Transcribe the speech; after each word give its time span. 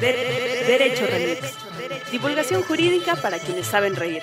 De- 0.00 0.64
Derecho 0.66 1.06
Remix. 1.06 2.10
Divulgación 2.10 2.62
jurídica 2.62 3.16
para 3.16 3.38
quienes 3.38 3.66
saben 3.66 3.96
reír. 3.96 4.22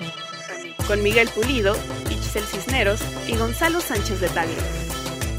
Con 0.87 1.03
Miguel 1.03 1.29
Pulido, 1.29 1.75
Itzel 2.09 2.43
Cisneros 2.45 3.01
y 3.27 3.35
Gonzalo 3.35 3.81
Sánchez 3.81 4.19
de 4.21 4.29
Tagle. 4.29 4.55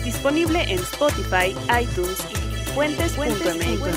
Disponible 0.05 0.63
en 0.63 0.79
Spotify, 0.79 1.55
iTunes 1.81 2.19
y 2.31 2.71
fuentes.mx. 2.75 3.89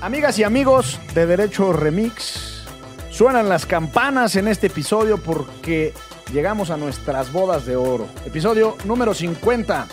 Amigas 0.00 0.38
y 0.38 0.44
amigos 0.44 0.98
de 1.14 1.26
Derecho 1.26 1.72
Remix, 1.72 2.64
suenan 3.10 3.48
las 3.48 3.64
campanas 3.64 4.36
en 4.36 4.48
este 4.48 4.66
episodio 4.66 5.18
porque 5.18 5.94
llegamos 6.32 6.70
a 6.70 6.76
nuestras 6.76 7.32
bodas 7.32 7.64
de 7.64 7.76
oro. 7.76 8.06
Episodio 8.26 8.76
número 8.84 9.14
50. 9.14 9.86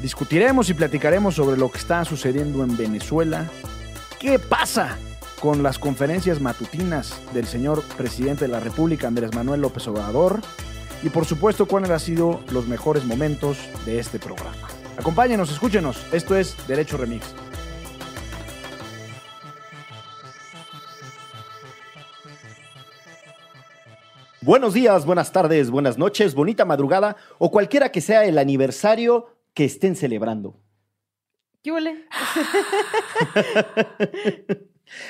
Discutiremos 0.00 0.70
y 0.70 0.74
platicaremos 0.74 1.34
sobre 1.34 1.58
lo 1.58 1.70
que 1.70 1.76
está 1.76 2.06
sucediendo 2.06 2.64
en 2.64 2.74
Venezuela. 2.74 3.46
¿Qué 4.18 4.38
pasa 4.38 4.96
con 5.40 5.62
las 5.62 5.78
conferencias 5.78 6.40
matutinas 6.40 7.20
del 7.34 7.46
señor 7.46 7.82
presidente 7.98 8.46
de 8.46 8.50
la 8.50 8.60
República, 8.60 9.08
Andrés 9.08 9.34
Manuel 9.34 9.60
López 9.60 9.86
Obrador? 9.88 10.40
Y 11.02 11.10
por 11.10 11.26
supuesto, 11.26 11.66
cuáles 11.66 11.90
han 11.90 12.00
sido 12.00 12.40
los 12.50 12.66
mejores 12.66 13.04
momentos 13.04 13.58
de 13.84 13.98
este 13.98 14.18
programa. 14.18 14.68
Acompáñenos, 14.96 15.50
escúchenos. 15.50 16.02
Esto 16.12 16.34
es 16.34 16.56
Derecho 16.66 16.96
Remix. 16.96 17.34
Buenos 24.40 24.72
días, 24.72 25.04
buenas 25.04 25.30
tardes, 25.30 25.70
buenas 25.70 25.98
noches, 25.98 26.34
bonita 26.34 26.64
madrugada 26.64 27.16
o 27.38 27.50
cualquiera 27.50 27.92
que 27.92 28.00
sea 28.00 28.24
el 28.24 28.38
aniversario 28.38 29.28
que 29.54 29.64
estén 29.64 29.96
celebrando. 29.96 30.60
¿Qué 31.62 31.72
huele? 31.72 32.06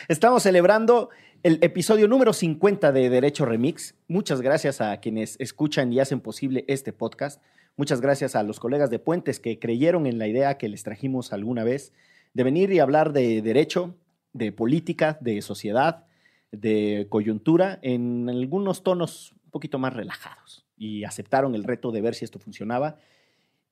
Estamos 0.08 0.42
celebrando 0.42 1.10
el 1.42 1.58
episodio 1.62 2.08
número 2.08 2.32
50 2.32 2.92
de 2.92 3.08
Derecho 3.08 3.46
Remix. 3.46 3.94
Muchas 4.08 4.40
gracias 4.40 4.80
a 4.80 4.96
quienes 4.98 5.36
escuchan 5.38 5.92
y 5.92 6.00
hacen 6.00 6.20
posible 6.20 6.64
este 6.68 6.92
podcast. 6.92 7.40
Muchas 7.76 8.00
gracias 8.00 8.36
a 8.36 8.42
los 8.42 8.60
colegas 8.60 8.90
de 8.90 8.98
Puentes 8.98 9.40
que 9.40 9.58
creyeron 9.58 10.06
en 10.06 10.18
la 10.18 10.26
idea 10.26 10.58
que 10.58 10.68
les 10.68 10.82
trajimos 10.82 11.32
alguna 11.32 11.64
vez 11.64 11.92
de 12.34 12.44
venir 12.44 12.72
y 12.72 12.78
hablar 12.78 13.12
de 13.12 13.42
derecho, 13.42 13.94
de 14.32 14.52
política, 14.52 15.18
de 15.20 15.40
sociedad, 15.40 16.04
de 16.52 17.06
coyuntura 17.08 17.78
en 17.82 18.28
algunos 18.28 18.82
tonos 18.82 19.32
un 19.44 19.50
poquito 19.50 19.78
más 19.78 19.94
relajados. 19.94 20.66
Y 20.76 21.04
aceptaron 21.04 21.54
el 21.54 21.64
reto 21.64 21.92
de 21.92 22.00
ver 22.00 22.14
si 22.14 22.24
esto 22.24 22.38
funcionaba. 22.38 22.98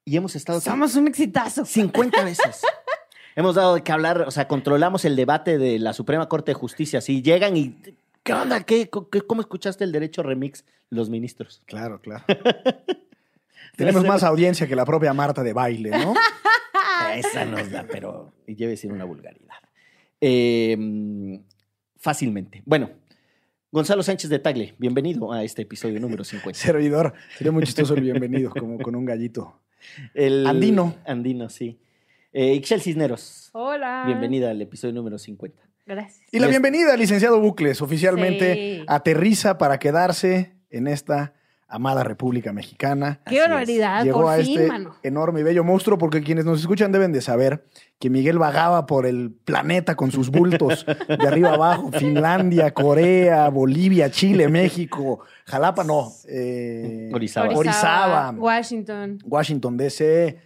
Y 0.08 0.16
hemos 0.16 0.34
estado... 0.36 0.58
Somos 0.60 0.94
un 0.96 1.06
exitazo. 1.06 1.66
50 1.66 2.24
veces. 2.24 2.62
Hemos 3.36 3.54
dado 3.54 3.74
de 3.74 3.82
qué 3.82 3.92
hablar, 3.92 4.22
o 4.22 4.30
sea, 4.30 4.48
controlamos 4.48 5.04
el 5.04 5.14
debate 5.14 5.58
de 5.58 5.78
la 5.78 5.92
Suprema 5.92 6.28
Corte 6.28 6.50
de 6.52 6.54
Justicia. 6.54 7.00
Si 7.00 7.22
llegan 7.22 7.56
y. 7.56 7.76
¿Qué 8.24 8.32
onda? 8.32 8.64
¿Qué, 8.64 8.90
qué- 9.12 9.20
cómo 9.20 9.42
escuchaste 9.42 9.84
el 9.84 9.92
derecho 9.92 10.22
remix 10.24 10.64
los 10.90 11.08
ministros? 11.08 11.62
Claro, 11.66 12.00
claro. 12.00 12.24
Tenemos 13.76 14.02
más 14.04 14.24
audiencia 14.24 14.66
que 14.66 14.74
la 14.74 14.84
propia 14.84 15.12
Marta 15.12 15.42
de 15.44 15.52
baile, 15.52 15.90
¿no? 15.90 16.14
Esa 17.14 17.44
nos 17.44 17.70
da, 17.70 17.86
pero 17.88 18.32
y 18.46 18.54
debe 18.54 18.70
decir 18.72 18.90
una 18.90 19.04
vulgaridad. 19.04 19.54
Eh, 20.20 21.40
fácilmente. 21.96 22.62
Bueno, 22.64 22.90
Gonzalo 23.70 24.02
Sánchez 24.02 24.30
de 24.30 24.38
Tagle, 24.40 24.74
bienvenido 24.78 25.32
a 25.32 25.44
este 25.44 25.62
episodio 25.62 26.00
número 26.00 26.24
50. 26.24 26.58
Servidor. 26.58 27.14
Sería 27.36 27.52
muy 27.52 27.62
chistoso 27.62 27.94
el 27.94 28.00
bienvenido, 28.00 28.50
como 28.50 28.78
con 28.78 28.96
un 28.96 29.04
gallito. 29.04 29.60
El- 30.14 30.46
Andino. 30.46 30.94
Andino, 31.06 31.48
sí. 31.48 31.78
Eh, 32.32 32.52
Ixchel 32.54 32.80
Cisneros, 32.80 33.50
Hola. 33.52 34.04
bienvenida 34.06 34.50
al 34.50 34.60
episodio 34.60 34.94
número 34.94 35.18
50. 35.18 35.62
Gracias. 35.86 36.26
Y 36.32 36.38
la 36.38 36.46
bienvenida, 36.48 36.94
licenciado 36.96 37.40
Bucles. 37.40 37.80
Oficialmente 37.80 38.54
Sí. 38.80 38.84
aterriza 38.86 39.56
para 39.56 39.78
quedarse 39.78 40.52
en 40.70 40.86
esta 40.86 41.32
amada 41.68 42.02
República 42.02 42.52
Mexicana. 42.52 43.20
Qué 43.26 43.40
barbaridad, 43.40 44.02
Llegó 44.02 44.22
por 44.22 44.32
a 44.32 44.42
fin, 44.42 44.58
este 44.58 44.68
mano. 44.68 44.94
enorme 45.02 45.40
y 45.40 45.42
bello 45.42 45.62
monstruo, 45.64 45.98
porque 45.98 46.22
quienes 46.22 46.46
nos 46.46 46.60
escuchan 46.60 46.90
deben 46.92 47.12
de 47.12 47.20
saber 47.20 47.64
que 47.98 48.08
Miguel 48.08 48.38
vagaba 48.38 48.86
por 48.86 49.04
el 49.06 49.32
planeta 49.44 49.94
con 49.94 50.10
sus 50.10 50.30
bultos 50.30 50.86
de 50.86 51.28
arriba 51.28 51.52
abajo, 51.54 51.92
Finlandia, 51.98 52.72
Corea, 52.72 53.48
Bolivia, 53.50 54.10
Chile, 54.10 54.48
México, 54.48 55.20
Jalapa, 55.44 55.84
no, 55.84 56.10
eh, 56.26 57.10
Orizaba. 57.12 57.54
Orizaba, 57.54 58.30
Washington. 58.30 59.18
Washington 59.24 59.76
DC 59.76 60.38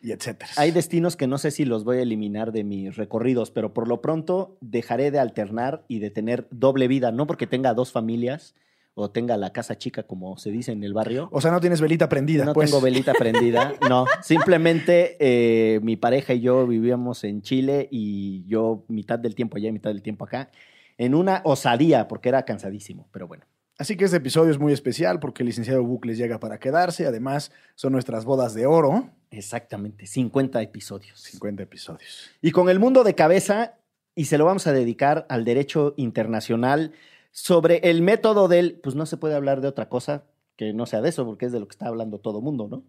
y 0.00 0.12
etcétera. 0.12 0.50
Hay 0.56 0.70
destinos 0.70 1.16
que 1.16 1.26
no 1.26 1.36
sé 1.36 1.50
si 1.50 1.66
los 1.66 1.84
voy 1.84 1.98
a 1.98 2.02
eliminar 2.02 2.52
de 2.52 2.64
mis 2.64 2.96
recorridos, 2.96 3.50
pero 3.50 3.74
por 3.74 3.86
lo 3.86 4.00
pronto 4.00 4.56
dejaré 4.60 5.10
de 5.10 5.18
alternar 5.18 5.84
y 5.88 5.98
de 5.98 6.10
tener 6.10 6.46
doble 6.50 6.88
vida, 6.88 7.12
no 7.12 7.26
porque 7.26 7.46
tenga 7.46 7.74
dos 7.74 7.92
familias 7.92 8.54
o 8.94 9.10
tenga 9.10 9.36
la 9.36 9.52
casa 9.52 9.76
chica, 9.76 10.04
como 10.04 10.36
se 10.38 10.50
dice 10.50 10.72
en 10.72 10.84
el 10.84 10.94
barrio. 10.94 11.28
O 11.32 11.40
sea, 11.40 11.50
no 11.50 11.60
tienes 11.60 11.80
velita 11.80 12.08
prendida, 12.08 12.44
No 12.44 12.52
pues. 12.52 12.70
tengo 12.70 12.80
velita 12.80 13.12
prendida, 13.12 13.74
no. 13.88 14.06
Simplemente 14.22 15.16
eh, 15.18 15.80
mi 15.82 15.96
pareja 15.96 16.34
y 16.34 16.40
yo 16.40 16.66
vivíamos 16.66 17.24
en 17.24 17.42
Chile 17.42 17.88
y 17.90 18.44
yo 18.46 18.84
mitad 18.88 19.18
del 19.18 19.34
tiempo 19.34 19.56
allá 19.56 19.68
y 19.68 19.72
mitad 19.72 19.90
del 19.90 20.02
tiempo 20.02 20.24
acá, 20.24 20.50
en 20.96 21.14
una 21.14 21.40
osadía, 21.44 22.06
porque 22.06 22.28
era 22.28 22.44
cansadísimo, 22.44 23.08
pero 23.10 23.26
bueno. 23.26 23.44
Así 23.76 23.96
que 23.96 24.04
este 24.04 24.18
episodio 24.18 24.52
es 24.52 24.60
muy 24.60 24.72
especial 24.72 25.18
porque 25.18 25.42
el 25.42 25.48
licenciado 25.48 25.82
Bucles 25.82 26.16
llega 26.16 26.38
para 26.38 26.58
quedarse. 26.60 27.06
Además, 27.06 27.50
son 27.74 27.92
nuestras 27.92 28.24
bodas 28.24 28.54
de 28.54 28.66
oro. 28.66 29.10
Exactamente, 29.32 30.06
50 30.06 30.62
episodios. 30.62 31.18
50 31.20 31.64
episodios. 31.64 32.30
Y 32.40 32.52
con 32.52 32.68
el 32.68 32.78
mundo 32.78 33.02
de 33.02 33.16
cabeza, 33.16 33.74
y 34.14 34.26
se 34.26 34.38
lo 34.38 34.44
vamos 34.44 34.68
a 34.68 34.72
dedicar 34.72 35.26
al 35.28 35.44
derecho 35.44 35.94
internacional 35.96 36.92
sobre 37.34 37.78
el 37.78 38.00
método 38.00 38.46
del, 38.46 38.78
pues 38.80 38.94
no 38.94 39.06
se 39.06 39.16
puede 39.16 39.34
hablar 39.34 39.60
de 39.60 39.66
otra 39.66 39.88
cosa 39.88 40.22
que 40.54 40.72
no 40.72 40.86
sea 40.86 41.02
de 41.02 41.08
eso, 41.08 41.26
porque 41.26 41.46
es 41.46 41.52
de 41.52 41.58
lo 41.58 41.66
que 41.66 41.72
está 41.72 41.88
hablando 41.88 42.18
todo 42.18 42.40
mundo, 42.40 42.68
¿no? 42.68 42.84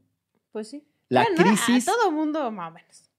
Pues 0.51 0.67
sí. 0.67 0.83
La 1.09 1.23
Bueno, 1.23 1.43
crisis... 1.43 1.87
A 1.87 1.91
todo 1.91 2.11
mundo, 2.11 2.51
más 2.51 2.69
o 2.69 2.75
menos. 2.75 3.09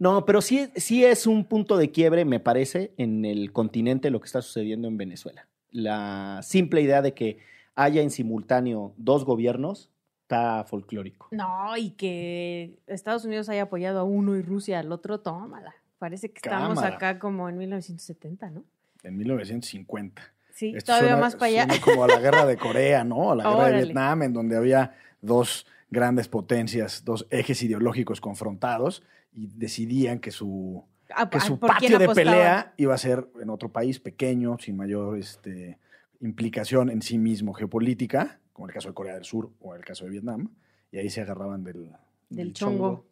No, 0.00 0.24
pero 0.24 0.42
sí, 0.42 0.68
sí 0.74 1.04
es 1.04 1.28
un 1.28 1.44
punto 1.44 1.76
de 1.76 1.92
quiebre, 1.92 2.24
me 2.24 2.40
parece, 2.40 2.92
en 2.96 3.24
el 3.24 3.52
continente 3.52 4.10
lo 4.10 4.18
que 4.20 4.26
está 4.26 4.42
sucediendo 4.42 4.88
en 4.88 4.96
Venezuela. 4.96 5.46
La 5.70 6.40
simple 6.42 6.80
idea 6.80 7.02
de 7.02 7.14
que 7.14 7.38
haya 7.76 8.02
en 8.02 8.10
simultáneo 8.10 8.94
dos 8.96 9.24
gobiernos 9.24 9.90
está 10.22 10.64
folclórico. 10.64 11.28
No, 11.30 11.76
y 11.76 11.90
que 11.90 12.80
Estados 12.88 13.24
Unidos 13.24 13.48
haya 13.48 13.62
apoyado 13.62 14.00
a 14.00 14.04
uno 14.04 14.34
y 14.34 14.42
Rusia 14.42 14.80
al 14.80 14.90
otro, 14.90 15.20
tómala. 15.20 15.74
Parece 16.00 16.30
que 16.32 16.38
estamos 16.38 16.74
Cámara. 16.80 16.96
acá 16.96 17.18
como 17.20 17.48
en 17.48 17.58
1970, 17.58 18.50
¿no? 18.50 18.64
En 19.04 19.16
1950. 19.16 20.34
Sí, 20.58 20.72
Esto 20.76 20.86
todavía 20.86 21.10
suena- 21.10 21.20
más 21.22 21.36
para 21.36 21.46
allá. 21.46 21.66
como 21.84 22.02
a 22.02 22.08
la 22.08 22.18
guerra 22.18 22.44
de 22.44 22.56
Corea, 22.56 23.04
¿no? 23.04 23.30
A 23.30 23.36
la 23.36 23.44
guerra 23.48 23.68
de. 23.68 23.84
Vietnam, 23.84 24.22
en 24.24 24.32
donde 24.32 24.56
había 24.56 24.94
dos 25.20 25.66
grandes 25.88 26.26
potencias, 26.26 27.04
dos 27.04 27.28
ejes 27.30 27.62
ideológicos 27.62 28.20
confrontados 28.20 29.04
y 29.32 29.46
decidían 29.46 30.18
que 30.18 30.32
su, 30.32 30.84
Ah, 31.14 31.30
que 31.30 31.38
ah, 31.38 31.40
su 31.40 31.58
¿por 31.60 31.70
quién 31.76 31.92
patio 31.92 31.98
de 32.00 32.14
pelea 32.14 32.74
iba 32.76 32.92
a 32.92 32.98
ser 32.98 33.28
en 33.40 33.50
otro 33.50 33.70
país 33.70 34.00
pequeño, 34.00 34.58
sin 34.58 34.76
mayor 34.76 35.16
este, 35.16 35.78
implicación 36.20 36.90
en 36.90 37.02
sí 37.02 37.18
mismo 37.18 37.54
geopolítica, 37.54 38.40
como 38.52 38.66
el 38.66 38.74
caso 38.74 38.88
de 38.88 38.94
Corea 38.94 39.14
del 39.14 39.24
Sur 39.24 39.50
o 39.60 39.74
el 39.76 39.84
caso 39.84 40.04
de 40.04 40.10
Vietnam, 40.10 40.50
y 40.90 40.98
ahí 40.98 41.08
se 41.08 41.20
agarraban 41.20 41.62
del, 41.64 41.92
Del 42.30 42.52
chongo. 42.52 43.06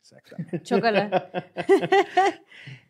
Exactamente. 0.00 0.62
Chócala. 0.62 1.30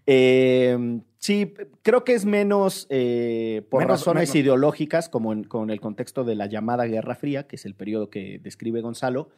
Eh, 0.06 1.00
sí, 1.18 1.54
creo 1.82 2.02
que 2.02 2.14
es 2.14 2.24
menos 2.24 2.86
eh, 2.90 3.62
por 3.70 3.82
Menos- 3.82 4.00
razones 4.00 4.30
menos. 4.30 4.34
ideológicas, 4.44 5.08
como 5.08 5.32
en, 5.32 5.44
con 5.44 5.70
el 5.70 5.80
contexto 5.80 6.24
de 6.24 6.34
la 6.34 6.46
llamada 6.46 6.86
Guerra 6.86 7.14
Fría, 7.14 7.46
que 7.46 7.54
es 7.56 7.64
el 7.64 7.74
periodo 7.76 8.10
que 8.10 8.40
describe 8.42 8.80
Gonzalo, 8.80 9.28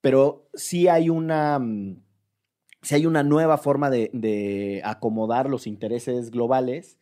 pero 0.00 0.48
sí 0.54 0.88
hay 0.88 1.10
una, 1.10 1.58
mm, 1.60 2.02
sí 2.82 2.94
hay 2.96 3.06
una 3.06 3.22
nueva 3.22 3.56
forma 3.58 3.88
de, 3.90 4.10
de 4.12 4.80
acomodar 4.84 5.48
los 5.48 5.68
intereses 5.68 6.30
globales. 6.32 6.98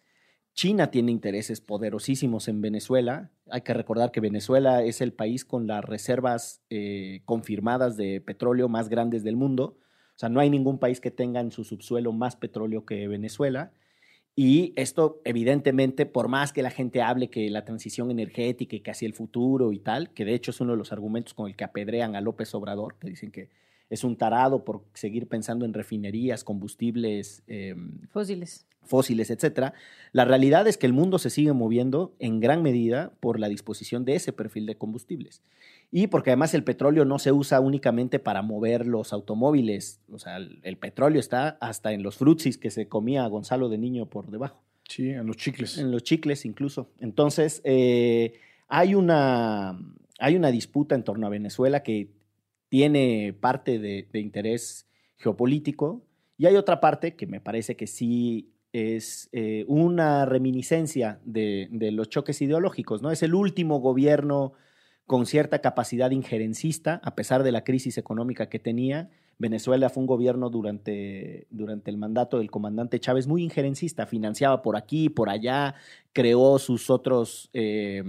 China 0.52 0.90
tiene 0.90 1.12
intereses 1.12 1.60
poderosísimos 1.62 2.48
en 2.48 2.60
Venezuela. 2.60 3.30
Hay 3.48 3.62
que 3.62 3.72
recordar 3.72 4.10
que 4.10 4.20
Venezuela 4.20 4.82
es 4.82 5.00
el 5.00 5.12
país 5.14 5.44
con 5.46 5.66
las 5.66 5.82
reservas 5.84 6.60
eh, 6.68 7.22
confirmadas 7.24 7.96
de 7.96 8.20
petróleo 8.20 8.68
más 8.68 8.88
grandes 8.90 9.22
del 9.24 9.36
mundo. 9.36 9.78
O 10.18 10.20
sea, 10.20 10.28
no 10.28 10.40
hay 10.40 10.50
ningún 10.50 10.78
país 10.78 11.00
que 11.00 11.12
tenga 11.12 11.38
en 11.38 11.52
su 11.52 11.62
subsuelo 11.62 12.10
más 12.10 12.34
petróleo 12.34 12.84
que 12.84 13.06
Venezuela. 13.06 13.70
Y 14.34 14.72
esto, 14.74 15.20
evidentemente, 15.24 16.06
por 16.06 16.26
más 16.26 16.52
que 16.52 16.64
la 16.64 16.72
gente 16.72 17.02
hable 17.02 17.30
que 17.30 17.48
la 17.50 17.64
transición 17.64 18.10
energética 18.10 18.74
y 18.74 18.80
que 18.80 18.90
hacia 18.90 19.06
el 19.06 19.14
futuro 19.14 19.72
y 19.72 19.78
tal, 19.78 20.10
que 20.10 20.24
de 20.24 20.34
hecho 20.34 20.50
es 20.50 20.60
uno 20.60 20.72
de 20.72 20.78
los 20.78 20.90
argumentos 20.90 21.34
con 21.34 21.46
el 21.46 21.54
que 21.54 21.62
apedrean 21.62 22.16
a 22.16 22.20
López 22.20 22.52
Obrador, 22.56 22.96
que 22.98 23.10
dicen 23.10 23.30
que 23.30 23.48
es 23.90 24.04
un 24.04 24.16
tarado 24.16 24.64
por 24.64 24.84
seguir 24.94 25.28
pensando 25.28 25.64
en 25.64 25.72
refinerías, 25.74 26.44
combustibles 26.44 27.42
eh, 27.46 27.74
Fósiles. 28.10 28.66
fósiles, 28.82 29.30
etcétera. 29.30 29.74
La 30.12 30.24
realidad 30.24 30.66
es 30.66 30.76
que 30.78 30.86
el 30.86 30.92
mundo 30.92 31.18
se 31.18 31.30
sigue 31.30 31.52
moviendo 31.52 32.14
en 32.18 32.40
gran 32.40 32.62
medida 32.62 33.12
por 33.20 33.38
la 33.38 33.48
disposición 33.48 34.04
de 34.04 34.14
ese 34.14 34.32
perfil 34.32 34.66
de 34.66 34.76
combustibles. 34.76 35.42
Y 35.90 36.08
porque 36.08 36.30
además 36.30 36.52
el 36.54 36.64
petróleo 36.64 37.04
no 37.06 37.18
se 37.18 37.32
usa 37.32 37.60
únicamente 37.60 38.18
para 38.18 38.42
mover 38.42 38.86
los 38.86 39.12
automóviles. 39.14 40.00
O 40.12 40.18
sea, 40.18 40.36
el, 40.36 40.60
el 40.62 40.76
petróleo 40.76 41.18
está 41.20 41.56
hasta 41.60 41.92
en 41.92 42.02
los 42.02 42.16
frutsis 42.16 42.58
que 42.58 42.70
se 42.70 42.88
comía 42.88 43.26
Gonzalo 43.26 43.68
de 43.70 43.78
niño 43.78 44.06
por 44.06 44.30
debajo 44.30 44.62
Sí, 44.88 45.10
en 45.10 45.26
los 45.26 45.36
chicles. 45.36 45.76
en 45.78 45.90
los 45.90 46.02
chicles 46.02 46.44
incluso. 46.46 46.88
Entonces, 46.98 47.60
eh, 47.64 48.34
hay, 48.68 48.94
una, 48.94 49.78
hay 50.18 50.36
una 50.36 50.50
disputa 50.50 50.94
en 50.94 51.04
torno 51.04 51.26
a 51.26 51.30
Venezuela 51.30 51.82
que 51.82 52.08
tiene 52.68 53.34
parte 53.38 53.78
de, 53.78 54.06
interés 54.14 54.86
geopolítico 55.16 56.04
y 56.36 56.46
hay 56.46 56.56
otra 56.56 56.80
parte 56.80 57.16
que 57.16 57.26
me 57.26 57.40
parece 57.40 57.76
que 57.76 57.86
sí 57.86 58.52
es 58.72 59.28
eh, 59.32 59.64
una 59.66 60.26
reminiscencia 60.26 61.20
de, 61.24 61.68
de 61.70 61.90
los 61.90 62.10
choques 62.10 62.40
ideológicos, 62.42 63.02
¿no? 63.02 63.10
Es 63.10 63.22
el 63.22 63.34
último 63.34 63.80
gobierno 63.80 64.52
con 65.08 65.24
cierta 65.24 65.60
capacidad 65.60 66.10
injerencista, 66.10 67.00
a 67.02 67.14
pesar 67.14 67.42
de 67.42 67.50
la 67.50 67.64
crisis 67.64 67.96
económica 67.96 68.50
que 68.50 68.58
tenía. 68.58 69.08
Venezuela 69.38 69.88
fue 69.88 70.02
un 70.02 70.06
gobierno 70.06 70.50
durante, 70.50 71.46
durante 71.48 71.90
el 71.90 71.96
mandato 71.96 72.38
del 72.38 72.50
comandante 72.50 73.00
Chávez 73.00 73.26
muy 73.26 73.42
injerencista, 73.42 74.06
financiaba 74.06 74.60
por 74.60 74.76
aquí, 74.76 75.08
por 75.08 75.30
allá, 75.30 75.76
creó 76.12 76.58
sus 76.58 76.90
otros 76.90 77.48
eh, 77.54 78.04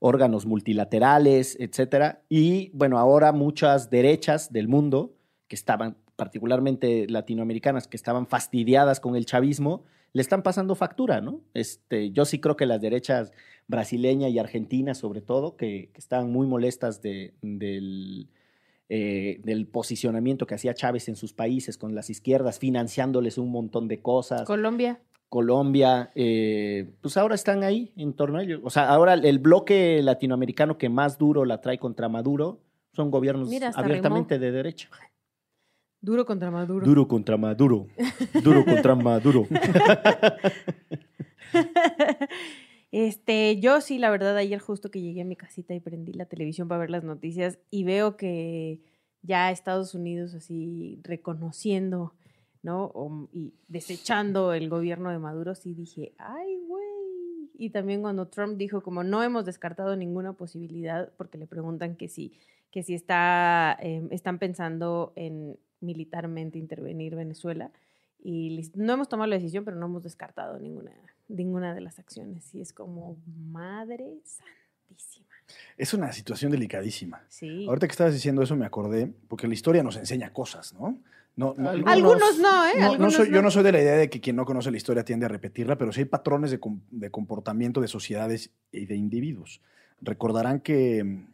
órganos 0.00 0.46
multilaterales, 0.46 1.56
etcétera. 1.60 2.22
Y 2.28 2.70
bueno, 2.74 2.98
ahora 2.98 3.32
muchas 3.32 3.90
derechas 3.90 4.52
del 4.52 4.66
mundo 4.66 5.14
que 5.46 5.54
estaban, 5.54 5.96
particularmente 6.16 7.06
latinoamericanas, 7.08 7.86
que 7.86 7.96
estaban 7.96 8.26
fastidiadas 8.26 8.98
con 8.98 9.14
el 9.14 9.26
chavismo, 9.26 9.84
le 10.12 10.22
están 10.22 10.42
pasando 10.42 10.74
factura, 10.74 11.20
¿no? 11.20 11.40
Este, 11.54 12.10
yo 12.10 12.24
sí 12.24 12.40
creo 12.40 12.56
que 12.56 12.66
las 12.66 12.80
derechas 12.80 13.32
brasileña 13.68 14.28
y 14.28 14.38
argentina, 14.40 14.94
sobre 14.94 15.20
todo, 15.20 15.56
que, 15.56 15.90
que 15.92 15.98
estaban 16.00 16.32
muy 16.32 16.46
molestas 16.48 17.00
de- 17.02 17.34
del, 17.42 18.28
eh, 18.92 19.40
del 19.44 19.68
posicionamiento 19.68 20.48
que 20.48 20.56
hacía 20.56 20.74
Chávez 20.74 21.08
en 21.08 21.14
sus 21.14 21.32
países 21.32 21.78
con 21.78 21.94
las 21.94 22.10
izquierdas, 22.10 22.58
financiándoles 22.58 23.38
un 23.38 23.52
montón 23.52 23.86
de 23.86 24.02
cosas. 24.02 24.42
Colombia. 24.42 24.98
Colombia, 25.28 26.10
eh, 26.16 26.90
pues 27.00 27.16
ahora 27.16 27.36
están 27.36 27.62
ahí 27.62 27.92
en 27.96 28.14
torno 28.14 28.38
a 28.38 28.42
ello. 28.42 28.58
O 28.64 28.70
sea, 28.70 28.88
ahora 28.88 29.14
el 29.14 29.38
bloque 29.38 30.02
latinoamericano 30.02 30.76
que 30.76 30.88
más 30.88 31.18
duro 31.18 31.44
la 31.44 31.60
trae 31.60 31.78
contra 31.78 32.08
Maduro 32.08 32.58
son 32.92 33.12
gobiernos 33.12 33.48
Mira, 33.48 33.70
abiertamente 33.76 34.40
de 34.40 34.50
derecha. 34.50 34.88
Duro 36.00 36.26
contra 36.26 36.50
Maduro. 36.50 36.84
Duro 36.84 37.06
contra 37.06 37.36
Maduro. 37.36 37.86
Duro 38.42 38.64
contra 38.64 38.96
Maduro. 38.96 39.46
Este, 42.92 43.60
yo 43.60 43.80
sí, 43.80 43.98
la 43.98 44.10
verdad, 44.10 44.36
ayer 44.36 44.58
justo 44.58 44.90
que 44.90 45.00
llegué 45.00 45.20
a 45.22 45.24
mi 45.24 45.36
casita 45.36 45.74
y 45.74 45.80
prendí 45.80 46.12
la 46.12 46.24
televisión 46.26 46.66
para 46.68 46.80
ver 46.80 46.90
las 46.90 47.04
noticias 47.04 47.58
y 47.70 47.84
veo 47.84 48.16
que 48.16 48.80
ya 49.22 49.50
Estados 49.50 49.94
Unidos 49.94 50.34
así 50.34 50.98
reconociendo, 51.04 52.14
¿no? 52.62 52.86
O- 52.94 53.28
y 53.32 53.54
desechando 53.68 54.52
el 54.54 54.68
gobierno 54.68 55.10
de 55.10 55.18
Maduro, 55.18 55.54
sí 55.54 55.72
dije, 55.74 56.14
ay, 56.18 56.56
güey. 56.66 57.50
Y 57.54 57.70
también 57.70 58.00
cuando 58.00 58.26
Trump 58.26 58.56
dijo 58.56 58.82
como 58.82 59.04
no 59.04 59.22
hemos 59.22 59.44
descartado 59.44 59.94
ninguna 59.94 60.32
posibilidad, 60.32 61.12
porque 61.16 61.38
le 61.38 61.46
preguntan 61.46 61.94
que 61.94 62.08
si, 62.08 62.32
que 62.72 62.82
si 62.82 62.94
está, 62.94 63.76
eh, 63.80 64.02
están 64.10 64.38
pensando 64.38 65.12
en 65.14 65.58
militarmente 65.80 66.58
intervenir 66.58 67.14
Venezuela. 67.14 67.70
Y 68.22 68.62
no 68.74 68.94
hemos 68.94 69.08
tomado 69.08 69.28
la 69.28 69.36
decisión, 69.36 69.64
pero 69.64 69.76
no 69.76 69.86
hemos 69.86 70.02
descartado 70.02 70.58
ninguna, 70.58 70.92
ninguna 71.30 71.74
de 71.74 71.80
las 71.80 71.98
acciones. 71.98 72.54
Y 72.54 72.60
es 72.60 72.72
como, 72.72 73.16
madre 73.50 74.18
santísima. 74.24 75.26
Es 75.76 75.94
una 75.94 76.12
situación 76.12 76.52
delicadísima. 76.52 77.22
Sí. 77.28 77.66
Ahorita 77.68 77.86
que 77.86 77.92
estabas 77.92 78.12
diciendo 78.12 78.42
eso 78.42 78.56
me 78.56 78.66
acordé, 78.66 79.12
porque 79.28 79.48
la 79.48 79.54
historia 79.54 79.82
nos 79.82 79.96
enseña 79.96 80.32
cosas, 80.32 80.74
¿no? 80.74 80.98
No, 81.36 81.54
no- 81.56 81.70
Algunos- 81.70 81.92
Algunos 81.92 82.38
no, 82.38 82.66
¿eh? 82.66 82.72
No, 82.78 82.98
no 82.98 83.24
Yo 83.24 83.40
no 83.42 83.50
soy 83.50 83.62
de 83.62 83.72
la 83.72 83.80
idea 83.80 83.96
de 83.96 84.10
que 84.10 84.20
quien 84.20 84.36
no 84.36 84.44
conoce 84.44 84.70
la 84.70 84.76
historia 84.76 85.04
tiende 85.04 85.26
a 85.26 85.28
repetirla, 85.28 85.78
pero 85.78 85.92
sí 85.92 86.00
hay 86.00 86.04
patrones 86.06 86.50
de, 86.50 86.60
com- 86.60 86.80
de 86.90 87.10
comportamiento 87.10 87.80
de 87.80 87.88
sociedades 87.88 88.50
y 88.72 88.86
de 88.86 88.96
individuos. 88.96 89.60
Recordarán 90.02 90.60
que 90.60 91.02
mm, 91.04 91.26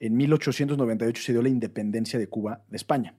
en 0.00 0.16
1898 0.16 1.22
se 1.22 1.32
dio 1.32 1.42
la 1.42 1.48
independencia 1.48 2.18
de 2.18 2.26
Cuba 2.28 2.62
de 2.68 2.76
España. 2.76 3.14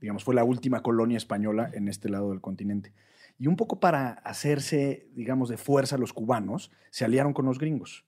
Digamos, 0.00 0.24
fue 0.24 0.34
la 0.34 0.42
última 0.42 0.82
colonia 0.82 1.16
española 1.16 1.70
en 1.74 1.86
este 1.88 2.08
lado 2.08 2.30
del 2.30 2.40
continente. 2.40 2.92
Y 3.38 3.46
un 3.46 3.56
poco 3.56 3.80
para 3.80 4.12
hacerse, 4.24 5.08
digamos, 5.14 5.48
de 5.48 5.56
fuerza 5.56 5.98
los 5.98 6.12
cubanos, 6.12 6.70
se 6.90 7.04
aliaron 7.04 7.32
con 7.32 7.44
los 7.46 7.58
gringos. 7.58 8.04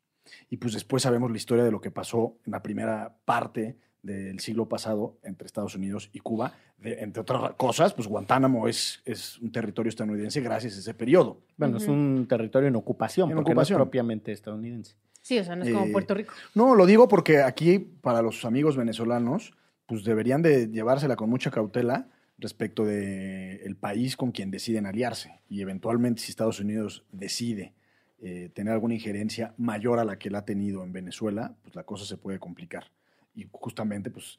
Y 0.51 0.57
pues 0.57 0.73
después 0.75 1.03
sabemos 1.03 1.31
la 1.31 1.37
historia 1.37 1.65
de 1.65 1.71
lo 1.71 1.81
que 1.81 1.91
pasó 1.91 2.37
en 2.47 2.53
la 2.53 2.63
primera 2.63 3.17
parte 3.25 3.77
del 4.03 4.39
siglo 4.41 4.69
pasado 4.69 5.19
entre 5.23 5.47
Estados 5.47 5.75
Unidos 5.77 6.11
y 6.13 6.21
Cuba. 6.21 6.53
De- 6.79 7.01
entre 7.03 7.23
otras 7.23 7.55
cosas, 7.55 7.95
pues 7.95 8.07
Guantánamo 8.07 8.69
es, 8.69 9.01
es 9.07 9.39
un 9.39 9.51
territorio 9.51 9.89
estadounidense 9.89 10.41
gracias 10.43 10.77
a 10.77 10.79
ese 10.81 10.95
periodo. 10.95 11.41
Bueno, 11.57 11.79
es 11.79 11.89
un 11.89 12.27
territorio 12.29 12.69
en 12.69 12.77
ocupación, 12.77 13.31
En 13.31 13.37
porque 13.37 13.53
ocupación. 13.53 13.79
no 13.79 13.83
es 13.83 13.87
propiamente 13.87 14.33
estadounidense. 14.33 14.97
Sí, 15.23 15.39
o 15.39 15.45
sea, 15.45 15.57
no 15.57 15.65
es 15.65 15.73
como 15.73 15.87
Eh, 15.87 15.93
Puerto 15.93 16.13
Rico. 16.15 16.35
No, 16.55 16.75
lo 16.75 16.85
digo 16.85 17.09
porque 17.09 17.41
aquí, 17.43 17.79
para 17.79 18.21
los 18.21 18.45
amigos 18.45 18.77
venezolanos, 18.77 19.55
pues 19.87 20.05
deberían 20.05 20.43
de 20.43 20.69
llevársela 20.69 21.17
con 21.17 21.31
mucha 21.31 21.51
cautela 21.51 22.09
respecto 22.39 22.85
de 22.85 23.57
el 23.65 23.77
país 23.77 24.17
con 24.17 24.33
quien 24.33 24.51
deciden 24.51 24.87
aliarse. 24.87 25.41
Y 25.49 25.61
eventualmente, 25.61 26.23
si 26.23 26.31
Estados 26.31 26.61
Unidos 26.61 27.05
decide 27.13 27.73
eh, 28.21 28.51
tener 28.55 28.73
alguna 28.73 28.95
injerencia 28.95 29.55
mayor 29.57 29.99
a 29.99 30.05
la 30.05 30.19
que 30.19 30.29
él 30.29 30.35
ha 30.35 30.45
tenido 30.45 30.83
en 30.83 30.93
Venezuela, 30.93 31.55
pues 31.63 31.75
la 31.75 31.85
cosa 31.85 32.05
se 32.05 32.17
puede 32.17 32.39
complicar. 32.39 32.91
Y 33.35 33.47
justamente, 33.53 34.11
pues 34.11 34.39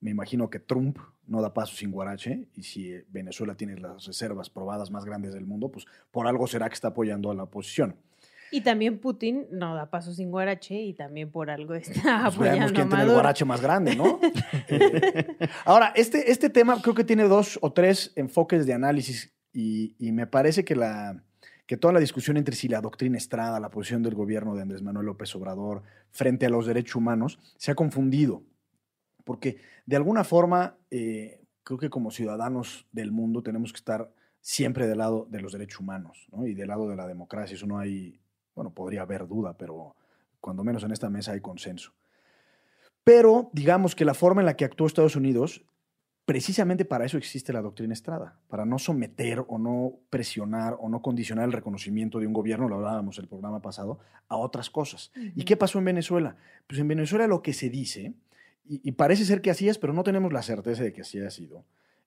me 0.00 0.10
imagino 0.10 0.50
que 0.50 0.58
Trump 0.58 0.98
no 1.26 1.40
da 1.40 1.54
paso 1.54 1.76
sin 1.76 1.92
guarache, 1.92 2.48
y 2.56 2.64
si 2.64 2.92
Venezuela 3.08 3.54
tiene 3.54 3.78
las 3.78 4.04
reservas 4.04 4.50
probadas 4.50 4.90
más 4.90 5.04
grandes 5.04 5.32
del 5.32 5.46
mundo, 5.46 5.70
pues 5.70 5.86
por 6.10 6.26
algo 6.26 6.46
será 6.46 6.68
que 6.68 6.74
está 6.74 6.88
apoyando 6.88 7.30
a 7.30 7.34
la 7.34 7.44
oposición. 7.44 7.96
Y 8.52 8.60
también 8.60 8.98
Putin 8.98 9.46
no 9.50 9.74
da 9.74 9.90
paso 9.90 10.12
sin 10.12 10.30
Guarache 10.30 10.74
y 10.74 10.92
también 10.92 11.30
por 11.30 11.50
algo 11.50 11.74
está 11.74 11.92
Pues 12.24 12.34
apoyando 12.34 12.66
a 12.66 12.72
quién 12.72 12.88
tiene 12.88 13.04
el 13.04 13.10
guarache 13.10 13.44
más 13.44 13.60
grande, 13.60 13.96
¿no? 13.96 14.20
Eh, 14.68 15.36
ahora, 15.64 15.92
este, 15.96 16.30
este 16.30 16.50
tema 16.50 16.80
creo 16.80 16.94
que 16.94 17.02
tiene 17.02 17.24
dos 17.24 17.58
o 17.62 17.72
tres 17.72 18.12
enfoques 18.14 18.66
de 18.66 18.74
análisis 18.74 19.32
y, 19.52 19.96
y 19.98 20.12
me 20.12 20.26
parece 20.26 20.64
que, 20.64 20.76
la, 20.76 21.22
que 21.66 21.76
toda 21.76 21.94
la 21.94 22.00
discusión 22.00 22.36
entre 22.36 22.54
si 22.54 22.68
la 22.68 22.80
doctrina 22.80 23.16
Estrada, 23.16 23.58
la 23.58 23.70
posición 23.70 24.02
del 24.02 24.14
gobierno 24.14 24.54
de 24.54 24.62
Andrés 24.62 24.82
Manuel 24.82 25.06
López 25.06 25.34
Obrador 25.34 25.82
frente 26.10 26.46
a 26.46 26.50
los 26.50 26.66
derechos 26.66 26.96
humanos 26.96 27.38
se 27.56 27.70
ha 27.70 27.74
confundido. 27.74 28.42
Porque 29.24 29.58
de 29.86 29.96
alguna 29.96 30.24
forma, 30.24 30.76
eh, 30.90 31.40
creo 31.64 31.78
que 31.78 31.90
como 31.90 32.10
ciudadanos 32.10 32.86
del 32.92 33.12
mundo 33.12 33.42
tenemos 33.42 33.72
que 33.72 33.78
estar 33.78 34.12
siempre 34.40 34.86
del 34.86 34.98
lado 34.98 35.26
de 35.30 35.40
los 35.40 35.52
derechos 35.52 35.80
humanos 35.80 36.26
¿no? 36.32 36.46
y 36.46 36.54
del 36.54 36.68
lado 36.68 36.88
de 36.88 36.96
la 36.96 37.06
democracia. 37.06 37.54
Eso 37.54 37.66
no 37.66 37.78
hay, 37.78 38.20
bueno, 38.54 38.72
podría 38.72 39.02
haber 39.02 39.26
duda, 39.26 39.56
pero 39.56 39.96
cuando 40.40 40.64
menos 40.64 40.82
en 40.84 40.92
esta 40.92 41.08
mesa 41.08 41.32
hay 41.32 41.40
consenso. 41.40 41.92
Pero 43.04 43.50
digamos 43.52 43.94
que 43.94 44.04
la 44.04 44.14
forma 44.14 44.42
en 44.42 44.46
la 44.46 44.56
que 44.56 44.64
actuó 44.64 44.86
Estados 44.86 45.16
Unidos, 45.16 45.64
precisamente 46.24 46.84
para 46.84 47.04
eso 47.04 47.18
existe 47.18 47.52
la 47.52 47.62
doctrina 47.62 47.92
Estrada, 47.92 48.38
para 48.48 48.64
no 48.64 48.78
someter 48.78 49.44
o 49.48 49.58
no 49.58 49.94
presionar 50.10 50.76
o 50.78 50.88
no 50.88 51.02
condicionar 51.02 51.46
el 51.46 51.52
reconocimiento 51.52 52.20
de 52.20 52.26
un 52.26 52.32
gobierno, 52.32 52.68
lo 52.68 52.76
hablábamos 52.76 53.18
el 53.18 53.28
programa 53.28 53.60
pasado, 53.60 53.98
a 54.28 54.36
otras 54.36 54.70
cosas. 54.70 55.12
¿Y 55.34 55.44
qué 55.44 55.56
pasó 55.56 55.78
en 55.78 55.86
Venezuela? 55.86 56.36
Pues 56.66 56.80
en 56.80 56.88
Venezuela 56.88 57.26
lo 57.26 57.42
que 57.42 57.52
se 57.52 57.70
dice, 57.70 58.14
y, 58.64 58.80
y 58.88 58.92
parece 58.92 59.24
ser 59.24 59.40
que 59.40 59.50
así 59.50 59.68
es, 59.68 59.78
pero 59.78 59.92
no 59.92 60.04
tenemos 60.04 60.32
la 60.32 60.42
certeza 60.42 60.84
de 60.84 60.92
que 60.92 61.00
así 61.00 61.18
ha 61.18 61.30
sido, 61.30 61.64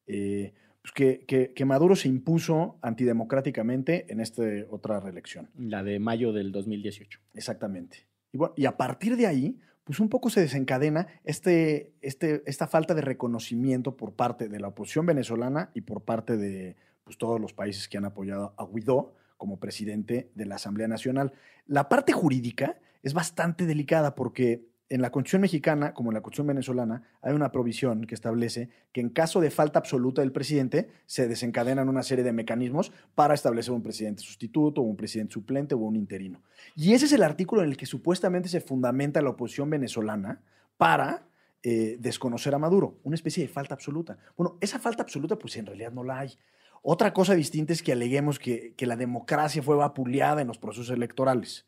eh, 0.07 0.53
pues 0.85 0.93
que, 0.93 1.25
que- 1.25 1.51
que 1.53 1.65
Maduro 1.65 1.95
se 1.95 2.07
impuso 2.07 2.77
antidemocráticamente 2.83 4.05
en 4.11 4.19
esta 4.19 4.43
otra 4.69 4.99
reelección. 4.99 5.49
La 5.57 5.81
de 5.81 5.97
mayo 5.99 6.31
del 6.31 6.51
2018. 6.51 7.19
Exactamente. 7.33 8.05
Y, 8.31 8.37
bueno, 8.37 8.53
y 8.55 8.65
a 8.67 8.77
partir 8.77 9.17
de 9.17 9.25
ahí, 9.25 9.59
pues 9.83 9.99
un 9.99 10.09
poco 10.09 10.29
se 10.29 10.41
desencadena 10.41 11.07
este, 11.23 11.93
este, 12.01 12.43
esta 12.45 12.67
falta 12.67 12.93
de 12.93 13.01
reconocimiento 13.01 13.97
por 13.97 14.13
parte 14.13 14.47
de 14.47 14.59
la 14.59 14.67
oposición 14.67 15.07
venezolana 15.07 15.71
y 15.73 15.81
por 15.81 16.03
parte 16.03 16.37
de 16.37 16.75
pues, 17.03 17.17
todos 17.17 17.41
los 17.41 17.53
países 17.53 17.87
que 17.87 17.97
han 17.97 18.05
apoyado 18.05 18.53
a 18.55 18.63
Guaidó 18.63 19.13
como 19.37 19.59
presidente 19.59 20.29
de 20.35 20.45
la 20.45 20.55
Asamblea 20.55 20.87
Nacional. 20.87 21.33
La 21.65 21.89
parte 21.89 22.13
jurídica 22.13 22.77
es 23.01 23.15
bastante 23.15 23.65
delicada 23.65 24.13
porque 24.13 24.67
en 24.89 25.01
la 25.01 25.11
Constitución 25.11 25.41
mexicana, 25.41 25.93
como 25.93 26.11
en 26.11 26.15
la 26.15 26.21
Constitución 26.21 26.47
venezolana, 26.47 27.03
hay 27.21 27.33
una 27.33 27.51
provisión 27.51 28.05
que 28.05 28.13
establece 28.13 28.69
que 28.91 29.01
en 29.01 29.09
caso 29.09 29.41
de 29.41 29.49
falta 29.49 29.79
absoluta 29.79 30.21
del 30.21 30.31
presidente, 30.31 30.89
se 31.07 31.27
desencadenan 31.27 31.89
una 31.89 32.03
serie 32.03 32.23
de 32.23 32.31
mecanismos 32.31 32.91
para 33.15 33.33
establecer 33.33 33.73
un 33.73 33.81
presidente 33.81 34.21
sustituto, 34.21 34.81
un 34.81 34.95
presidente 34.95 35.33
suplente 35.33 35.73
o 35.73 35.79
un 35.79 35.95
interino. 35.95 36.43
Y 36.75 36.93
ese 36.93 37.05
es 37.05 37.13
el 37.13 37.23
artículo 37.23 37.63
en 37.63 37.69
el 37.69 37.77
que 37.77 37.87
supuestamente 37.87 38.47
se 38.47 38.61
fundamenta 38.61 39.21
la 39.21 39.31
oposición 39.31 39.69
venezolana 39.69 40.43
para 40.77 41.27
eh, 41.63 41.97
desconocer 41.99 42.53
a 42.53 42.59
Maduro, 42.59 42.99
una 43.03 43.15
especie 43.15 43.43
de 43.43 43.51
falta 43.51 43.73
absoluta. 43.73 44.19
Bueno, 44.37 44.57
esa 44.61 44.77
falta 44.77 45.01
absoluta, 45.01 45.35
pues 45.35 45.57
en 45.57 45.65
realidad 45.65 45.91
no 45.91 46.03
la 46.03 46.19
hay. 46.19 46.37
Otra 46.83 47.11
cosa 47.11 47.33
distinta 47.33 47.73
es 47.73 47.81
que 47.81 47.91
aleguemos 47.91 48.37
que, 48.37 48.75
que 48.77 48.85
la 48.85 48.95
democracia 48.95 49.63
fue 49.63 49.75
vapuleada 49.75 50.41
en 50.41 50.47
los 50.47 50.59
procesos 50.59 50.91
electorales. 50.91 51.65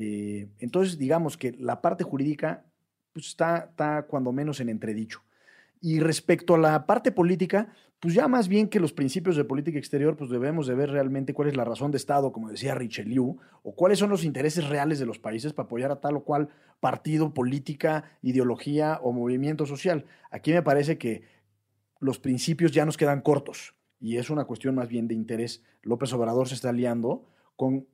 Eh, 0.00 0.46
entonces, 0.60 0.96
digamos 0.96 1.36
que 1.36 1.52
la 1.58 1.80
parte 1.80 2.04
jurídica 2.04 2.64
pues 3.12 3.26
está, 3.26 3.68
está 3.70 4.02
cuando 4.04 4.30
menos 4.30 4.60
en 4.60 4.68
entredicho. 4.68 5.22
Y 5.80 5.98
respecto 5.98 6.54
a 6.54 6.58
la 6.58 6.86
parte 6.86 7.10
política, 7.10 7.72
pues 7.98 8.14
ya 8.14 8.28
más 8.28 8.46
bien 8.46 8.68
que 8.68 8.78
los 8.78 8.92
principios 8.92 9.34
de 9.36 9.44
política 9.44 9.76
exterior, 9.76 10.16
pues 10.16 10.30
debemos 10.30 10.68
de 10.68 10.76
ver 10.76 10.90
realmente 10.90 11.34
cuál 11.34 11.48
es 11.48 11.56
la 11.56 11.64
razón 11.64 11.90
de 11.90 11.96
Estado, 11.96 12.30
como 12.30 12.48
decía 12.48 12.76
Richelieu, 12.76 13.38
o 13.64 13.74
cuáles 13.74 13.98
son 13.98 14.10
los 14.10 14.22
intereses 14.22 14.68
reales 14.68 15.00
de 15.00 15.06
los 15.06 15.18
países 15.18 15.52
para 15.52 15.66
apoyar 15.66 15.90
a 15.90 16.00
tal 16.00 16.16
o 16.16 16.22
cual 16.22 16.48
partido, 16.78 17.34
política, 17.34 18.04
ideología 18.22 19.00
o 19.02 19.12
movimiento 19.12 19.66
social. 19.66 20.04
Aquí 20.30 20.52
me 20.52 20.62
parece 20.62 20.96
que 20.96 21.22
los 21.98 22.20
principios 22.20 22.70
ya 22.70 22.84
nos 22.84 22.96
quedan 22.96 23.20
cortos 23.20 23.74
y 23.98 24.18
es 24.18 24.30
una 24.30 24.44
cuestión 24.44 24.76
más 24.76 24.88
bien 24.88 25.08
de 25.08 25.14
interés. 25.14 25.64
López 25.82 26.12
Obrador 26.12 26.48
se 26.48 26.54
está 26.54 26.68
aliando 26.68 27.26
con, 27.56 27.88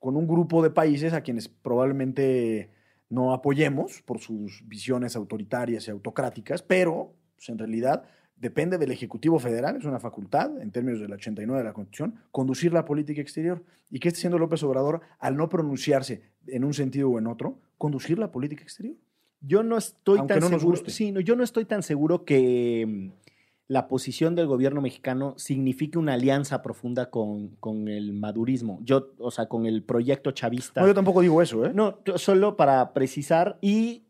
con 0.00 0.16
un 0.16 0.26
grupo 0.26 0.62
de 0.62 0.70
países 0.70 1.12
a 1.12 1.20
quienes 1.20 1.48
probablemente 1.48 2.70
no 3.10 3.32
apoyemos 3.32 4.02
por 4.02 4.18
sus 4.18 4.66
visiones 4.66 5.14
autoritarias 5.14 5.86
y 5.86 5.90
autocráticas, 5.90 6.62
pero 6.62 7.12
pues, 7.36 7.48
en 7.50 7.58
realidad 7.58 8.04
depende 8.36 8.78
del 8.78 8.90
Ejecutivo 8.90 9.38
Federal, 9.38 9.76
es 9.76 9.84
una 9.84 10.00
facultad, 10.00 10.60
en 10.62 10.70
términos 10.70 11.00
del 11.00 11.12
89 11.12 11.58
de 11.58 11.64
la 11.64 11.74
Constitución, 11.74 12.14
conducir 12.32 12.72
la 12.72 12.86
política 12.86 13.20
exterior. 13.20 13.62
¿Y 13.90 14.00
qué 14.00 14.08
está 14.08 14.18
haciendo 14.18 14.38
López 14.38 14.62
Obrador 14.62 15.02
al 15.18 15.36
no 15.36 15.48
pronunciarse 15.50 16.22
en 16.46 16.64
un 16.64 16.72
sentido 16.72 17.10
o 17.10 17.18
en 17.18 17.26
otro? 17.26 17.58
Conducir 17.76 18.18
la 18.18 18.32
política 18.32 18.62
exterior. 18.62 18.96
Yo 19.42 19.62
no 19.62 19.76
estoy 19.76 20.18
Aunque 20.18 20.34
tan 20.34 20.40
no 20.42 20.48
nos 20.48 20.60
seguro. 20.60 20.78
guste. 20.78 20.90
Sí, 20.90 21.12
no, 21.12 21.20
yo 21.20 21.36
no 21.36 21.44
estoy 21.44 21.66
tan 21.66 21.82
seguro 21.82 22.24
que 22.24 22.86
mm, 22.86 23.29
la 23.70 23.86
posición 23.86 24.34
del 24.34 24.48
gobierno 24.48 24.80
mexicano 24.80 25.34
signifique 25.36 25.96
una 25.96 26.14
alianza 26.14 26.60
profunda 26.60 27.08
con, 27.08 27.50
con 27.60 27.86
el 27.86 28.12
madurismo. 28.12 28.80
Yo, 28.82 29.12
o 29.18 29.30
sea, 29.30 29.46
con 29.46 29.64
el 29.64 29.84
proyecto 29.84 30.32
chavista. 30.32 30.80
No, 30.80 30.88
yo 30.88 30.94
tampoco 30.94 31.20
digo 31.20 31.40
eso, 31.40 31.64
¿eh? 31.64 31.70
No, 31.72 32.00
solo 32.16 32.56
para 32.56 32.92
precisar 32.92 33.58
y 33.60 34.02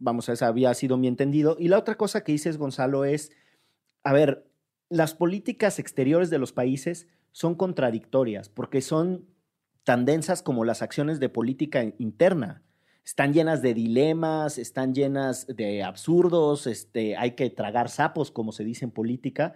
vamos, 0.00 0.28
ese 0.28 0.44
había 0.44 0.74
sido 0.74 0.96
mi 0.96 1.06
entendido. 1.06 1.56
Y 1.60 1.68
la 1.68 1.78
otra 1.78 1.94
cosa 1.94 2.24
que 2.24 2.32
dices, 2.32 2.58
Gonzalo, 2.58 3.04
es, 3.04 3.30
a 4.02 4.12
ver, 4.12 4.50
las 4.88 5.14
políticas 5.14 5.78
exteriores 5.78 6.28
de 6.28 6.38
los 6.40 6.52
países 6.52 7.06
son 7.30 7.54
contradictorias 7.54 8.48
porque 8.48 8.80
son 8.80 9.26
tan 9.84 10.04
densas 10.06 10.42
como 10.42 10.64
las 10.64 10.82
acciones 10.82 11.20
de 11.20 11.28
política 11.28 11.84
in- 11.84 11.94
interna. 11.98 12.64
Están 13.06 13.32
llenas 13.32 13.62
de 13.62 13.72
dilemas, 13.72 14.58
están 14.58 14.92
llenas 14.92 15.46
de 15.46 15.84
absurdos, 15.84 16.66
este, 16.66 17.16
hay 17.16 17.30
que 17.36 17.48
tragar 17.50 17.88
sapos, 17.88 18.32
como 18.32 18.50
se 18.50 18.64
dice 18.64 18.84
en 18.84 18.90
política. 18.90 19.54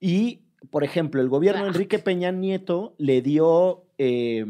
Y, 0.00 0.40
por 0.70 0.82
ejemplo, 0.82 1.20
el 1.20 1.28
gobierno 1.28 1.62
de 1.62 1.68
Enrique 1.68 2.00
Peña 2.00 2.32
Nieto 2.32 2.94
le 2.98 3.22
dio 3.22 3.84
eh, 4.02 4.44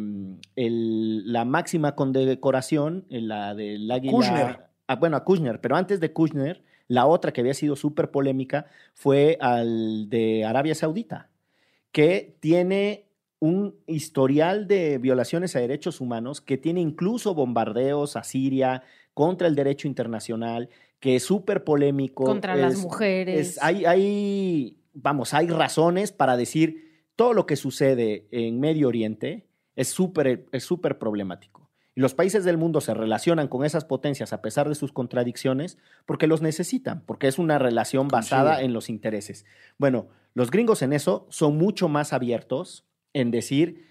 el- 0.57 1.33
la 1.33 1.45
máxima 1.45 1.97
condecoración, 1.97 3.05
eh, 3.11 3.21
la 3.21 3.55
del 3.57 3.91
águila. 3.91 4.13
Kushner. 4.13 4.59
Ah, 4.87 4.95
bueno, 4.97 5.17
a 5.17 5.25
Kushner, 5.25 5.61
pero 5.61 5.77
antes 5.77 5.99
de 6.01 6.13
Kushner, 6.13 6.63
la 6.89 7.07
otra 7.07 7.33
que 7.33 7.41
había 7.43 7.55
sido 7.55 7.75
súper 7.77 8.11
polémica 8.13 8.67
fue 8.95 9.37
al 9.41 10.09
de 10.09 10.45
Arabia 10.45 10.75
Saudita, 10.77 11.29
que 11.93 12.37
tiene 12.41 13.07
un 13.41 13.75
historial 13.87 14.69
de 14.69 14.99
violaciones 14.99 15.57
a 15.57 15.61
derechos 15.61 16.01
humanos, 16.01 16.41
que 16.41 16.59
tiene 16.59 16.81
incluso 16.81 17.35
bombardeos 17.35 18.17
a 18.17 18.23
Siria 18.23 18.83
contra 19.15 19.49
el 19.49 19.55
derecho 19.57 19.89
internacional, 19.89 20.69
que 21.01 21.17
es 21.17 21.25
súper 21.25 21.65
polémico. 21.65 22.25
Contra 22.25 22.55
las 22.55 22.75
es- 22.75 22.79
mujeres. 22.83 23.39
es- 23.57 23.63
hay, 23.63 23.85
hay, 23.87 24.77
vamos, 24.93 25.33
hay 25.35 25.49
razones 25.49 26.13
para 26.13 26.37
decir 26.37 27.07
todo 27.17 27.33
lo 27.33 27.47
que 27.47 27.57
sucede 27.57 28.27
en 28.31 28.61
Medio 28.61 28.89
Oriente 28.89 29.47
es 29.75 29.89
súper 29.89 30.47
es 30.53 30.65
súper 30.65 30.99
problemático. 30.99 31.71
Y 31.95 32.01
los 32.03 32.15
países 32.15 32.45
del 32.45 32.57
mundo 32.59 32.81
se 32.81 32.95
relacionan 32.95 33.49
con 33.49 33.65
esas 33.65 33.85
potencias 33.85 34.33
a 34.33 34.43
pesar 34.43 34.69
de 34.69 34.75
sus 34.75 34.93
contradicciones 34.93 35.77
porque 36.07 36.27
los 36.27 36.41
necesitan, 36.43 37.03
porque 37.05 37.27
es 37.27 37.39
una 37.39 37.59
relación 37.59 38.09
basada 38.09 38.63
en 38.63 38.73
los 38.73 38.89
intereses. 38.91 39.45
Bueno, 39.79 40.09
los 40.35 40.51
gringos 40.51 40.83
en 40.83 40.93
eso 40.93 41.27
son 41.31 41.57
mucho 41.59 41.89
más 41.89 42.13
abiertos 42.13 42.85
en 43.13 43.31
decir, 43.31 43.91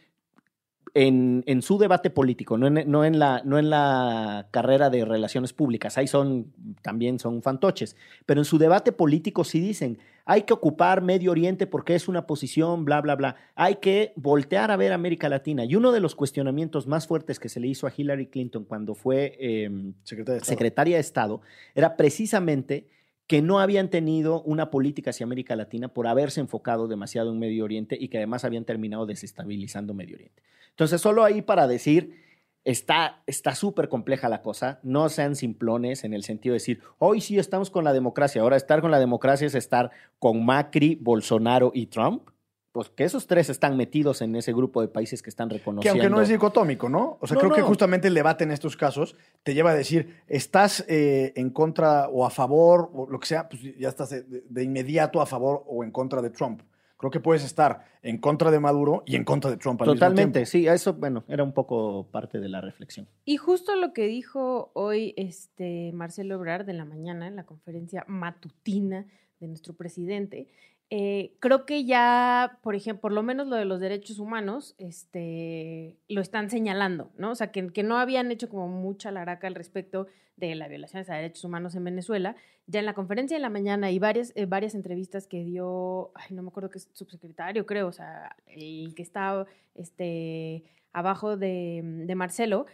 en, 0.94 1.44
en 1.46 1.62
su 1.62 1.78
debate 1.78 2.10
político, 2.10 2.58
no 2.58 2.68
en, 2.68 2.90
no, 2.90 3.06
en 3.06 3.20
la, 3.20 3.42
no 3.46 3.60
en 3.60 3.70
la 3.70 4.48
carrera 4.52 4.90
de 4.90 5.06
relaciones 5.06 5.54
públicas, 5.54 5.98
ahí 5.98 6.08
son, 6.08 6.54
también 6.82 7.20
son 7.20 7.42
fantoches, 7.42 7.96
pero 8.26 8.42
en 8.42 8.46
su 8.46 8.58
debate 8.58 8.92
político 8.92 9.44
sí 9.44 9.60
dicen, 9.60 10.00
hay 10.26 10.44
que 10.44 10.54
ocupar 10.54 11.02
Medio 11.02 11.32
Oriente 11.32 11.68
porque 11.68 11.96
es 11.96 12.08
una 12.08 12.28
posición, 12.28 12.86
bla, 12.86 13.02
bla, 13.02 13.16
bla, 13.16 13.36
hay 13.56 13.76
que 13.76 14.14
voltear 14.16 14.72
a 14.72 14.78
ver 14.78 14.94
América 14.94 15.28
Latina. 15.28 15.66
Y 15.66 15.76
uno 15.76 15.92
de 15.92 16.00
los 16.00 16.16
cuestionamientos 16.16 16.86
más 16.86 17.08
fuertes 17.08 17.40
que 17.40 17.50
se 17.50 17.60
le 17.60 17.68
hizo 17.68 17.88
a 17.88 17.94
Hillary 17.96 18.28
Clinton 18.28 18.64
cuando 18.66 18.94
fue... 18.94 19.36
em, 19.40 19.94
Secretaria 20.04 20.34
de 20.34 20.38
Estado. 20.38 20.50
secretaria 20.50 20.96
de 20.98 21.02
Estado 21.02 21.42
era 21.74 21.98
precisamente 21.98 22.90
que 23.29 23.43
no 23.43 23.59
habían 23.59 23.89
tenido 23.89 24.41
una 24.41 24.71
política 24.71 25.12
hacia 25.12 25.24
América 25.24 25.55
Latina 25.55 25.88
por 25.88 26.07
haberse 26.07 26.39
enfocado 26.39 26.88
demasiado 26.88 27.31
en 27.31 27.38
Medio 27.38 27.63
Oriente 27.63 27.95
y 27.98 28.07
que 28.07 28.17
además 28.17 28.43
habían 28.43 28.65
terminado 28.65 29.05
desestabilizando 29.05 29.93
Medio 29.93 30.15
Oriente. 30.15 30.41
Entonces, 30.71 31.00
solo 31.00 31.24
ahí 31.24 31.43
para 31.43 31.67
decir, 31.67 32.15
está 32.63 33.21
está 33.27 33.53
súper 33.53 33.88
compleja 33.88 34.29
la 34.29 34.41
cosa, 34.41 34.79
no 34.81 35.09
sean 35.09 35.36
simplones 35.36 36.03
en 36.05 36.15
el 36.15 36.24
sentido 36.24 36.53
de 36.53 36.55
decir, 36.55 36.81
hoy 36.98 37.21
sí 37.21 37.38
estamos 37.38 37.69
con 37.69 37.83
la 37.83 37.93
democracia, 37.93 38.41
ahora 38.41 38.57
estar 38.57 38.81
con 38.81 38.89
la 38.89 38.98
democracia 38.98 39.45
es 39.45 39.53
estar 39.53 39.91
con 40.17 40.43
Macri, 40.43 40.98
Bolsonaro 41.00 41.71
y 41.75 41.86
Trump. 41.86 42.24
Pues 42.72 42.90
que 42.90 43.04
esos 43.04 43.26
tres 43.26 43.50
están 43.50 43.76
metidos 43.78 44.22
en 44.22 44.36
ese 44.36 44.54
grupo 44.54 44.82
de 44.82 44.88
países 44.88 45.24
que 45.24 45.30
están 45.32 45.50
Que 45.50 45.58
reconociendo. 45.58 46.04
aunque 46.04 46.10
no 46.16 46.22
es 46.22 46.30
dicotómico, 46.30 46.88
¿no? 46.88 47.18
O 47.20 47.26
sea, 47.26 47.36
No, 47.36 47.42
creo 47.42 47.54
que 47.54 47.62
justamente 47.64 48.08
el 48.10 48.14
debate 48.14 48.44
en 48.44 48.52
estos 48.52 48.78
casos 48.78 49.16
te 49.44 49.56
lleva 49.56 49.72
a 49.72 49.76
decir, 49.76 50.18
estás 50.28 50.86
eh, 50.88 51.34
en 51.36 51.50
contra 51.50 52.08
o 52.10 52.26
a 52.26 52.30
favor, 52.30 52.92
o 52.94 53.08
lo 53.10 53.20
que 53.20 53.26
sea, 53.28 53.50
pues 53.50 53.64
ya 53.78 53.90
estás 53.90 54.12
de, 54.12 54.22
de 54.24 54.64
inmediato 54.64 55.20
a 55.20 55.26
favor 55.26 55.64
o 55.68 55.84
en 55.84 55.90
contra 55.92 56.22
de 56.22 56.30
Trump. 56.30 56.62
Creo 56.98 57.10
que 57.12 57.22
puedes 57.22 57.46
estar 57.46 57.86
en 58.04 58.18
contra 58.18 58.52
de 58.52 58.60
Maduro 58.60 59.04
y 59.06 59.16
en 59.16 59.24
contra 59.24 59.50
de 59.50 59.56
Trump 59.58 59.82
al 59.82 59.88
mismo 59.88 59.96
Totalmente, 59.96 60.34
tiempo. 60.46 60.50
sí, 60.52 60.68
eso, 60.68 60.94
bueno, 60.94 61.24
era 61.30 61.44
un 61.44 61.54
poco 61.54 62.08
parte 62.12 62.40
de 62.42 62.50
la 62.50 62.60
reflexión. 62.60 63.08
Y 63.24 63.38
justo 63.38 63.76
lo 63.78 63.94
que 63.94 64.06
dijo 64.06 64.70
hoy 64.74 65.14
este 65.16 65.92
Marcelo 65.94 66.36
Ebrard 66.36 66.66
de 66.66 66.74
la 66.74 66.84
mañana 66.86 67.26
en 67.28 67.38
la 67.38 67.46
conferencia 67.46 68.04
matutina 68.08 69.08
de 69.40 69.48
nuestro 69.48 69.74
presidente, 69.76 70.50
eh, 70.91 71.34
creo 71.39 71.65
que 71.65 71.86
ya, 71.86 72.58
por 72.63 72.75
ejemplo, 72.75 73.01
por 73.01 73.12
lo 73.12 73.22
menos 73.22 73.48
lo 73.48 73.55
de 73.55 73.65
los 73.65 73.79
derechos 73.79 74.17
humanos, 74.17 74.74
este, 74.79 75.98
lo 76.08 76.19
están 76.22 76.50
señalando, 76.50 77.12
¿no? 77.15 77.31
O 77.31 77.36
sea, 77.36 77.51
que, 77.51 77.84
no 77.84 77.98
habían 77.98 78.31
hecho 78.31 78.50
como 78.50 78.67
mucha 78.67 79.12
laraca 79.12 79.46
al 79.46 79.53
respecto 79.53 80.08
de 80.36 80.55
la 80.55 80.67
violación 80.67 81.05
a 81.08 81.15
derechos 81.15 81.43
humanos 81.43 81.75
en 81.75 81.84
Venezuela. 81.84 82.36
Ya 82.65 82.79
en 82.79 82.88
la 82.88 82.96
conferencia 82.96 83.38
de 83.38 83.41
la 83.41 83.50
mañana 83.50 83.91
y 83.91 84.00
varias, 84.00 84.31
eh, 84.36 84.46
varias 84.46 84.74
entrevistas 84.74 85.27
que 85.27 85.43
dio, 85.43 86.12
ay, 86.15 86.36
no 86.36 86.41
me 86.41 86.50
acuerdo 86.50 86.72
qué 86.72 86.79
subsecretario, 86.79 87.65
creo, 87.65 87.88
o 87.88 87.91
sea, 87.91 88.36
el 88.48 88.96
que 88.96 89.03
está 89.03 89.46
este, 89.75 90.63
abajo 90.91 91.38
de, 91.38 91.81
de 91.84 92.15
Marcelo, 92.15 92.65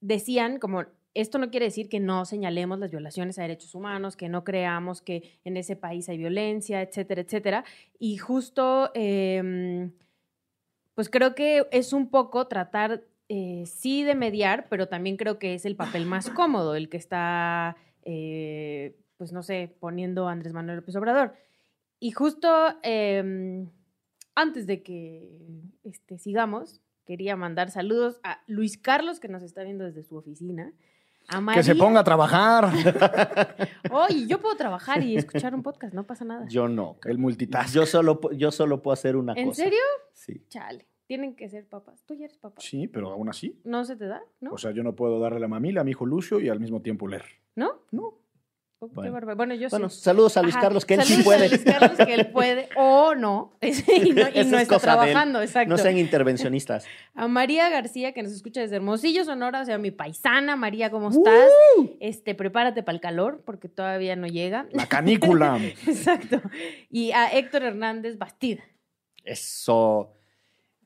decían 0.00 0.58
como 0.58 0.84
esto 1.14 1.38
no 1.38 1.50
quiere 1.50 1.66
decir 1.66 1.88
que 1.88 2.00
no 2.00 2.24
señalemos 2.24 2.78
las 2.78 2.90
violaciones 2.90 3.38
a 3.38 3.42
derechos 3.42 3.74
humanos, 3.74 4.16
que 4.16 4.28
no 4.28 4.44
creamos 4.44 5.00
que 5.00 5.38
en 5.44 5.56
ese 5.56 5.76
país 5.76 6.08
hay 6.08 6.18
violencia, 6.18 6.82
etcétera, 6.82 7.22
etcétera. 7.22 7.64
Y 7.98 8.16
justo, 8.16 8.90
eh, 8.94 9.90
pues 10.94 11.08
creo 11.08 11.34
que 11.34 11.66
es 11.70 11.92
un 11.92 12.10
poco 12.10 12.46
tratar, 12.48 13.04
eh, 13.28 13.64
sí, 13.66 14.02
de 14.02 14.14
mediar, 14.14 14.66
pero 14.68 14.88
también 14.88 15.16
creo 15.16 15.38
que 15.38 15.54
es 15.54 15.64
el 15.64 15.76
papel 15.76 16.06
más 16.06 16.30
cómodo, 16.30 16.74
el 16.74 16.88
que 16.88 16.96
está, 16.96 17.76
eh, 18.02 18.96
pues 19.16 19.32
no 19.32 19.42
sé, 19.42 19.74
poniendo 19.80 20.28
Andrés 20.28 20.52
Manuel 20.52 20.78
López 20.78 20.96
Obrador. 20.96 21.34
Y 22.00 22.10
justo 22.10 22.48
eh, 22.82 23.66
antes 24.34 24.66
de 24.66 24.82
que 24.82 25.40
este, 25.84 26.18
sigamos, 26.18 26.80
quería 27.04 27.36
mandar 27.36 27.70
saludos 27.70 28.20
a 28.22 28.42
Luis 28.46 28.78
Carlos, 28.78 29.20
que 29.20 29.28
nos 29.28 29.42
está 29.42 29.62
viendo 29.62 29.84
desde 29.84 30.02
su 30.02 30.16
oficina. 30.16 30.72
Que 31.54 31.62
se 31.62 31.74
ponga 31.74 32.00
a 32.00 32.04
trabajar. 32.04 32.70
Oye, 33.90 34.26
yo 34.26 34.40
puedo 34.40 34.56
trabajar 34.56 35.02
y 35.02 35.16
escuchar 35.16 35.54
un 35.54 35.62
podcast, 35.62 35.94
no 35.94 36.04
pasa 36.06 36.24
nada. 36.24 36.46
Yo 36.48 36.68
no. 36.68 36.98
El 37.04 37.18
multitask. 37.18 37.74
Yo 37.74 37.86
solo, 37.86 38.20
yo 38.32 38.50
solo 38.50 38.82
puedo 38.82 38.92
hacer 38.92 39.16
una 39.16 39.32
¿En 39.34 39.48
cosa. 39.48 39.64
serio? 39.64 39.80
Sí. 40.12 40.44
Chale, 40.48 40.86
tienen 41.06 41.34
que 41.34 41.48
ser 41.48 41.66
papás. 41.66 42.04
Tú 42.06 42.14
ya 42.14 42.26
eres 42.26 42.36
papá. 42.38 42.60
Sí, 42.60 42.88
pero 42.88 43.10
aún 43.10 43.28
así. 43.28 43.60
¿No 43.64 43.84
se 43.84 43.96
te 43.96 44.06
da? 44.06 44.22
¿No? 44.40 44.52
O 44.52 44.58
sea, 44.58 44.70
yo 44.72 44.82
no 44.82 44.94
puedo 44.94 45.18
darle 45.18 45.40
la 45.40 45.48
mamila 45.48 45.80
a 45.80 45.84
mi 45.84 45.92
hijo 45.92 46.06
Lucio 46.06 46.40
y 46.40 46.48
al 46.48 46.60
mismo 46.60 46.82
tiempo 46.82 47.08
leer. 47.08 47.24
¿No? 47.56 47.80
No. 47.90 48.18
Qué 48.88 49.10
Bueno. 49.34 49.54
yo 49.54 49.68
Bueno, 49.68 49.88
sí. 49.88 50.00
saludos 50.00 50.36
a 50.36 50.42
Luis 50.42 50.54
Ajá, 50.54 50.62
Carlos, 50.62 50.84
que 50.84 50.94
él 50.94 51.02
sí 51.02 51.14
saludos 51.14 51.24
puede. 51.24 51.44
A 51.44 51.48
Luis 51.48 51.64
Carlos, 51.64 51.98
que 51.98 52.14
él 52.14 52.26
puede 52.28 52.68
o 52.76 53.14
no. 53.14 53.52
y 53.60 54.12
no, 54.12 54.28
y 54.28 54.38
Eso 54.38 54.50
no 54.50 54.56
es 54.56 54.62
está 54.62 54.78
trabajando, 54.78 55.42
exacto. 55.42 55.70
No 55.70 55.78
sean 55.78 55.98
intervencionistas. 55.98 56.86
A 57.14 57.28
María 57.28 57.68
García, 57.68 58.12
que 58.12 58.22
nos 58.22 58.32
escucha 58.32 58.60
desde 58.60 58.76
Hermosillo, 58.76 59.24
Sonora, 59.24 59.60
o 59.60 59.64
sea, 59.64 59.78
mi 59.78 59.90
paisana. 59.90 60.56
María, 60.56 60.90
¿cómo 60.90 61.10
estás? 61.10 61.50
Este, 62.00 62.34
prepárate 62.34 62.82
para 62.82 62.96
el 62.96 63.00
calor, 63.00 63.42
porque 63.44 63.68
todavía 63.68 64.16
no 64.16 64.26
llega. 64.26 64.66
La 64.72 64.86
canícula. 64.86 65.60
Exacto. 65.86 66.40
Y 66.90 67.12
a 67.12 67.32
Héctor 67.32 67.62
Hernández 67.62 68.18
Bastida. 68.18 68.62
Eso. 69.24 70.12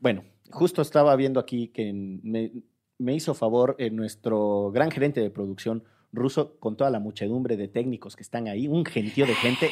Bueno, 0.00 0.24
justo 0.50 0.82
estaba 0.82 1.16
viendo 1.16 1.40
aquí 1.40 1.68
que 1.68 1.92
me, 1.92 2.52
me 2.98 3.14
hizo 3.14 3.34
favor 3.34 3.76
eh, 3.78 3.90
nuestro 3.90 4.70
gran 4.72 4.90
gerente 4.90 5.20
de 5.20 5.30
producción 5.30 5.84
ruso, 6.12 6.58
con 6.58 6.76
toda 6.76 6.90
la 6.90 7.00
muchedumbre 7.00 7.56
de 7.56 7.68
técnicos 7.68 8.16
que 8.16 8.22
están 8.22 8.48
ahí, 8.48 8.68
un 8.68 8.84
gentío 8.84 9.26
de 9.26 9.34
gente, 9.34 9.70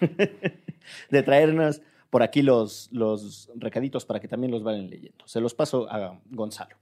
de 1.10 1.22
traernos 1.22 1.82
por 2.10 2.22
aquí 2.22 2.42
los, 2.42 2.88
los 2.92 3.50
recaditos 3.56 4.04
para 4.04 4.20
que 4.20 4.28
también 4.28 4.50
los 4.50 4.62
vayan 4.62 4.88
leyendo. 4.88 5.26
Se 5.26 5.40
los 5.40 5.54
paso 5.54 5.90
a 5.90 6.20
Gonzalo. 6.30 6.76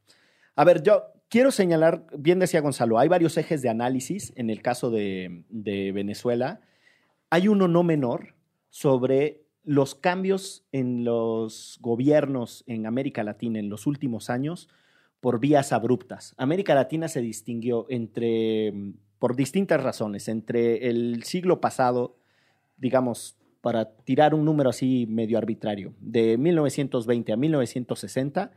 A 0.54 0.64
ver, 0.64 0.82
yo 0.82 1.04
quiero 1.28 1.50
señalar, 1.50 2.06
bien 2.16 2.38
decía 2.38 2.60
Gonzalo, 2.60 2.98
hay 2.98 3.08
varios 3.08 3.36
ejes 3.36 3.62
de 3.62 3.68
análisis 3.68 4.32
en 4.36 4.50
el 4.50 4.62
caso 4.62 4.90
de, 4.90 5.44
de 5.48 5.92
Venezuela. 5.92 6.60
Hay 7.30 7.48
uno 7.48 7.68
no 7.68 7.82
menor 7.82 8.34
sobre 8.70 9.42
los 9.64 9.94
cambios 9.96 10.64
en 10.70 11.04
los 11.04 11.78
gobiernos 11.80 12.62
en 12.68 12.86
América 12.86 13.24
Latina 13.24 13.58
en 13.58 13.68
los 13.68 13.86
últimos 13.88 14.30
años 14.30 14.68
por 15.20 15.40
vías 15.40 15.72
abruptas. 15.72 16.34
América 16.36 16.74
Latina 16.74 17.08
se 17.08 17.20
distinguió 17.20 17.86
entre, 17.88 18.72
por 19.18 19.36
distintas 19.36 19.82
razones, 19.82 20.28
entre 20.28 20.88
el 20.88 21.22
siglo 21.24 21.60
pasado, 21.60 22.16
digamos, 22.76 23.36
para 23.60 23.86
tirar 23.86 24.34
un 24.34 24.44
número 24.44 24.70
así 24.70 25.06
medio 25.08 25.38
arbitrario, 25.38 25.92
de 26.00 26.38
1920 26.38 27.32
a 27.32 27.36
1960, 27.36 28.52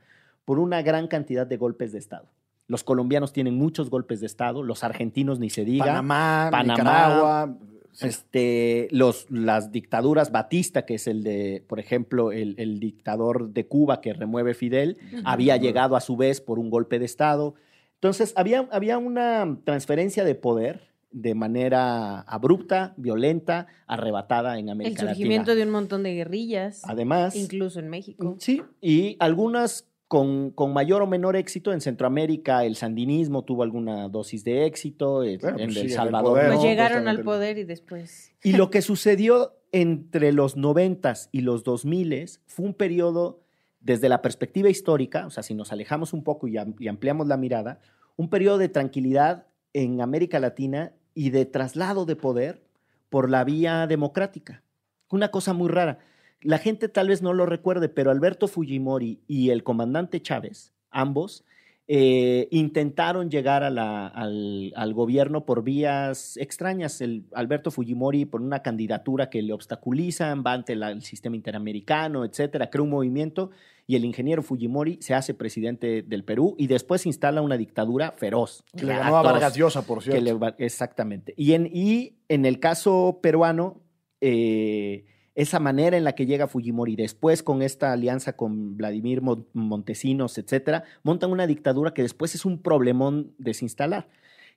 por 0.45 0.59
una 0.59 0.81
gran 0.81 1.07
cantidad 1.07 1.47
de 1.47 1.57
golpes 1.57 1.91
de 1.91 1.99
Estado. 1.99 2.27
Los 2.67 2.83
colombianos 2.83 3.33
tienen 3.33 3.55
muchos 3.55 3.89
golpes 3.89 4.19
de 4.19 4.27
Estado, 4.27 4.61
los 4.61 4.83
argentinos 4.83 5.39
ni 5.39 5.49
se 5.49 5.65
diga. 5.65 5.85
Panamá, 5.85 6.49
Panamá, 6.51 6.73
Nicaragua. 6.73 7.57
Sí. 7.99 8.07
Este, 8.07 8.87
los, 8.91 9.29
las 9.29 9.71
dictaduras 9.71 10.31
Batista, 10.31 10.85
que 10.85 10.95
es 10.95 11.07
el 11.07 11.23
de, 11.23 11.63
por 11.67 11.79
ejemplo, 11.79 12.31
el, 12.31 12.55
el 12.57 12.79
dictador 12.79 13.49
de 13.51 13.67
Cuba 13.67 14.01
que 14.01 14.13
remueve 14.13 14.53
Fidel, 14.53 14.97
había 15.25 15.57
llegado 15.57 15.95
a 15.95 16.01
su 16.01 16.15
vez 16.17 16.41
por 16.41 16.59
un 16.59 16.69
golpe 16.69 16.99
de 16.99 17.05
Estado. 17.05 17.55
Entonces, 17.95 18.33
había, 18.35 18.67
había 18.71 18.97
una 18.97 19.57
transferencia 19.65 20.23
de 20.23 20.35
poder 20.35 20.89
de 21.11 21.33
manera 21.33 22.21
abrupta, 22.21 22.93
violenta, 22.97 23.67
arrebatada 23.87 24.59
en 24.59 24.65
El 24.65 24.73
América 24.73 25.07
surgimiento 25.07 25.51
Latina. 25.51 25.55
de 25.55 25.63
un 25.63 25.71
montón 25.71 26.03
de 26.03 26.13
guerrillas, 26.13 26.81
Además, 26.85 27.35
incluso 27.35 27.79
en 27.79 27.89
México. 27.89 28.35
Sí, 28.39 28.61
y 28.79 29.17
algunas 29.19 29.88
con, 30.09 30.49
con 30.49 30.73
mayor 30.73 31.03
o 31.03 31.07
menor 31.07 31.37
éxito. 31.37 31.71
En 31.71 31.79
Centroamérica 31.79 32.65
el 32.65 32.75
sandinismo 32.75 33.45
tuvo 33.45 33.63
alguna 33.63 34.09
dosis 34.09 34.43
de 34.43 34.65
éxito, 34.65 35.23
en, 35.23 35.39
Bueno, 35.39 35.57
pues 35.57 35.67
en 35.67 35.71
sí, 35.71 35.79
El 35.79 35.85
en 35.85 35.91
el 35.91 35.95
Salvador. 35.95 36.31
poder, 36.31 36.49
no. 36.49 36.55
Pues 36.55 36.67
llegaron 36.67 37.07
al 37.07 37.21
poder 37.21 37.59
y 37.59 37.63
después. 37.63 38.33
Y 38.43 38.53
lo 38.53 38.71
que 38.71 38.81
sucedió 38.81 39.55
entre 39.71 40.33
los 40.33 40.57
noventas 40.57 41.29
y 41.31 41.41
los 41.41 41.63
2000 41.63 42.27
fue 42.47 42.65
un 42.65 42.73
periodo, 42.73 43.39
desde 43.81 44.09
la 44.09 44.23
perspectiva 44.23 44.67
histórica, 44.67 45.27
o 45.27 45.29
sea, 45.29 45.43
si 45.43 45.53
nos 45.53 45.71
alejamos 45.71 46.11
un 46.11 46.23
poco 46.23 46.47
y 46.47 46.57
ampliamos 46.57 47.27
la 47.27 47.37
mirada, 47.37 47.79
un 48.17 48.29
periodo 48.31 48.57
de 48.57 48.67
tranquilidad 48.67 49.45
en 49.73 50.01
América 50.01 50.39
Latina 50.39 50.91
y 51.13 51.29
de 51.29 51.45
traslado 51.45 52.05
de 52.05 52.15
poder 52.15 52.63
por 53.09 53.29
la 53.29 53.43
vía 53.43 53.85
democrática. 53.85 54.63
Una 55.11 55.29
cosa 55.29 55.53
muy 55.53 55.69
rara. 55.69 55.99
La 56.41 56.57
gente 56.57 56.87
tal 56.89 57.09
vez 57.09 57.21
no 57.21 57.33
lo 57.33 57.45
recuerde, 57.45 57.89
pero 57.89 58.11
Alberto 58.11 58.47
Fujimori 58.47 59.19
y 59.27 59.49
el 59.49 59.63
comandante 59.63 60.21
Chávez, 60.21 60.73
ambos, 60.89 61.43
eh, 61.91 62.47
intentaron 62.51 63.31
llegar 63.31 63.63
a 63.63 63.71
la- 63.71 64.07
al, 64.07 64.71
al 64.75 64.93
gobierno 64.93 65.43
por 65.45 65.63
vías 65.63 66.37
extrañas. 66.37 67.01
El 67.01 67.25
Alberto 67.33 67.71
Fujimori 67.71 68.25
por 68.25 68.41
una 68.41 68.61
candidatura 68.61 69.29
que 69.31 69.41
le 69.41 69.53
obstaculizan, 69.53 70.43
va 70.45 70.53
ante 70.53 70.75
la- 70.75 70.91
el 70.91 71.01
sistema 71.01 71.35
interamericano, 71.35 72.25
etcétera, 72.25 72.69
crea 72.69 72.83
un 72.83 72.91
movimiento 72.91 73.49
y 73.87 73.95
el 73.95 74.05
ingeniero 74.05 74.43
Fujimori 74.43 74.99
se 75.01 75.15
hace 75.15 75.33
presidente 75.33 76.03
del 76.03 76.23
Perú 76.23 76.53
y 76.59 76.67
después 76.67 77.07
instala 77.07 77.41
una 77.41 77.57
dictadura 77.57 78.11
feroz. 78.11 78.63
Que 78.77 78.85
le 78.85 78.95
ganó 78.95 79.17
a 79.17 79.23
Vargas 79.23 79.55
Llosa, 79.55 79.81
por 79.81 79.97
que 80.03 80.11
cierto. 80.11 80.39
le 80.57 80.65
exactamente. 80.65 81.33
Y 81.37 81.53
en, 81.53 81.67
y 81.73 82.19
en 82.27 82.45
el 82.45 82.59
caso 82.59 83.19
peruano, 83.23 83.81
eh, 84.21 85.05
esa 85.41 85.59
manera 85.59 85.97
en 85.97 86.03
la 86.03 86.13
que 86.13 86.25
llega 86.25 86.47
Fujimori 86.47 86.95
después 86.95 87.43
con 87.43 87.61
esta 87.61 87.91
alianza 87.93 88.33
con 88.33 88.75
Vladimir 88.77 89.21
Mon- 89.21 89.47
Montesinos, 89.53 90.37
etcétera, 90.37 90.83
montan 91.03 91.31
una 91.31 91.47
dictadura 91.47 91.93
que 91.93 92.01
después 92.01 92.35
es 92.35 92.45
un 92.45 92.61
problemón 92.61 93.31
desinstalar, 93.37 94.07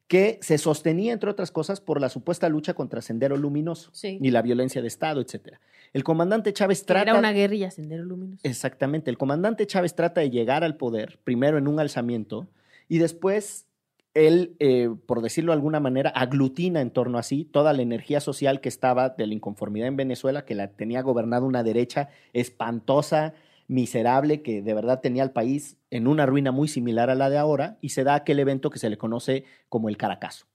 que 0.08 0.38
se 0.42 0.58
sostenía, 0.58 1.12
entre 1.12 1.30
otras 1.30 1.50
cosas, 1.52 1.80
por 1.80 2.00
la 2.00 2.08
supuesta 2.08 2.48
lucha 2.48 2.74
contra 2.74 3.00
Sendero 3.00 3.36
Luminoso 3.36 3.90
Sí. 3.92 4.18
y 4.20 4.30
la 4.30 4.42
violencia 4.42 4.82
de 4.82 4.88
Estado, 4.88 5.20
etcétera. 5.20 5.60
El 5.92 6.04
comandante 6.04 6.52
Chávez 6.52 6.84
trata... 6.84 7.10
Era 7.10 7.18
una 7.18 7.32
guerrilla, 7.32 7.70
Sendero 7.70 8.04
Luminoso. 8.04 8.40
Exactamente. 8.42 9.10
El 9.10 9.18
comandante 9.18 9.66
Chávez 9.66 9.94
trata 9.94 10.20
de 10.20 10.30
llegar 10.30 10.64
al 10.64 10.76
poder, 10.76 11.18
primero 11.22 11.58
en 11.58 11.68
un 11.68 11.78
alzamiento, 11.80 12.48
y 12.88 12.98
después 12.98 13.66
él, 14.14 14.56
eh, 14.58 14.90
por 15.06 15.22
decirlo 15.22 15.52
de 15.52 15.56
alguna 15.56 15.80
manera, 15.80 16.10
aglutina 16.10 16.80
en 16.80 16.90
torno 16.90 17.18
a 17.18 17.22
sí 17.22 17.44
toda 17.44 17.72
la 17.72 17.82
energía 17.82 18.20
social 18.20 18.60
que 18.60 18.68
estaba 18.68 19.10
de 19.10 19.26
la 19.26 19.34
inconformidad 19.34 19.88
en 19.88 19.96
Venezuela, 19.96 20.44
que 20.44 20.54
la 20.54 20.68
tenía 20.68 21.02
gobernada 21.02 21.46
una 21.46 21.62
derecha 21.62 22.10
espantosa, 22.32 23.34
miserable, 23.68 24.42
que 24.42 24.60
de 24.60 24.74
verdad 24.74 25.00
tenía 25.00 25.22
al 25.22 25.32
país 25.32 25.78
en 25.90 26.06
una 26.06 26.26
ruina 26.26 26.52
muy 26.52 26.68
similar 26.68 27.08
a 27.08 27.14
la 27.14 27.30
de 27.30 27.38
ahora, 27.38 27.78
y 27.80 27.90
se 27.90 28.04
da 28.04 28.14
aquel 28.14 28.38
evento 28.38 28.70
que 28.70 28.78
se 28.78 28.90
le 28.90 28.98
conoce 28.98 29.44
como 29.68 29.88
el 29.88 29.96
Caracazo. 29.96 30.46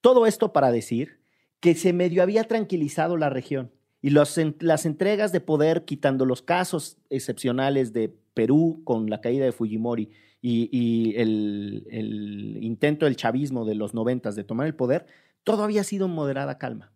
Todo 0.00 0.26
esto 0.26 0.52
para 0.52 0.72
decir 0.72 1.20
que 1.60 1.74
se 1.74 1.92
medio 1.92 2.22
había 2.22 2.44
tranquilizado 2.44 3.16
la 3.16 3.30
región 3.30 3.70
y 4.02 4.10
las 4.10 4.84
entregas 4.84 5.32
de 5.32 5.40
poder, 5.40 5.84
quitando 5.84 6.26
los 6.26 6.42
casos 6.42 6.98
excepcionales 7.08 7.94
de 7.94 8.12
Perú 8.34 8.82
con 8.84 9.08
la 9.08 9.20
caída 9.20 9.44
de 9.44 9.52
Fujimori 9.52 10.10
y, 10.42 10.68
y 10.70 11.16
el, 11.16 11.86
el 11.90 12.58
intento 12.62 13.06
del 13.06 13.16
chavismo 13.16 13.64
de 13.64 13.74
los 13.74 13.94
noventas 13.94 14.36
de 14.36 14.44
tomar 14.44 14.66
el 14.66 14.74
poder, 14.74 15.06
todo 15.44 15.62
había 15.64 15.84
sido 15.84 16.06
en 16.06 16.12
moderada 16.12 16.58
calma. 16.58 16.92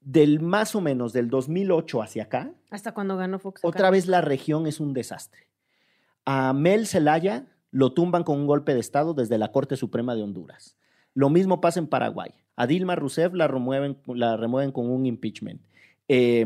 Del 0.00 0.40
más 0.40 0.74
o 0.74 0.80
menos 0.80 1.12
del 1.12 1.30
2008 1.30 2.02
hacia 2.02 2.24
acá, 2.24 2.52
Hasta 2.70 2.92
cuando 2.92 3.16
ganó 3.16 3.38
Fox. 3.38 3.60
otra 3.64 3.90
vez 3.90 4.08
la 4.08 4.20
región 4.20 4.66
es 4.66 4.80
un 4.80 4.92
desastre. 4.94 5.46
A 6.24 6.52
Mel 6.52 6.86
Zelaya 6.88 7.46
lo 7.70 7.92
tumban 7.92 8.24
con 8.24 8.40
un 8.40 8.46
golpe 8.48 8.74
de 8.74 8.80
Estado 8.80 9.14
desde 9.14 9.38
la 9.38 9.52
Corte 9.52 9.76
Suprema 9.76 10.16
de 10.16 10.22
Honduras. 10.22 10.76
Lo 11.14 11.30
mismo 11.30 11.60
pasa 11.60 11.78
en 11.78 11.86
Paraguay. 11.86 12.30
A 12.56 12.66
Dilma 12.66 12.96
Rousseff 12.96 13.32
la 13.32 13.46
remueven, 13.46 13.98
la 14.06 14.36
remueven 14.36 14.72
con 14.72 14.90
un 14.90 15.06
impeachment. 15.06 15.60
Eh, 16.08 16.44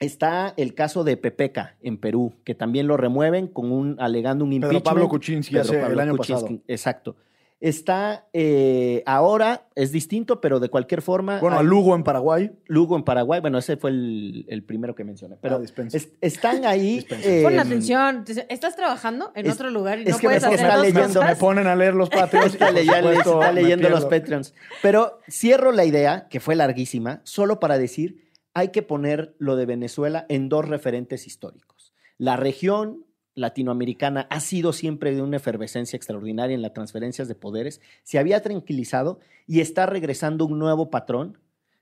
está 0.00 0.52
el 0.56 0.74
caso 0.74 1.04
de 1.04 1.16
Pepeca 1.16 1.76
en 1.82 1.96
Perú, 1.98 2.34
que 2.44 2.54
también 2.54 2.86
lo 2.86 2.96
remueven 2.96 3.46
con 3.48 3.72
un, 3.72 3.96
alegando 3.98 4.44
un 4.44 4.50
Pedro 4.50 4.66
impeachment. 4.68 4.84
Pablo 4.84 5.08
Kuczynski 5.08 5.54
Pedro 5.54 5.62
hace 5.64 5.76
el 5.76 5.82
Pablo 5.82 6.02
año 6.02 6.16
Kuczynski, 6.16 6.42
pasado. 6.44 6.60
Exacto. 6.68 7.16
Está 7.58 8.26
eh, 8.34 9.02
ahora, 9.06 9.62
es 9.74 9.90
distinto, 9.90 10.42
pero 10.42 10.60
de 10.60 10.68
cualquier 10.68 11.00
forma. 11.00 11.40
Bueno, 11.40 11.56
a 11.56 11.60
hay- 11.60 11.66
Lugo 11.66 11.96
en 11.96 12.04
Paraguay. 12.04 12.50
Lugo 12.66 12.96
en 12.96 13.02
Paraguay, 13.02 13.40
bueno, 13.40 13.56
ese 13.56 13.78
fue 13.78 13.88
el, 13.88 14.44
el 14.48 14.62
primero 14.62 14.94
que 14.94 15.04
mencioné. 15.04 15.36
Pero 15.40 15.56
Ah, 15.56 15.84
es- 15.90 16.10
están 16.20 16.66
ahí. 16.66 17.06
Eh, 17.24 17.40
Pon 17.42 17.58
atención. 17.58 18.24
¿Estás 18.50 18.76
trabajando 18.76 19.32
en 19.34 19.46
es- 19.46 19.54
otro 19.54 19.70
lugar 19.70 20.00
y 20.00 20.02
es 20.02 20.10
no 20.10 20.18
que 20.18 20.26
me 20.28 20.34
puedes 20.34 20.44
hacer 20.44 20.60
está 20.60 20.76
dos 20.76 20.86
leyendo, 20.86 21.20
Me 21.20 21.26
cosas? 21.28 21.38
ponen 21.38 21.66
a 21.66 21.74
leer 21.74 21.94
los 21.94 22.10
patrios. 22.20 22.44
y, 22.44 22.48
Está, 22.48 22.70
leyendo- 22.72 23.08
supuesto, 23.08 23.40
está 23.40 23.52
me 23.52 23.62
leyendo 23.62 23.88
los. 23.88 24.04
Patreons. 24.04 24.54
Pero 24.82 25.18
cierro 25.30 25.72
la 25.72 25.86
idea, 25.86 26.28
que 26.28 26.40
fue 26.40 26.56
larguísima, 26.56 27.22
solo 27.24 27.58
para 27.58 27.78
decir, 27.78 28.25
hay 28.56 28.68
que 28.68 28.80
poner 28.80 29.34
lo 29.38 29.54
de 29.54 29.66
Venezuela 29.66 30.24
en 30.30 30.48
dos 30.48 30.66
referentes 30.66 31.26
históricos. 31.26 31.92
La 32.16 32.38
región 32.38 33.04
latinoamericana 33.34 34.26
ha 34.30 34.40
sido 34.40 34.72
siempre 34.72 35.14
de 35.14 35.20
una 35.20 35.36
efervescencia 35.36 35.98
extraordinaria 35.98 36.54
en 36.54 36.62
las 36.62 36.72
transferencias 36.72 37.28
de 37.28 37.34
poderes, 37.34 37.82
se 38.02 38.18
había 38.18 38.40
tranquilizado 38.40 39.20
y 39.46 39.60
está 39.60 39.84
regresando 39.84 40.46
un 40.46 40.58
nuevo 40.58 40.88
patrón 40.88 41.36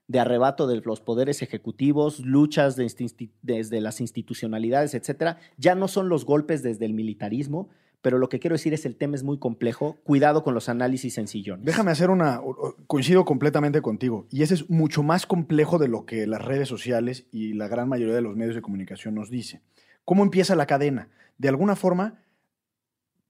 de 0.09 0.19
arrebato 0.19 0.67
de 0.67 0.81
los 0.85 1.01
poderes 1.01 1.43
ejecutivos, 1.43 2.19
luchas 2.19 2.75
desde 2.75 3.81
las 3.81 4.01
institucionalidades, 4.01 4.95
etcétera. 4.95 5.39
Ya 5.57 5.77
no 5.77 5.87
son 5.87 6.09
los 6.09 6.25
golpes 6.25 6.65
desde 6.65 6.87
el 6.87 6.93
militarismo, 6.93 7.69
pero 8.05 8.19
lo 8.19 8.29
que 8.29 8.39
quiero 8.39 8.53
decir 8.53 8.75
es 8.75 8.85
el 8.85 8.97
tema 8.97 9.17
es 9.17 9.23
muy 9.23 9.39
complejo. 9.39 9.97
Cuidado 10.05 10.45
con 10.45 10.53
los 10.53 10.69
análisis 10.69 11.15
sencillones. 11.15 11.65
Déjame 11.65 11.91
hacer 11.91 12.11
una. 12.11 12.39
Coincido 12.87 13.25
completamente 13.25 13.81
contigo. 13.81 14.27
Y 14.31 14.43
ese 14.43 14.53
es 14.53 14.69
mucho 14.69 15.03
más 15.03 15.25
complejo 15.25 15.79
de 15.79 15.89
lo 15.89 16.05
que 16.05 16.27
las 16.27 16.45
redes 16.45 16.69
sociales 16.69 17.27
y 17.33 17.55
la 17.55 17.67
gran 17.67 17.89
mayoría 17.89 18.15
de 18.15 18.21
los 18.21 18.37
medios 18.37 18.55
de 18.57 18.61
comunicación 18.61 19.15
nos 19.15 19.31
dice. 19.31 19.63
¿Cómo 20.05 20.23
empieza 20.23 20.55
la 20.55 20.67
cadena? 20.67 21.09
De 21.39 21.49
alguna 21.49 21.77
forma, 21.77 22.21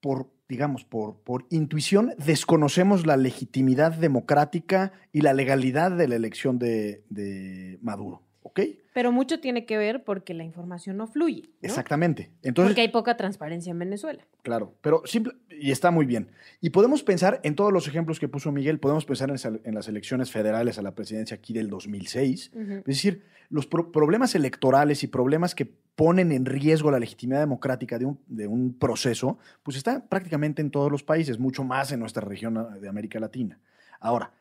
por 0.01 0.33
digamos, 0.49 0.85
por, 0.85 1.21
por 1.21 1.47
intuición, 1.51 2.13
desconocemos 2.19 3.07
la 3.07 3.17
legitimidad 3.17 3.93
democrática 3.93 4.93
y 5.13 5.21
la 5.21 5.35
legalidad 5.35 5.93
de 5.93 6.09
la 6.09 6.17
elección 6.17 6.59
de 6.59 7.79
Maduro. 7.81 8.24
¿Ok? 8.47 8.61
Pero 8.93 9.11
mucho 9.11 9.41
tiene 9.41 9.65
que 9.65 9.79
ver 9.79 10.05
porque 10.05 10.35
la 10.35 10.45
información 10.45 10.99
no 10.99 11.07
fluye. 11.07 11.45
¿no? 11.49 11.51
Exactamente. 11.63 12.31
Entonces, 12.43 12.73
Porque 12.73 12.83
hay 12.83 12.89
poca 12.89 13.17
transparencia 13.17 13.71
en 13.71 13.79
Venezuela. 13.79 14.23
Claro, 14.43 14.75
pero 14.83 15.03
simple, 15.07 15.33
y 15.51 15.71
está 15.71 15.91
muy 15.91 16.05
bien. 16.05 16.31
Y 16.61 16.69
podemos 16.71 17.03
pensar 17.03 17.41
en 17.43 17.55
todos 17.55 17.73
los 17.73 17.89
ejemplos 17.89 18.21
que 18.21 18.29
puso 18.29 18.53
Miguel, 18.53 18.79
podemos 18.79 19.07
pensar 19.07 19.31
en, 19.31 19.75
las 19.75 19.89
elecciones 19.89 20.31
federales 20.31 20.79
a 20.79 20.83
la 20.83 20.95
presidencia 20.95 21.37
aquí 21.39 21.55
del 21.55 21.71
2006. 21.71 22.51
Ujú. 22.55 22.73
Es 22.73 22.85
decir, 22.85 23.25
los 23.49 23.67
pro- 23.67 23.91
problemas 23.91 24.35
electorales 24.35 25.03
y 25.03 25.07
problemas 25.07 25.55
que 25.55 25.65
ponen 25.65 26.31
en 26.31 26.45
riesgo 26.45 26.91
la 26.91 26.99
legitimidad 26.99 27.41
democrática 27.41 27.99
de 27.99 28.05
un, 28.05 28.21
de 28.27 28.47
un 28.47 28.79
proceso, 28.79 29.39
pues 29.63 29.79
está 29.79 30.07
prácticamente 30.07 30.61
en 30.61 30.71
todos 30.71 30.93
los 30.93 31.03
países, 31.03 31.39
mucho 31.39 31.65
más 31.65 31.93
en 31.93 32.01
nuestra 32.01 32.23
región 32.23 32.59
ah, 32.59 32.79
de 32.79 32.89
América 32.91 33.19
Latina. 33.19 33.59
Ahora, 34.01 34.33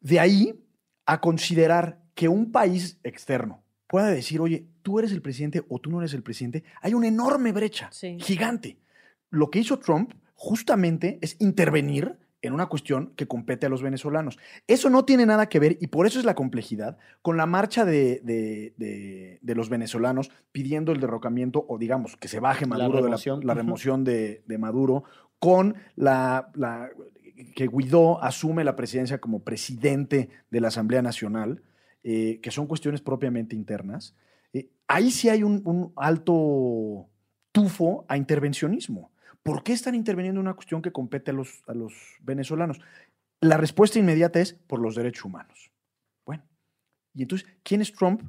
de 0.00 0.18
ahí 0.18 0.64
a 1.06 1.20
considerar 1.20 2.00
que 2.18 2.26
un 2.28 2.50
país 2.50 2.98
externo 3.04 3.62
pueda 3.86 4.08
decir, 4.08 4.40
oye, 4.40 4.66
tú 4.82 4.98
eres 4.98 5.12
el 5.12 5.22
presidente 5.22 5.62
o 5.68 5.78
tú 5.78 5.88
no 5.88 6.00
eres 6.00 6.14
el 6.14 6.24
presidente, 6.24 6.64
hay 6.82 6.92
una 6.92 7.06
enorme 7.06 7.52
brecha, 7.52 7.88
Sí. 7.92 8.16
gigante. 8.20 8.76
Lo 9.30 9.50
que 9.50 9.60
hizo 9.60 9.78
Trump 9.78 10.14
justamente 10.34 11.20
es 11.22 11.36
intervenir 11.38 12.18
en 12.42 12.54
una 12.54 12.66
cuestión 12.66 13.12
que 13.14 13.28
compete 13.28 13.66
a 13.66 13.68
los 13.68 13.82
venezolanos. 13.82 14.36
Eso 14.66 14.90
no 14.90 15.04
tiene 15.04 15.26
nada 15.26 15.48
que 15.48 15.60
ver, 15.60 15.78
y 15.80 15.86
por 15.86 16.08
eso 16.08 16.18
es 16.18 16.24
la 16.24 16.34
complejidad, 16.34 16.98
con 17.22 17.36
la 17.36 17.46
marcha 17.46 17.84
de, 17.84 18.20
de- 18.24 18.74
de- 18.76 19.38
de 19.40 19.54
los 19.54 19.68
venezolanos 19.68 20.32
pidiendo 20.50 20.90
el 20.90 20.98
derrocamiento, 21.00 21.64
o 21.68 21.78
digamos, 21.78 22.16
que 22.16 22.26
se 22.26 22.40
baje 22.40 22.64
La 22.66 22.78
Maduro, 22.78 22.98
de 22.98 23.04
remoción, 23.04 23.46
la, 23.46 23.52
ujú. 23.52 23.58
remoción 23.60 24.02
de, 24.02 24.42
de 24.44 24.58
Maduro, 24.58 25.04
con 25.38 25.76
la, 25.94 26.50
la- 26.56 26.90
que 27.54 27.68
Guaidó 27.68 28.20
asume 28.24 28.64
la 28.64 28.74
presidencia 28.74 29.18
como 29.20 29.44
presidente 29.44 30.30
de 30.50 30.60
la 30.60 30.66
Asamblea 30.68 31.00
Nacional, 31.02 31.62
eh, 32.02 32.40
que 32.40 32.50
son 32.50 32.66
cuestiones 32.66 33.00
propiamente 33.00 33.56
internas. 33.56 34.14
Eh, 34.52 34.70
ahí 34.86 35.10
sí 35.10 35.28
hay 35.28 35.42
un, 35.42 35.62
un 35.64 35.92
alto 35.96 37.08
tufo 37.52 38.04
a 38.08 38.16
intervencionismo. 38.16 39.10
¿Por 39.42 39.62
qué 39.62 39.72
están 39.72 39.94
interviniendo 39.94 40.40
en 40.40 40.46
una 40.46 40.54
cuestión 40.54 40.82
que 40.82 40.92
compete 40.92 41.30
a 41.30 41.34
los, 41.34 41.62
a 41.66 41.74
los 41.74 41.94
venezolanos? 42.20 42.80
La 43.40 43.56
respuesta 43.56 43.98
inmediata 43.98 44.40
es 44.40 44.52
por 44.52 44.80
los 44.80 44.94
derechos 44.94 45.24
humanos. 45.24 45.70
Bueno, 46.26 46.44
y 47.14 47.22
entonces, 47.22 47.48
¿quién 47.62 47.80
es 47.80 47.92
Trump? 47.92 48.22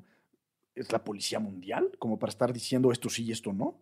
¿Es 0.75 0.91
la 0.91 1.03
policía 1.03 1.39
mundial? 1.39 1.91
Como 1.99 2.19
para 2.19 2.32
estar 2.32 2.53
diciendo 2.53 2.91
esto 2.91 3.10
sí 3.10 3.23
y 3.23 3.32
esto 3.32 3.51
no. 3.51 3.82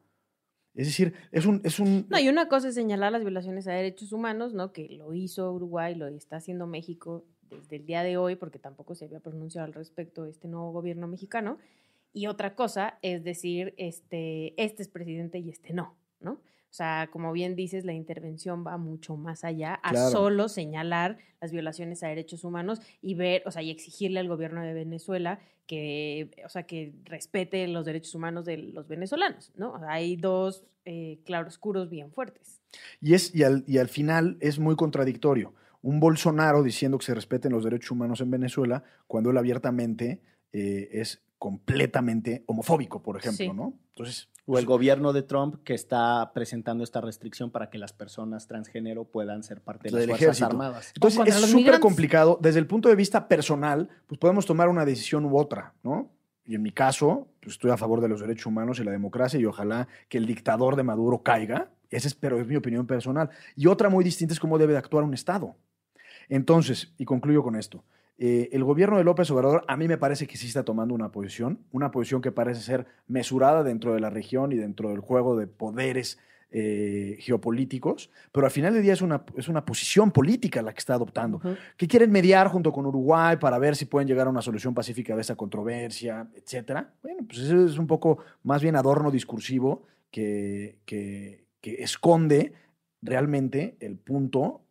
Es 0.73 0.87
decir, 0.87 1.13
es 1.31 1.45
un... 1.45 1.61
Es 1.63 1.79
un 1.79 2.07
No, 2.09 2.19
y 2.19 2.29
una 2.29 2.47
cosa 2.47 2.69
es 2.69 2.75
señalar 2.75 3.11
las 3.11 3.21
violaciones 3.21 3.67
a 3.67 3.73
derechos 3.73 4.13
humanos, 4.13 4.53
¿no? 4.53 4.71
Que 4.73 4.87
lo 4.89 5.13
hizo 5.13 5.51
Uruguay, 5.51 5.95
lo 5.95 6.07
está 6.07 6.37
haciendo 6.37 6.65
México 6.65 7.25
desde 7.49 7.77
el 7.77 7.85
día 7.85 8.03
de 8.03 8.17
hoy, 8.17 8.35
porque 8.35 8.59
tampoco 8.59 8.95
se 8.95 9.05
había 9.05 9.19
pronunciado 9.19 9.65
al 9.65 9.73
respecto 9.73 10.25
este 10.25 10.47
nuevo 10.47 10.71
gobierno 10.71 11.07
mexicano. 11.07 11.57
Y 12.13 12.27
otra 12.27 12.55
cosa 12.55 12.97
es 13.01 13.23
decir, 13.23 13.73
este, 13.77 14.53
este 14.61 14.81
es 14.81 14.87
presidente 14.89 15.39
y 15.39 15.49
este 15.49 15.73
no, 15.73 15.95
¿no? 16.19 16.33
O 16.69 16.73
sea, 16.77 17.09
como 17.11 17.31
bien 17.31 17.55
dices, 17.55 17.85
la 17.85 17.93
intervención 17.93 18.65
va 18.65 18.77
mucho 18.77 19.15
más 19.15 19.43
allá 19.43 19.79
a 19.83 19.91
Claro. 19.91 20.09
solo 20.09 20.49
señalar 20.49 21.17
las 21.41 21.51
violaciones 21.51 22.03
a 22.03 22.07
derechos 22.07 22.43
humanos 22.43 22.81
y 23.01 23.15
ver, 23.15 23.41
o 23.45 23.51
sea, 23.51 23.61
y 23.61 23.71
exigirle 23.71 24.19
al 24.19 24.27
gobierno 24.27 24.61
de 24.61 24.73
Venezuela 24.73 25.39
que, 25.65 26.29
o 26.45 26.49
sea, 26.49 26.63
que 26.63 26.93
respete 27.05 27.67
los 27.67 27.85
derechos 27.85 28.13
humanos 28.15 28.45
de 28.45 28.57
los 28.57 28.87
venezolanos, 28.87 29.51
¿no? 29.55 29.73
O 29.73 29.79
sea, 29.79 29.91
hay 29.91 30.17
dos 30.17 30.65
eh, 30.85 31.19
claroscuros 31.25 31.89
bien 31.89 32.11
fuertes. 32.11 32.61
Y, 33.01 33.13
es, 33.13 33.33
y, 33.33 33.43
al, 33.43 33.63
y 33.67 33.77
al 33.77 33.87
final 33.89 34.37
es 34.39 34.59
muy 34.59 34.75
contradictorio. 34.75 35.53
Un 35.81 35.99
Bolsonaro 35.99 36.63
diciendo 36.63 36.97
que 36.97 37.05
se 37.05 37.13
respeten 37.13 37.51
los 37.51 37.63
derechos 37.63 37.91
humanos 37.91 38.21
en 38.21 38.31
Venezuela 38.31 38.83
cuando 39.07 39.29
él 39.31 39.37
abiertamente 39.37 40.21
eh, 40.53 40.89
es 40.91 41.21
completamente 41.39 42.43
homofóbico, 42.47 43.01
por 43.03 43.17
ejemplo, 43.17 43.45
Sí. 43.45 43.51
¿no? 43.53 43.73
Entonces, 43.89 44.27
O 44.49 44.57
el 44.57 44.65
gobierno 44.65 45.11
de 45.11 45.23
Trump 45.23 45.55
que 45.63 45.73
está 45.73 46.31
presentando 46.33 46.83
esta 46.83 47.01
restricción 47.01 47.51
para 47.51 47.69
que 47.69 47.77
las 47.77 47.91
personas 47.93 48.47
transgénero 48.47 49.03
puedan 49.03 49.43
ser 49.43 49.59
parte 49.61 49.89
de 49.89 49.91
las 49.91 49.99
Del 50.01 50.09
Fuerzas 50.11 50.23
ejército. 50.25 50.45
Armadas. 50.47 50.91
Entonces 50.95 51.27
es 51.27 51.51
súper 51.51 51.79
complicado. 51.81 52.39
Desde 52.41 52.59
el 52.59 52.65
punto 52.67 52.87
de 52.87 52.95
vista 52.95 53.27
personal, 53.27 53.89
pues 54.07 54.17
podemos 54.19 54.45
tomar 54.45 54.69
una 54.69 54.85
decisión 54.85 55.25
u 55.25 55.37
otra, 55.37 55.73
¿no? 55.83 56.09
Y 56.45 56.55
en 56.55 56.61
mi 56.61 56.71
caso, 56.71 57.27
pues 57.41 57.55
estoy 57.55 57.71
a 57.71 57.77
favor 57.77 57.99
de 57.99 58.07
los 58.07 58.21
derechos 58.21 58.45
humanos 58.45 58.79
y 58.79 58.85
la 58.85 58.91
democracia 58.91 59.37
y 59.37 59.45
ojalá 59.45 59.89
que 60.07 60.17
el 60.17 60.25
dictador 60.25 60.77
de 60.77 60.83
Maduro 60.83 61.21
caiga. 61.23 61.69
Esa 61.89 62.07
es, 62.07 62.15
pero 62.15 62.39
es 62.39 62.47
mi 62.47 62.55
opinión 62.55 62.87
personal. 62.87 63.29
Y 63.57 63.67
otra 63.67 63.89
muy 63.89 64.03
distinta 64.05 64.33
es 64.33 64.39
cómo 64.39 64.57
debe 64.57 64.71
de 64.73 64.79
actuar 64.79 65.03
un 65.03 65.13
Estado. 65.13 65.57
Entonces, 66.29 66.93
y 66.97 67.05
concluyo 67.05 67.43
con 67.43 67.55
esto. 67.55 67.83
eh, 68.19 68.49
el 68.51 68.63
gobierno 68.63 68.97
de 68.97 69.03
López 69.03 69.29
Obrador 69.31 69.63
a 69.67 69.77
mí 69.77 69.87
me 69.87 69.97
parece 69.99 70.25
que 70.25 70.37
sí 70.37 70.47
está 70.47 70.63
tomando 70.63 70.93
una 70.95 71.11
posición, 71.11 71.59
una 71.71 71.91
posición 71.91 72.21
que 72.21 72.31
parece 72.31 72.61
ser 72.61 72.87
mesurada 73.07 73.63
dentro 73.63 73.93
de 73.93 73.99
la 73.99 74.09
región 74.09 74.51
y 74.51 74.55
dentro 74.55 74.89
del 74.89 74.99
juego 75.01 75.37
de 75.37 75.45
poderes 75.47 76.17
eh, 76.49 77.17
geopolíticos, 77.19 78.09
pero 78.31 78.45
al 78.47 78.51
final 78.51 78.73
del 78.73 78.81
día 78.81 78.93
es 78.93 79.01
una, 79.01 79.23
es 79.35 79.47
una 79.49 79.65
posición 79.65 80.11
política 80.11 80.61
la 80.61 80.71
que 80.73 80.79
está 80.79 80.93
adoptando 80.95 81.39
que 81.77 81.87
quieren 81.87 82.09
mediar 82.11 82.47
junto 82.47 82.71
con 82.71 82.85
Uruguay 82.85 83.35
para 83.37 83.59
ver 83.59 83.75
si 83.75 83.85
pueden 83.85 84.07
llegar 84.07 84.27
a 84.27 84.29
una 84.29 84.41
solución 84.41 84.73
pacífica 84.73 85.13
de 85.13 85.21
esa 85.21 85.35
controversia, 85.35 86.27
etcétera. 86.33 86.93
Bueno, 87.03 87.19
pues 87.27 87.39
eso 87.39 87.65
es 87.65 87.77
un 87.77 87.85
poco 87.85 88.19
más 88.43 88.61
bien 88.63 88.75
adorno 88.77 89.11
discursivo 89.11 89.83
que, 90.09 90.79
que- 90.85 91.45
que 91.61 91.83
esconde 91.83 92.53
realmente 93.01 93.75
el 93.79 93.97
punto 93.97 94.61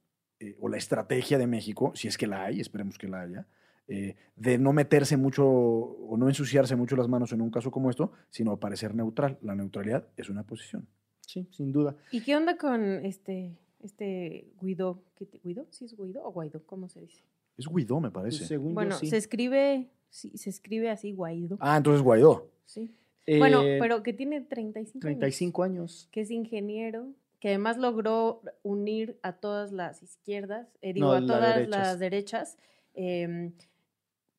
eh, 0.41 0.57
o 0.61 0.69
la 0.69 0.77
estrategia 0.77 1.39
de 1.39 1.47
México, 1.47 1.93
si 1.95 2.09
es 2.09 2.17
que 2.19 2.27
la 2.27 2.45
hay, 2.45 2.61
esperemos 2.61 2.99
que 2.99 3.09
la 3.09 3.23
haya, 3.23 3.47
eh, 3.89 4.17
de 4.37 4.59
no 4.59 4.73
meterse 4.73 5.17
mucho 5.17 5.47
o 5.47 6.17
no 6.17 6.29
ensuciarse 6.29 6.75
mucho 6.77 6.97
las 6.97 7.09
manos 7.09 7.33
en 7.33 7.41
un 7.41 7.51
caso 7.51 7.71
como 7.71 7.89
esto, 7.91 8.13
sino 8.31 8.59
parecer 8.59 8.95
neutral. 8.95 9.39
La 9.43 9.55
neutralidad 9.55 10.07
es 10.17 10.29
una 10.29 10.43
posición. 10.45 10.87
Sí, 11.21 11.49
sin 11.53 11.73
duda. 11.73 11.97
¿Y 12.11 12.21
qué 12.23 12.37
onda 12.37 12.57
con 12.57 12.83
este, 13.05 13.57
este 13.81 14.49
Guido? 14.61 15.03
¿Qué 15.17 15.27
te- 15.27 15.39
¿Guido? 15.43 15.67
¿Sí 15.71 15.85
es 15.85 15.97
Guido 15.97 16.23
o 16.25 16.33
Guaido? 16.33 16.63
¿Cómo 16.67 16.89
se 16.89 17.01
dice? 17.01 17.23
Es 17.57 17.67
Guaidó, 17.67 18.01
me 18.01 18.11
parece. 18.11 18.39
Pues, 18.39 18.49
según 18.49 18.69
yo, 18.71 18.75
Bueno, 18.75 18.97
sí. 18.97 19.07
se 19.07 19.17
escribe, 19.17 19.89
sí, 20.11 20.37
se 20.37 20.51
escribe 20.51 20.91
así 20.91 21.13
Guaido. 21.13 21.57
Ah, 21.61 21.77
entonces 21.79 22.03
Guaidó. 22.03 22.51
Sí. 22.67 22.91
bueno, 23.39 23.63
Eh, 23.63 23.79
pero 23.81 24.03
que 24.03 24.13
tiene 24.13 24.41
35 24.43 25.07
años. 25.07 25.19
35 25.19 25.63
años. 25.63 26.09
Que 26.13 26.21
es 26.21 26.31
ingeniero, 26.31 27.09
que 27.41 27.49
además 27.49 27.77
logró 27.77 28.41
unir 28.63 29.19
a 29.23 29.33
todas 29.35 29.73
las 29.73 30.03
izquierdas, 30.03 30.69
eh, 30.83 30.93
digo, 30.93 31.09
No, 31.09 31.13
a 31.13 31.21
todas 31.27 31.55
derechas. 31.57 31.69
las 31.71 31.99
derechas, 31.99 32.59
eh, 32.95 33.53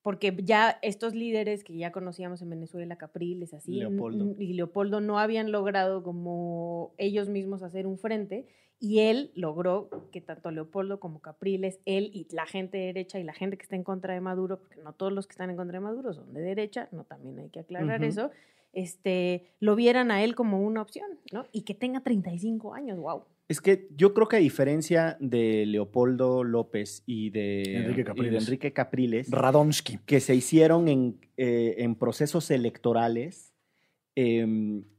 porque 0.02 0.36
ya 0.44 0.80
estos 0.82 1.14
líderes 1.14 1.64
que 1.64 1.78
ya 1.78 1.92
conocíamos 1.92 2.42
en 2.42 2.50
Venezuela, 2.50 2.96
Capriles, 2.98 3.54
así, 3.54 3.74
Leopoldo. 3.80 4.36
y 4.40 4.54
Leopoldo 4.54 5.02
no 5.02 5.20
habían 5.20 5.52
logrado 5.52 6.02
como 6.02 6.94
ellos 6.98 7.30
mismos 7.30 7.62
hacer 7.62 7.86
un 7.86 7.98
frente, 7.98 8.48
y 8.80 9.00
él 9.00 9.32
logró 9.34 9.90
que 10.12 10.22
tanto 10.22 10.52
Leopoldo 10.52 11.00
como 11.00 11.20
Capriles, 11.20 11.80
él 11.86 12.12
y 12.14 12.28
la 12.34 12.46
gente 12.46 12.78
derecha 12.78 13.20
y 13.20 13.24
la 13.24 13.34
gente 13.34 13.58
que 13.58 13.64
está 13.64 13.76
en 13.76 13.84
contra 13.84 14.14
de 14.14 14.22
Maduro, 14.22 14.60
porque 14.60 14.78
no 14.82 14.94
todos 14.94 15.12
los 15.12 15.26
que 15.28 15.32
están 15.32 15.50
en 15.50 15.58
contra 15.58 15.80
de 15.80 15.84
Maduro 15.84 16.14
son 16.14 16.32
de 16.34 16.42
derecha, 16.42 16.88
no 16.92 17.04
también 17.04 17.40
hay 17.40 17.50
que 17.50 17.60
aclarar 17.60 18.04
eso, 18.04 18.30
este, 18.74 19.56
lo 19.60 19.76
vieran 19.76 20.12
a 20.12 20.24
él 20.24 20.36
como 20.36 20.62
una 20.62 20.82
opción, 20.82 21.08
¿no? 21.32 21.46
Y 21.52 21.62
que 21.64 21.74
tenga 21.74 22.02
35 22.02 22.74
años, 22.74 22.98
wow. 23.00 23.24
Es 23.50 23.62
que 23.62 23.88
yo 23.96 24.14
creo 24.14 24.28
que 24.28 24.36
a 24.36 24.40
diferencia 24.40 25.16
de 25.22 25.66
Leopoldo 25.66 26.44
López 26.44 27.04
y 27.06 27.30
de 27.30 27.62
Enrique 27.78 27.92
y 27.92 27.96
de 27.96 28.04
Capriles. 28.04 28.44
Enrique 28.44 28.74
Capriles, 28.74 29.32
Radonsky. 29.32 30.00
que 30.06 30.20
se 30.20 30.36
hicieron 30.36 30.90
en, 30.90 31.20
eh, 31.38 31.76
en 31.80 31.96
procesos 31.96 32.52
electorales, 32.52 33.54
eh, 34.16 34.46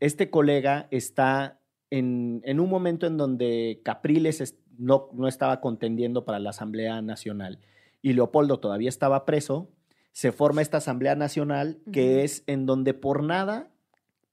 este 0.01 0.31
colega 0.31 0.89
está 0.91 1.61
en, 1.91 2.41
en 2.45 2.61
un 2.61 2.71
momento 2.71 3.07
en 3.07 3.17
donde 3.17 3.81
Capriles 3.85 4.41
es- 4.41 4.59
no, 4.79 5.11
no 5.13 5.29
estaba 5.29 5.61
contendiendo 5.61 6.25
para 6.25 6.39
la 6.39 6.51
Asamblea 6.51 7.03
Nacional 7.03 7.59
y 8.01 8.13
Leopoldo 8.13 8.61
todavía 8.61 8.89
estaba 8.89 9.25
preso, 9.27 9.71
se 10.13 10.33
forma 10.33 10.63
esta 10.63 10.79
Asamblea 10.79 11.15
Nacional 11.15 11.79
que 11.93 12.25
es 12.25 12.43
en 12.47 12.67
donde 12.67 12.95
por 12.95 13.23
nada 13.23 13.71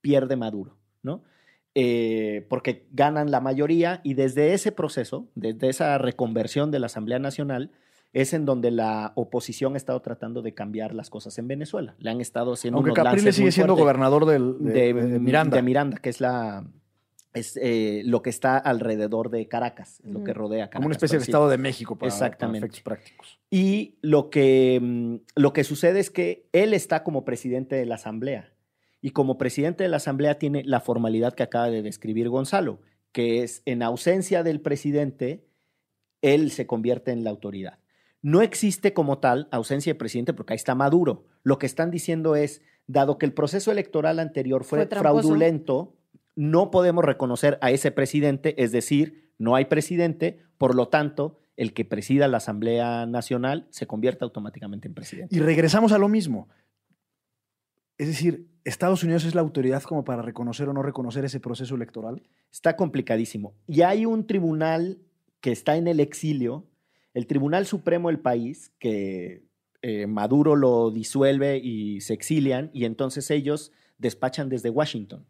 pierde 0.02 0.36
Maduro, 0.36 0.78
¿no? 1.04 1.24
Eh, 1.78 2.46
porque 2.50 2.88
ganan 2.92 3.32
la 3.32 3.42
mayoría 3.42 4.00
y 4.04 4.14
desde 4.14 4.54
ese 4.54 4.72
proceso, 4.72 5.28
desde 5.36 5.68
esa 5.70 5.98
reconversión 5.98 6.72
de 6.72 6.80
la 6.80 6.86
Asamblea 6.86 7.20
Nacional, 7.20 7.72
es 8.14 8.34
en 8.34 8.46
donde 8.46 8.72
la 8.72 9.12
oposición 9.16 9.74
ha 9.74 9.78
estado 9.78 10.02
tratando 10.02 10.42
de 10.42 10.54
cambiar 10.54 10.96
las 10.96 11.10
cosas 11.10 11.38
en 11.38 11.50
Venezuela. 11.50 11.96
Le 12.00 12.10
han 12.12 12.22
estado 12.22 12.54
haciendo 12.54 12.78
Aunque 12.78 12.92
unos 12.92 13.04
Capriles 13.04 13.36
sigue 13.36 13.52
siendo 13.52 13.76
gobernador 13.76 14.26
del- 14.26 14.56
de, 14.60 14.94
de, 14.94 14.94
de 14.94 15.20
Miranda. 15.20 15.58
de 15.58 15.62
Miranda, 15.64 15.98
que 15.98 16.10
es 16.10 16.22
la 16.22 16.66
es 17.36 17.58
eh, 17.62 18.02
lo 18.06 18.22
que 18.22 18.30
está 18.30 18.58
alrededor 18.58 19.30
de 19.30 19.48
Caracas, 19.48 20.02
es 20.04 20.12
lo 20.12 20.24
que 20.24 20.34
rodea 20.34 20.66
Caracas. 20.66 20.78
como 20.78 20.86
una 20.88 20.96
especie 20.96 21.18
de. 21.20 21.24
Estado 21.24 21.50
de 21.50 21.58
México 21.58 21.96
para, 21.96 22.10
para 22.10 22.16
Exactamente. 22.16 22.66
efectos 22.66 22.82
prácticos. 22.82 23.40
Y 23.50 23.98
lo 24.02 24.30
que, 24.30 24.80
mm, 24.82 25.16
lo 25.36 25.54
que 25.54 25.64
sucede 25.64 26.00
es 26.00 26.10
que 26.10 26.48
él 26.52 26.74
está 26.74 27.04
como 27.04 27.26
presidente 27.26 27.76
de 27.76 27.86
la 27.86 27.96
Asamblea. 27.96 28.54
Y 29.02 29.12
como 29.12 29.38
presidente 29.38 29.84
de 29.84 29.90
la 29.90 29.98
Asamblea 29.98 30.40
tiene 30.40 30.64
la 30.64 30.80
formalidad 30.80 31.34
que 31.34 31.44
acaba 31.44 31.70
de 31.70 31.82
describir 31.82 32.30
Gonzalo. 32.30 32.80
que 33.12 33.44
es 33.44 33.62
en 33.66 33.82
ausencia 33.82 34.44
del 34.44 34.60
presidente, 34.60 35.46
él 36.22 36.52
se 36.52 36.68
convierte 36.68 37.12
en 37.12 37.24
la 37.24 37.30
autoridad. 37.30 37.80
No 38.22 38.42
existe 38.42 38.92
como 38.92 39.20
tal 39.20 39.48
ausencia 39.52 39.94
de 39.94 39.98
presidente 39.98 40.34
porque 40.34 40.52
ahí 40.52 40.58
está 40.58 40.76
Maduro. 40.76 41.24
Lo 41.42 41.58
que 41.58 41.66
están 41.66 41.92
diciendo 41.92 42.36
es, 42.36 42.62
dado 42.88 43.18
que 43.18 43.26
el 43.26 43.34
proceso 43.34 43.72
electoral 43.72 44.20
anterior 44.20 44.64
fue, 44.64 44.86
Fue 44.86 44.98
fraudulento, 44.98 45.95
no 46.36 46.72
podemos 46.72 47.04
reconocer 47.04 47.58
a 47.62 47.72
ese 47.72 47.92
presidente, 47.92 48.62
es 48.62 48.72
decir, 48.72 49.32
no 49.38 49.56
hay 49.56 49.66
presidente, 49.66 50.40
por 50.58 50.76
lo 50.76 50.88
tanto, 50.88 51.40
el 51.58 51.74
que 51.74 51.86
presida 51.86 52.28
la 52.28 52.38
Asamblea 52.38 53.06
Nacional 53.06 53.68
se 53.70 53.88
convierte 53.88 54.24
automáticamente 54.24 54.88
en 54.88 54.94
presidente. 54.94 55.36
Y 55.36 55.40
regresamos 55.40 55.92
a 55.92 55.98
lo 55.98 56.10
mismo. 56.10 56.50
Es 57.98 58.08
decir, 58.08 58.50
¿Estados 58.66 59.04
Unidos 59.04 59.24
es 59.26 59.36
la 59.36 59.42
autoridad 59.42 59.84
como 59.84 60.04
para 60.04 60.22
reconocer 60.22 60.68
o 60.68 60.74
no 60.74 60.82
reconocer 60.82 61.24
ese 61.24 61.40
proceso 61.40 61.76
electoral? 61.76 62.24
Está 62.52 62.76
complicadísimo. 62.76 63.54
Y 63.68 63.82
hay 63.82 64.06
un 64.06 64.26
tribunal 64.28 65.00
que 65.40 65.52
está 65.52 65.78
en 65.78 65.88
el 65.88 66.00
exilio, 66.00 66.66
el 67.14 67.28
Tribunal 67.28 67.68
Supremo 67.68 68.10
del 68.10 68.20
país, 68.20 68.74
que 68.80 69.46
eh, 69.84 70.08
Maduro 70.08 70.56
lo 70.56 70.90
disuelve 70.90 71.58
y 71.58 72.02
se 72.02 72.14
exilian, 72.14 72.72
y 72.74 72.86
entonces 72.86 73.30
ellos 73.30 73.72
despachan 74.00 74.50
desde 74.50 74.72
Washington. 74.72 75.26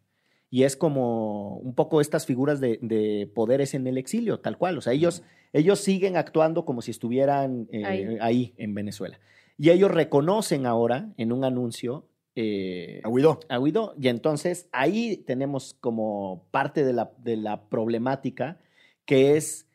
Y 0.50 0.62
es 0.62 0.76
como 0.76 1.56
un 1.58 1.74
poco 1.74 2.00
estas 2.00 2.26
figuras 2.26 2.60
de, 2.60 2.78
de 2.82 3.30
poderes 3.34 3.74
en 3.74 3.86
el 3.86 3.98
exilio, 3.98 4.40
tal 4.40 4.58
cual. 4.58 4.78
O 4.78 4.80
sea, 4.80 4.92
ellos, 4.92 5.22
ellos 5.52 5.80
siguen 5.80 6.16
actuando 6.16 6.64
como 6.64 6.82
si 6.82 6.92
estuvieran 6.92 7.68
eh, 7.72 7.84
Ahí. 7.84 8.18
ahí 8.20 8.54
en 8.56 8.74
Venezuela. 8.74 9.18
Y 9.58 9.70
ellos 9.70 9.90
reconocen 9.90 10.66
ahora 10.66 11.12
en 11.16 11.32
un 11.32 11.44
anuncio 11.44 12.06
eh, 12.36 13.00
A 13.02 13.08
Guaidó. 13.08 13.40
a 13.48 13.56
Guaidó. 13.56 13.94
Y 14.00 14.08
entonces 14.08 14.68
ahí 14.70 15.16
tenemos 15.16 15.74
como 15.80 16.46
parte 16.50 16.84
de 16.84 16.92
la, 16.92 17.10
de 17.18 17.36
la 17.36 17.68
problemática 17.68 18.58
que 19.04 19.36
es 19.36 19.66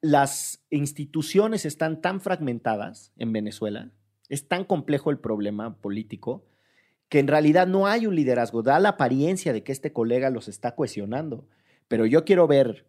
las 0.00 0.62
instituciones 0.70 1.64
están 1.64 2.00
tan 2.00 2.20
fragmentadas 2.20 3.12
en 3.16 3.32
Venezuela, 3.32 3.92
es 4.28 4.48
tan 4.48 4.64
complejo 4.64 5.10
el 5.10 5.18
problema 5.18 5.76
político 5.76 6.44
que 7.12 7.18
en 7.18 7.28
realidad 7.28 7.66
no 7.66 7.86
hay 7.86 8.06
un 8.06 8.14
liderazgo. 8.16 8.62
Da 8.62 8.80
la 8.80 8.88
apariencia 8.88 9.52
de 9.52 9.62
que 9.62 9.70
este 9.70 9.92
colega 9.92 10.30
los 10.30 10.48
está 10.48 10.74
cohesionando. 10.74 11.44
Pero 11.86 12.06
yo 12.06 12.24
quiero 12.24 12.46
ver 12.46 12.86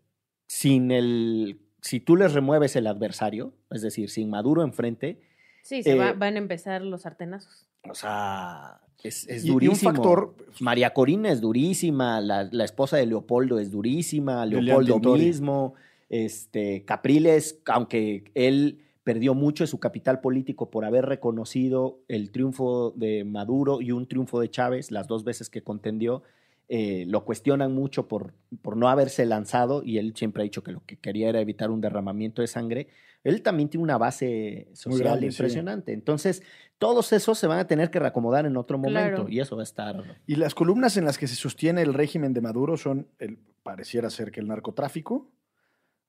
sin 0.48 0.92
el, 0.92 1.60
si 1.82 2.00
tú 2.00 2.16
les 2.16 2.32
remueves 2.32 2.78
el 2.78 2.88
adversario, 2.88 3.52
es 3.70 3.82
decir, 3.82 4.10
sin 4.10 4.30
Maduro 4.30 4.64
enfrente, 4.64 5.20
Sí, 5.62 5.84
se 5.84 5.92
Eh, 5.92 5.96
va- 5.96 6.14
van 6.14 6.36
a 6.36 6.38
empezar 6.38 6.82
los 6.84 7.02
sartenazos. 7.02 7.66
o 7.90 7.94
sea, 7.94 8.80
es, 9.04 9.28
es 9.28 9.44
Y- 9.44 9.48
y 9.48 9.50
un 9.50 9.56
durísimo. 9.60 9.92
factor- 9.94 10.36
María 10.62 10.94
Corina 10.94 11.30
es 11.30 11.42
durísima, 11.42 12.22
la, 12.22 12.48
la 12.50 12.64
esposa 12.64 12.96
de 12.96 13.06
Leopoldo 13.06 13.60
es 13.60 13.72
durísima, 13.72 14.46
Leopoldo 14.46 15.00
mismo, 15.18 15.74
este, 16.10 16.86
Capriles, 16.86 17.60
aunque 17.66 18.24
él 18.36 18.83
perdió 19.04 19.34
mucho 19.34 19.64
de 19.64 19.68
su 19.68 19.80
capital 19.80 20.22
político 20.22 20.70
por 20.70 20.86
haber 20.86 21.06
reconocido 21.06 22.00
el 22.08 22.32
triunfo 22.32 22.92
de 22.96 23.24
Maduro 23.26 23.82
y 23.82 23.92
un 23.92 24.08
triunfo 24.08 24.40
de 24.40 24.50
Chávez, 24.50 24.92
las 24.92 25.08
dos 25.08 25.24
veces 25.24 25.50
que 25.50 25.62
contendió, 25.62 26.24
eh, 26.70 27.06
lo 27.08 27.26
cuestionan 27.26 27.74
mucho 27.74 28.08
por, 28.08 28.34
por 28.62 28.78
no 28.78 28.88
haberse 28.88 29.26
lanzado 29.26 29.84
y 29.84 29.98
él 29.98 30.14
siempre 30.16 30.42
ha 30.42 30.46
dicho 30.46 30.64
que 30.64 30.72
lo 30.72 30.86
que 30.86 30.98
quería 30.98 31.28
era 31.30 31.42
evitar 31.42 31.70
un 31.70 31.82
derramamiento 31.82 32.42
de 32.42 32.48
sangre. 32.48 32.88
Él 33.26 33.42
también 33.42 33.70
tiene 33.70 33.84
una 33.84 33.98
base 33.98 34.70
social 34.74 35.00
grande, 35.00 35.32
sí. 35.32 35.36
impresionante. 35.36 35.94
Entonces, 35.94 36.42
todos 36.78 37.12
esos 37.12 37.38
se 37.38 37.48
van 37.48 37.60
a 37.60 37.68
tener 37.68 37.92
que 37.92 38.00
reacomodar 38.00 38.46
en 38.46 38.56
otro 38.56 38.78
momento 38.78 39.16
Claro. 39.16 39.30
y 39.30 39.40
eso 39.42 39.58
va 39.58 39.62
a 39.62 39.64
estar... 39.64 40.22
Y 40.26 40.36
las 40.36 40.56
columnas 40.56 40.96
en 40.96 41.06
las 41.06 41.18
que 41.18 41.28
se 41.28 41.36
sostiene 41.36 41.82
el 41.82 41.94
régimen 41.94 42.34
de 42.34 42.42
Maduro 42.42 42.78
son, 42.78 43.08
el, 43.20 43.38
pareciera 43.64 44.10
ser 44.10 44.32
que 44.32 44.40
el 44.40 44.48
narcotráfico, 44.48 45.30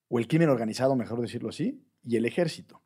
o 0.09 0.19
el 0.19 0.29
crimen 0.29 0.49
organizado, 0.49 0.95
mejor 0.97 1.21
decirlo 1.21 1.49
así, 1.49 1.81
y 2.07 2.17
el 2.17 2.27
ejército. 2.27 2.81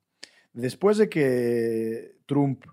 Después 0.52 0.96
de 0.98 1.09
que 1.09 2.16
Trump 2.26 2.64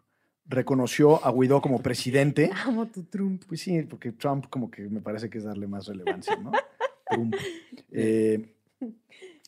reconoció 0.45 1.23
a 1.25 1.29
Guaidó 1.29 1.61
como 1.61 1.81
presidente, 1.81 2.49
Amo 2.65 2.87
tu 2.87 3.03
Trump. 3.03 3.43
pues 3.47 3.61
sí, 3.61 3.81
porque 3.83 4.11
Trump 4.11 4.45
como 4.49 4.69
que 4.69 4.83
me 4.83 5.01
parece 5.01 5.29
que 5.29 5.39
es 5.39 5.43
darle 5.43 5.67
más 5.67 5.87
relevancia, 5.87 6.35
¿no? 6.35 6.51
Trump. 7.09 7.35
Eh, 7.91 8.53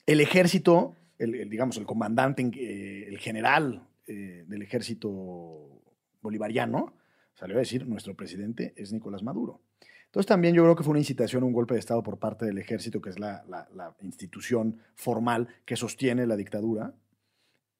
el 0.06 0.22
ejército, 0.22 0.96
el, 1.18 1.36
el, 1.36 1.50
digamos, 1.50 1.78
el 1.78 1.86
comandante, 1.86 2.44
eh, 2.56 3.08
el 3.08 3.18
general 3.20 3.88
eh, 4.08 4.46
del 4.48 4.62
ejército 4.62 5.82
bolivariano, 6.22 6.94
salió 7.34 7.58
a 7.58 7.60
decir, 7.60 7.86
nuestro 7.88 8.16
presidente 8.16 8.74
es 8.76 8.94
Nicolás 8.94 9.22
Maduro. 9.22 9.60
Entonces 10.08 10.26
también 10.28 10.56
yo 10.56 10.63
creo 10.63 10.76
que 10.76 10.84
fue 10.84 10.91
una 10.91 11.00
incitación 11.00 11.43
a 11.43 11.46
un 11.46 11.54
golpe 11.54 11.74
de 11.76 11.80
Estado 11.80 12.02
por 12.04 12.17
parte 12.17 12.46
del 12.46 12.58
ejército, 12.58 13.02
que 13.02 13.10
es 13.10 13.20
la, 13.20 13.43
la- 13.48 13.67
la 13.76 13.96
institución 14.02 14.80
formal 14.96 15.48
que 15.65 15.76
sostiene 15.76 16.26
la 16.26 16.36
dictadura. 16.36 16.93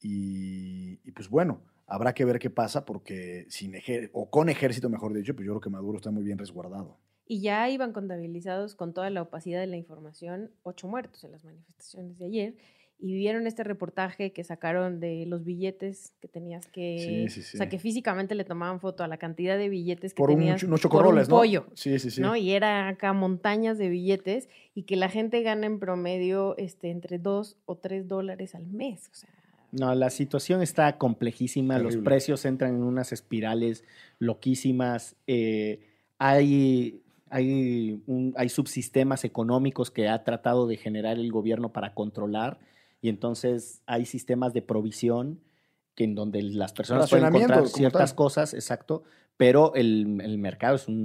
Y, 0.02 1.12
pues 1.12 1.30
bueno, 1.30 1.62
habrá 1.88 2.14
que 2.14 2.26
ver 2.26 2.40
qué 2.40 2.50
pasa 2.50 2.86
porque 2.86 3.46
sin 3.50 3.74
ejer- 3.74 4.10
o 4.14 4.30
con 4.30 4.50
ejército, 4.50 4.90
mejor 4.90 5.14
dicho, 5.14 5.36
pues 5.36 5.46
yo 5.46 5.54
creo 5.54 5.62
que 5.62 5.70
Maduro 5.70 5.98
está 5.98 6.12
muy 6.12 6.24
bien 6.24 6.38
resguardado. 6.38 6.98
Y 7.26 7.42
ya 7.42 7.70
iban 7.70 7.92
contabilizados 7.92 8.76
con 8.76 8.94
toda 8.94 9.10
la 9.10 9.22
opacidad 9.24 9.60
de 9.60 9.68
la 9.68 9.76
información, 9.78 10.52
ocho 10.64 10.88
muertos 10.88 11.24
en 11.24 11.32
las 11.34 11.44
manifestaciones 11.44 12.20
de 12.20 12.26
ayer. 12.26 12.56
Y 13.00 13.14
vieron 13.14 13.46
este 13.46 13.64
reportaje 13.64 14.32
que 14.32 14.44
sacaron 14.44 15.00
de 15.00 15.26
los 15.28 15.44
billetes 15.44 16.14
que 16.20 16.28
tenías 16.28 16.66
que. 16.68 16.98
Sí, 16.98 17.30
sí, 17.30 17.42
sí. 17.44 17.56
O 17.56 17.60
sea, 17.60 17.70
que 17.70 17.78
físicamente 17.78 18.34
le 18.34 18.44
tomaban 18.44 18.80
foto 18.80 19.04
a 19.04 19.08
la 19.08 19.18
cantidad 19.18 19.56
de 19.56 19.70
billetes 19.70 20.14
que 20.16 20.18
Por 20.18 20.32
un, 20.32 20.38
tenías. 20.38 20.64
ch- 20.64 20.66
unos 20.66 20.82
por 20.82 20.90
chocorroles, 20.92 21.28
un 21.28 21.32
¿no? 21.32 21.38
pollo. 21.38 21.68
Sí, 21.76 22.00
sí, 22.00 22.10
sí. 22.10 22.22
¿no? 22.22 22.36
Y 22.36 22.52
era 22.54 22.88
acá 22.88 23.14
montañas 23.14 23.78
de 23.78 23.90
billetes 23.90 24.50
y 24.74 24.84
que 24.84 24.96
la 24.96 25.10
gente 25.10 25.44
gana 25.44 25.68
en 25.68 25.78
promedio 25.80 26.58
este, 26.58 26.90
entre 26.90 27.20
dos 27.20 27.56
o 27.68 27.76
tres 27.78 28.08
dólares 28.08 28.56
al 28.56 28.66
mes. 28.66 29.10
O 29.12 29.16
sea, 29.16 29.30
No, 29.72 29.94
la 29.94 30.10
situación 30.10 30.64
está 30.64 30.98
complejísima, 30.98 31.78
los 31.78 31.98
precios 31.98 32.46
entran 32.46 32.76
en 32.78 32.82
unas 32.84 33.12
espirales 33.14 33.84
loquísimas, 34.18 35.16
eh, 35.28 35.82
hay, 36.18 37.02
hay, 37.30 38.02
un- 38.08 38.34
hay 38.38 38.50
subsistemas 38.50 39.24
económicos 39.24 39.92
que 39.92 40.08
ha 40.08 40.24
tratado 40.24 40.66
de 40.66 40.78
generar 40.78 41.18
el 41.18 41.32
gobierno 41.32 41.72
para 41.74 41.94
controlar 41.94 42.58
y 43.08 43.10
entonces 43.10 43.82
hay 43.86 44.06
sistemas 44.06 44.54
de 44.54 44.62
provisión 44.62 45.40
que 45.96 46.04
en 46.04 46.14
donde 46.14 46.42
las 46.44 46.74
personas 46.74 47.10
pueden 47.10 47.28
encontrar 47.28 47.66
ciertas 47.70 48.14
cosas, 48.14 48.54
exacto, 48.54 49.04
pero 49.38 49.74
el, 49.76 50.20
el 50.22 50.38
mercado 50.38 50.76
es 50.76 50.90
un, 50.90 50.96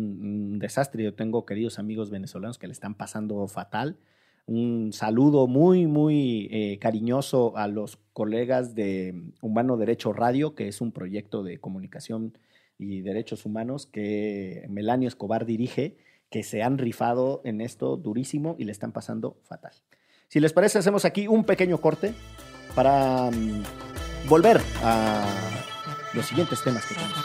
un 0.50 0.58
desastre. 0.58 1.04
Yo 1.04 1.14
tengo 1.14 1.46
queridos 1.46 1.78
amigos 1.78 2.10
venezolanos 2.10 2.58
que 2.58 2.66
le 2.66 2.72
están 2.72 2.96
pasando 2.96 3.46
fatal. 3.46 3.98
Un 4.46 4.92
saludo 4.92 5.46
muy, 5.46 5.86
muy 5.86 6.48
eh, 6.50 6.78
cariñoso 6.80 7.56
a 7.56 7.68
los 7.68 8.00
colegas 8.12 8.74
de 8.74 9.14
Humano 9.40 9.76
Derecho 9.76 10.12
Radio, 10.12 10.56
que 10.56 10.66
es 10.66 10.80
un 10.80 10.90
proyecto 10.90 11.44
de 11.44 11.58
comunicación 11.58 12.36
y 12.78 13.02
derechos 13.02 13.46
humanos 13.46 13.86
que 13.86 14.66
Melanio 14.68 15.06
Escobar 15.06 15.46
dirige, 15.46 15.98
que 16.30 16.42
se 16.42 16.64
han 16.64 16.78
rifado 16.78 17.42
en 17.44 17.60
esto 17.60 17.96
durísimo 17.96 18.56
y 18.58 18.64
le 18.64 18.72
están 18.72 18.90
pasando 18.90 19.36
fatal. 19.44 19.74
Si 20.33 20.40
les 20.40 20.55
parece, 20.55 20.79
hacemos 20.79 21.05
aquí 21.05 21.29
un 21.29 21.45
pequeño 21.45 21.77
corte 21.77 22.14
para 22.75 23.31
mm, 23.31 23.62
volver 24.31 24.62
a 24.83 25.27
los 26.14 26.25
siguientes 26.25 26.64
temas 26.64 26.87
que 26.87 26.95
tenemos. 26.95 27.18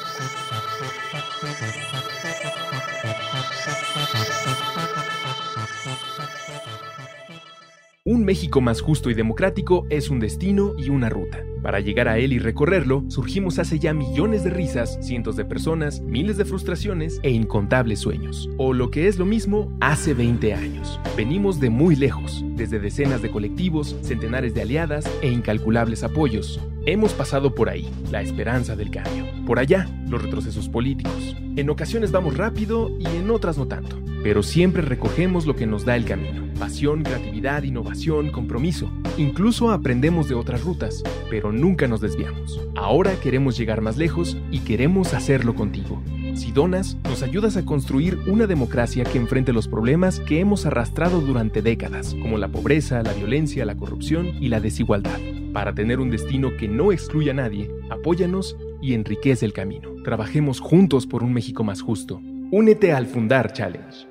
Un 8.04 8.26
México 8.26 8.60
más 8.60 8.82
justo 8.82 9.10
y 9.10 9.14
democrático 9.14 9.86
es 9.90 10.10
un 10.10 10.20
destino 10.20 10.74
y 10.78 10.90
una 10.90 11.08
ruta. 11.08 11.46
Para 11.68 11.82
llegar 11.82 12.08
a 12.08 12.18
él 12.18 12.32
y 12.32 12.40
recorrerlo, 12.40 13.04
surgimos 13.10 13.60
hace 13.60 13.78
ya 13.78 13.94
millones 13.94 14.46
de 14.46 14.52
risas, 14.52 14.98
cientos 15.02 15.36
de 15.36 15.44
personas, 15.44 16.00
miles 16.00 16.38
de 16.38 16.46
frustraciones 16.46 17.20
e 17.24 17.32
incontables 17.32 18.00
sueños. 18.00 18.50
O 18.56 18.72
lo 18.72 18.90
que 18.90 19.10
es 19.10 19.20
lo 19.20 19.26
mismo, 19.26 19.78
hace 19.82 20.14
20 20.14 20.54
años. 20.54 20.98
Venimos 21.18 21.60
de 21.60 21.70
muy 21.70 21.98
lejos, 21.98 22.42
desde 22.56 22.80
decenas 22.80 23.22
de 23.22 23.32
colectivos, 23.32 23.98
centenares 24.02 24.54
de 24.54 24.62
aliadas 24.62 25.12
e 25.22 25.30
incalculables 25.30 26.04
apoyos. 26.04 26.62
Hemos 26.88 27.12
pasado 27.12 27.54
por 27.54 27.68
ahí, 27.68 27.86
la 28.12 28.22
esperanza 28.22 28.78
del 28.78 28.92
cambio. 28.92 29.26
Por 29.46 29.60
allá, 29.60 29.90
los 30.08 30.24
retrocesos 30.24 30.70
políticos. 30.70 31.36
En 31.58 31.70
ocasiones 31.70 32.14
vamos 32.14 32.38
rápido 32.38 32.90
y 32.98 33.06
en 33.08 33.30
otras 33.30 33.58
no 33.58 33.68
tanto. 33.68 33.98
Pero 34.24 34.42
siempre 34.42 34.82
recogemos 34.82 35.46
lo 35.46 35.54
que 35.54 35.68
nos 35.68 35.84
da 35.84 35.98
el 35.98 36.06
camino. 36.06 36.48
Pasión, 36.58 37.04
creatividad, 37.04 37.64
innovación, 37.64 38.32
compromiso. 38.32 38.90
Incluso 39.18 39.72
aprendemos 39.72 40.30
de 40.30 40.36
otras 40.36 40.64
rutas, 40.64 41.04
pero 41.30 41.52
nunca 41.52 41.90
nos 41.90 42.00
desviamos. 42.00 42.58
Ahora 42.78 43.20
queremos 43.20 43.58
llegar 43.58 43.82
más 43.82 43.98
lejos 43.98 44.38
y 44.50 44.60
queremos 44.60 45.14
hacerlo 45.14 45.56
contigo. 45.56 46.02
Si 46.36 46.54
donas, 46.54 46.96
nos 47.04 47.22
ayudas 47.22 47.58
a 47.58 47.66
construir 47.66 48.18
una 48.28 48.48
democracia 48.48 49.04
que 49.04 49.18
enfrente 49.18 49.52
los 49.52 49.68
problemas 49.68 50.22
que 50.22 50.40
hemos 50.40 50.66
arrastrado 50.66 51.20
durante 51.20 51.62
décadas, 51.62 52.16
como 52.22 52.38
la 52.38 52.48
pobreza, 52.48 53.04
la 53.04 53.12
violencia, 53.12 53.66
la 53.66 53.76
corrupción 53.76 54.42
y 54.42 54.48
la 54.48 54.62
desigualdad. 54.62 55.20
Para 55.58 55.74
tener 55.74 56.00
un 56.00 56.12
destino 56.12 56.56
que 56.56 56.68
no 56.68 56.92
excluya 56.92 57.32
a 57.32 57.34
nadie, 57.34 57.68
apóyanos 57.90 58.56
y 58.80 58.94
enriquece 58.94 59.44
el 59.44 59.54
camino. 59.54 59.90
Trabajemos 60.04 60.60
juntos 60.60 61.08
por 61.08 61.24
un 61.24 61.34
México 61.34 61.64
más 61.64 61.82
justo. 61.82 62.22
Únete 62.52 62.94
al 62.94 63.08
Fundar 63.08 63.54
Challenge. 63.54 64.06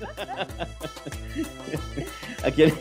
a, 2.44 2.50
quienes, 2.50 2.74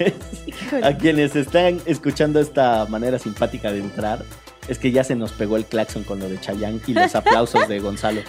a 0.82 0.98
quienes 0.98 1.36
están 1.36 1.80
escuchando 1.86 2.40
esta 2.40 2.88
manera 2.88 3.20
simpática 3.20 3.72
de 3.72 3.82
entrar, 3.82 4.26
es 4.68 4.80
que 4.80 4.92
ya 4.92 5.04
se 5.04 5.16
nos 5.16 5.34
pegó 5.34 5.58
el 5.58 5.66
claxon 5.66 6.04
con 6.04 6.20
lo 6.20 6.28
de 6.28 6.40
Chayanne 6.40 6.82
y 6.88 6.96
los 6.96 7.14
aplausos 7.14 7.68
de 7.68 7.80
Gonzalo. 7.82 8.22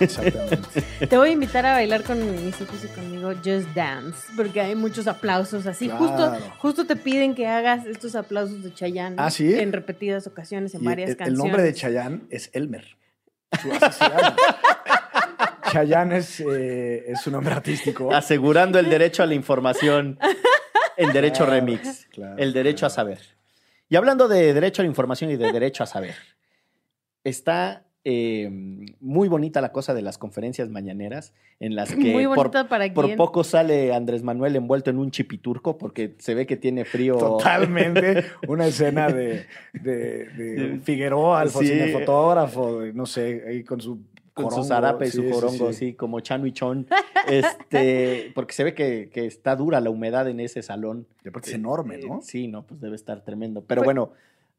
Exactamente. 0.00 1.06
Te 1.06 1.16
voy 1.16 1.30
a 1.30 1.32
invitar 1.32 1.66
a 1.66 1.72
bailar 1.72 2.02
con 2.04 2.18
mis 2.44 2.60
hijos 2.60 2.84
y 2.84 2.88
conmigo 2.88 3.32
Just 3.44 3.68
Dance, 3.74 4.18
porque 4.36 4.60
hay 4.60 4.74
muchos 4.74 5.06
aplausos 5.06 5.66
así. 5.66 5.86
Claro. 5.88 5.98
Justo, 6.06 6.38
justo 6.58 6.86
te 6.86 6.96
piden 6.96 7.34
que 7.34 7.46
hagas 7.46 7.86
estos 7.86 8.14
aplausos 8.14 8.62
de 8.62 8.72
Chayanne 8.72 9.16
¿Ah, 9.18 9.30
sí? 9.30 9.54
en 9.54 9.72
repetidas 9.72 10.26
ocasiones, 10.26 10.74
en 10.74 10.82
Y 10.82 10.86
varias 10.86 11.08
el, 11.08 11.12
el 11.12 11.16
canciones. 11.18 11.38
nombre 11.38 11.62
de 11.62 11.74
Chayanne 11.74 12.22
es 12.30 12.50
Elmer. 12.52 12.96
Su. 13.60 13.70
Chayanne 15.72 16.18
es, 16.18 16.40
eh, 16.40 17.04
es 17.08 17.20
su 17.20 17.30
nombre 17.30 17.54
artístico. 17.54 18.12
Asegurando 18.14 18.78
el 18.78 18.88
derecho 18.90 19.22
a 19.22 19.26
la 19.26 19.34
información, 19.34 20.18
el 20.96 21.12
derecho 21.12 21.44
Claro, 21.44 21.52
remix, 21.52 22.06
claro, 22.10 22.36
el 22.38 22.52
derecho 22.52 22.86
a 22.86 22.90
saber. 22.90 23.20
Y 23.88 23.96
hablando 23.96 24.28
de 24.28 24.54
derecho 24.54 24.82
a 24.82 24.84
la 24.84 24.88
información 24.88 25.30
y 25.30 25.36
de 25.36 25.52
derecho 25.52 25.82
a 25.82 25.86
saber, 25.86 26.14
está 27.24 27.84
eh, 28.04 28.50
muy 29.00 29.28
bonita 29.28 29.60
la 29.60 29.70
cosa 29.72 29.94
de 29.94 30.02
las 30.02 30.18
conferencias 30.18 30.68
mañaneras 30.70 31.32
en 31.60 31.76
las 31.76 31.90
que 31.94 32.12
Muy 32.12 32.24
por, 32.26 32.68
para 32.68 32.84
poco 33.16 33.44
sale 33.44 33.92
Andrés 33.94 34.22
Manuel 34.22 34.56
envuelto 34.56 34.90
en 34.90 34.98
un 34.98 35.10
chipiturco 35.10 35.78
porque 35.78 36.14
se 36.18 36.34
ve 36.34 36.46
que 36.46 36.56
tiene 36.56 36.84
frío. 36.84 37.16
Totalmente 37.16 38.24
una 38.48 38.66
escena 38.66 39.08
de, 39.08 39.46
de, 39.72 40.26
de 40.26 40.80
Figueroa, 40.82 41.42
el 41.44 41.50
Sí. 41.50 41.58
de, 41.68 42.92
no 42.94 43.06
sé, 43.06 43.44
ahí 43.48 43.62
con 43.64 43.80
su 43.80 44.00
Con 44.34 44.44
su 44.46 44.48
corongo. 44.50 44.64
zarape 44.64 45.04
y 45.06 45.10
Sí, 45.10 45.16
su 45.18 45.22
sí, 45.22 45.30
corongo, 45.30 45.56
sí. 45.72 45.76
así 45.86 45.92
como 45.94 46.18
Chano 46.20 46.46
y 46.46 46.52
Chon. 46.52 46.86
Este, 47.28 48.30
porque 48.34 48.52
se 48.54 48.64
ve 48.64 48.74
que, 48.74 49.10
que 49.12 49.26
está 49.26 49.56
dura 49.56 49.80
la 49.80 49.90
humedad 49.90 50.28
en 50.28 50.40
ese 50.40 50.62
salón. 50.62 51.06
Y 51.24 51.28
aparte 51.28 51.50
es 51.50 51.54
enorme, 51.56 51.98
¿no? 51.98 52.16
Eh, 52.18 52.22
Sí, 52.22 52.48
no, 52.48 52.62
pues 52.66 52.80
debe 52.80 52.96
estar 52.96 53.22
tremendo. 53.22 53.62
Pero 53.66 53.80
Pues- 53.80 53.86
bueno, 53.86 54.12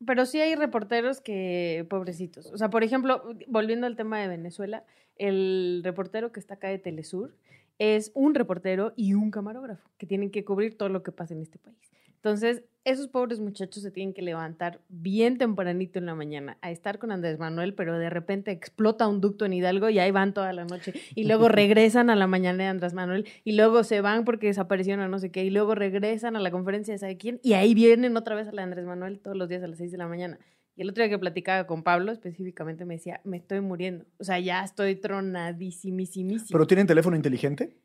Pero 0.06 0.26
sí 0.26 0.40
hay 0.40 0.56
reporteros 0.56 1.22
que, 1.22 1.86
pobrecitos. 1.90 2.52
O 2.52 2.58
sea, 2.58 2.70
por 2.70 2.84
ejemplo, 2.84 3.24
volviendo 3.48 3.88
al 3.88 3.96
tema 3.96 4.20
de 4.20 4.28
Venezuela, 4.28 4.84
el 5.18 5.82
reportero 5.84 6.32
que 6.32 6.40
está 6.40 6.56
acá 6.56 6.70
de 6.70 6.80
Telesur 6.80 7.36
es 7.80 8.12
un 8.14 8.36
reportero 8.36 8.94
y 8.96 9.14
un 9.14 9.32
camarógrafo 9.32 9.90
que 9.98 10.06
tienen 10.06 10.32
que 10.32 10.46
cubrir 10.46 10.78
todo 10.78 10.90
lo 10.90 11.04
que 11.04 11.12
pasa 11.12 11.34
en 11.34 11.42
este 11.42 11.60
país. 11.60 11.92
Entonces, 12.24 12.64
esos 12.86 13.10
pobres 13.10 13.42
muchachos 13.42 13.84
se 13.84 13.92
tienen 13.92 14.14
que 14.14 14.22
levantar 14.22 14.80
bien 14.88 15.38
tempranito 15.38 16.00
en 16.00 16.06
la 16.06 16.16
mañana 16.16 16.58
a 16.62 16.72
estar 16.72 16.98
con 16.98 17.12
Andrés 17.12 17.38
Manuel, 17.38 17.74
pero 17.74 18.00
de 18.00 18.10
repente 18.10 18.52
explota 18.52 19.10
un 19.10 19.20
ducto 19.20 19.44
en 19.44 19.52
Hidalgo 19.52 19.90
y 19.90 20.00
ahí 20.00 20.10
van 20.12 20.34
toda 20.34 20.54
la 20.54 20.64
noche. 20.64 20.94
Y 21.16 21.26
luego 21.26 21.50
regresan 21.50 22.10
a 22.10 22.16
la 22.16 22.26
mañana 22.26 22.64
de 22.64 22.70
Andrés 22.70 22.94
Manuel 22.94 23.26
y 23.44 23.58
luego 23.58 23.84
se 23.84 24.00
van 24.00 24.24
porque 24.24 24.48
desaparecieron 24.48 25.04
a 25.04 25.10
no 25.10 25.20
sé 25.20 25.32
qué 25.32 25.44
y 25.44 25.50
luego 25.50 25.76
regresan 25.76 26.38
a 26.38 26.40
la 26.40 26.50
conferencia 26.50 26.94
de 26.94 26.98
sabe 26.98 27.18
quién 27.18 27.42
y 27.44 27.54
ahí 27.54 27.74
vienen 27.74 28.16
otra 28.16 28.36
vez 28.36 28.48
a 28.48 28.54
la 28.54 28.62
de 28.62 28.64
Andrés 28.64 28.86
Manuel 28.86 29.20
todos 29.20 29.36
los 29.36 29.50
días 29.50 29.62
a 29.62 29.68
las 29.68 29.80
6 29.80 29.92
de 29.92 29.98
la 29.98 30.08
mañana. 30.08 30.40
Y 30.78 30.82
el 30.84 30.90
otro 30.90 31.04
día 31.04 31.10
que 31.10 31.20
platicaba 31.20 31.68
con 31.68 31.84
Pablo 31.84 32.14
específicamente 32.14 32.86
me 32.86 32.96
decía, 32.96 33.20
me 33.26 33.36
estoy 33.36 33.60
muriendo. 33.60 34.06
O 34.18 34.24
sea, 34.24 34.40
ya 34.40 34.64
estoy 34.64 34.96
tronadísimísimísimo. 34.96 36.48
¿Pero 36.52 36.68
tienen 36.68 36.88
teléfono 36.88 37.18
inteligente? 37.18 37.76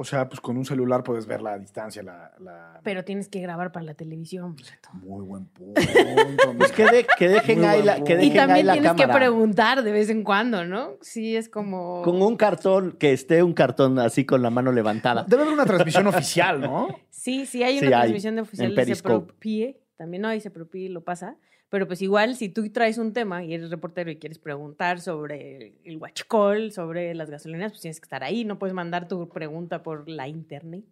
O 0.00 0.04
sea, 0.04 0.30
pues 0.30 0.40
con 0.40 0.56
un 0.56 0.64
celular 0.64 1.02
puedes 1.02 1.26
ver 1.26 1.42
la 1.42 1.58
distancia, 1.58 2.02
la... 2.02 2.32
la- 2.40 2.80
Pero 2.82 3.04
tienes 3.04 3.28
que 3.28 3.38
grabar 3.40 3.70
para 3.70 3.84
la 3.84 3.92
televisión. 3.92 4.56
Muy 4.94 5.22
buen 5.26 5.44
punto. 5.44 5.78
pues 6.58 6.72
que, 6.72 6.84
de- 6.86 7.06
que 7.18 7.28
dejen 7.28 7.58
Muy 7.58 7.66
ahí 7.68 7.82
la, 7.82 7.92
buen 7.96 8.04
que. 8.04 8.12
Y 8.14 8.16
dejen 8.16 8.30
ahí 8.30 8.34
también 8.46 8.66
la 8.66 8.72
tienes 8.72 8.92
que 8.94 9.08
preguntar 9.08 9.82
de 9.82 9.92
vez 9.92 10.08
en 10.08 10.24
cuando, 10.24 10.64
¿no? 10.64 10.92
Sí, 11.02 11.36
es 11.36 11.50
como... 11.50 12.00
Con 12.00 12.22
un 12.22 12.36
cartón, 12.38 12.92
que 12.92 13.12
esté 13.12 13.42
un 13.42 13.52
cartón 13.52 13.98
así 13.98 14.24
con 14.24 14.40
la 14.40 14.48
mano 14.48 14.72
levantada. 14.72 15.24
Debe 15.28 15.42
haber 15.42 15.52
una 15.52 15.66
transmisión 15.66 16.06
oficial, 16.06 16.62
¿no? 16.62 16.88
Sí, 17.10 17.44
sí, 17.44 17.62
hay 17.62 17.78
Sí, 17.78 17.86
una 17.86 17.98
hay, 17.98 18.02
transmisión 18.04 18.36
de 18.36 18.40
oficial 18.40 18.70
en 18.70 18.74
Periscope. 18.74 19.26
Sepropie. 19.26 19.80
También 19.98 20.22
no 20.22 20.28
hay 20.28 20.40
Sepropie, 20.40 20.88
lo 20.88 21.04
pasa. 21.04 21.36
Pero 21.70 21.86
pues 21.86 22.02
igual, 22.02 22.34
si 22.34 22.48
tú 22.48 22.68
traes 22.70 22.98
un 22.98 23.12
tema 23.12 23.44
y 23.44 23.54
eres 23.54 23.70
reportero 23.70 24.10
y 24.10 24.16
quieres 24.16 24.38
preguntar 24.40 25.00
sobre 25.00 25.74
el 25.84 25.96
huachicol, 25.98 26.72
sobre 26.72 27.14
las 27.14 27.30
gasolineras, 27.30 27.72
pues 27.72 27.80
tienes 27.82 28.00
que 28.00 28.04
estar 28.06 28.24
ahí. 28.24 28.44
No 28.44 28.58
puedes 28.58 28.74
mandar 28.74 29.06
tu 29.08 29.28
pregunta 29.28 29.82
por 29.82 30.08
la 30.08 30.26
internet. 30.26 30.84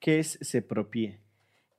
¿Qué 0.00 0.18
es 0.18 0.38
se 0.40 0.62
propie? 0.62 1.20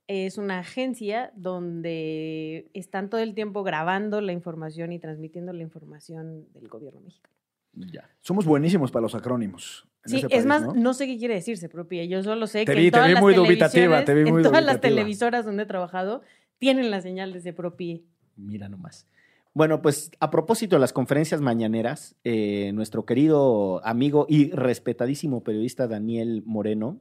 Es 0.07 0.37
una 0.37 0.59
agencia 0.59 1.31
donde 1.35 2.69
están 2.73 3.09
todo 3.09 3.21
el 3.21 3.33
tiempo 3.33 3.63
grabando 3.63 4.21
la 4.21 4.33
información 4.33 4.91
y 4.93 4.99
transmitiendo 4.99 5.51
la 5.51 5.63
información 5.63 6.45
del 6.53 6.67
gobierno 6.69 7.01
mexicano. 7.01 7.33
Ya. 7.73 8.09
Somos 8.21 8.45
buenísimos 8.45 8.91
para 8.91 9.01
los 9.01 9.15
acrónimos. 9.15 9.87
Sí, 10.05 10.17
es 10.17 10.25
país, 10.27 10.45
más, 10.45 10.61
¿no? 10.63 10.73
no 10.73 10.93
sé 10.93 11.05
qué 11.07 11.17
quiere 11.17 11.33
decir 11.33 11.57
se 11.57 11.69
propia. 11.69 12.05
Yo 12.05 12.23
solo 12.23 12.47
sé 12.47 12.65
Te 12.65 12.73
que 12.73 12.79
vi- 12.79 12.85
en 12.85 12.91
te 12.91 12.97
todas 12.97 13.07
vi 13.07 13.13
las 13.15 13.21
muy 13.23 13.33
dubitativa, 13.35 14.03
televisiones- 14.03 14.05
te 14.05 14.13
vi 14.13 14.31
muy 14.31 14.39
en 14.41 14.43
todas 14.47 14.63
las 14.63 14.79
televisoras 14.79 15.45
donde 15.45 15.63
he 15.63 15.65
trabajado 15.65 16.21
tienen 16.59 16.89
la 16.89 17.01
señal 17.01 17.33
de 17.33 17.41
se 17.41 17.51
propie. 17.53 18.03
Mira 18.37 18.69
nomás. 18.69 19.05
Bueno, 19.53 19.81
pues 19.81 20.11
a 20.19 20.29
propósito 20.29 20.75
de 20.75 20.79
las 20.79 20.93
conferencias 20.93 21.41
mañaneras, 21.41 22.15
eh, 22.23 22.71
nuestro 22.73 23.05
querido 23.05 23.83
amigo 23.83 24.27
y 24.29 24.51
respetadísimo 24.51 25.43
periodista 25.43 25.87
Daniel 25.87 26.43
Moreno 26.45 26.99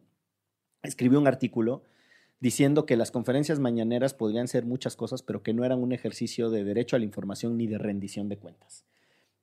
escribió 0.82 1.20
un 1.20 1.26
artículo 1.26 1.82
diciendo 2.40 2.86
que 2.86 2.96
las 2.96 3.10
conferencias 3.10 3.58
mañaneras 3.58 4.14
podrían 4.14 4.48
ser 4.48 4.64
muchas 4.64 4.96
cosas, 4.96 5.22
pero 5.22 5.42
que 5.42 5.54
no 5.54 5.64
eran 5.64 5.82
un 5.82 5.92
ejercicio 5.92 6.50
de 6.50 6.64
derecho 6.64 6.96
a 6.96 6.98
la 6.98 7.04
información 7.04 7.56
ni 7.56 7.66
de 7.66 7.78
rendición 7.78 8.28
de 8.28 8.38
cuentas. 8.38 8.84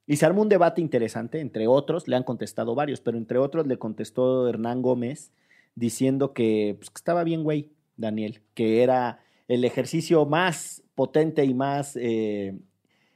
Y 0.06 0.18
se 0.18 0.26
armó 0.26 0.42
un 0.42 0.50
debate 0.50 0.82
interesante, 0.82 1.40
entre 1.40 1.68
otros, 1.68 2.08
le 2.08 2.16
han 2.16 2.24
contestado 2.24 2.76
varios, 2.76 3.00
pero 3.00 3.18
entre 3.18 3.38
otros 3.38 3.68
le 3.68 3.78
contestó 3.78 4.48
Hernán 4.48 4.82
Gómez 4.82 5.32
diciendo 5.76 6.34
que, 6.34 6.76
pues, 6.78 6.90
que 6.90 6.98
estaba 6.98 7.24
bien, 7.24 7.44
güey, 7.44 7.72
Daniel, 7.96 8.42
que 8.54 8.84
era 8.84 9.20
el 9.48 9.66
ejercicio 9.66 10.26
más 10.26 10.83
potente 10.96 11.44
y 11.46 11.54
más 11.54 11.96
eh, 11.96 12.56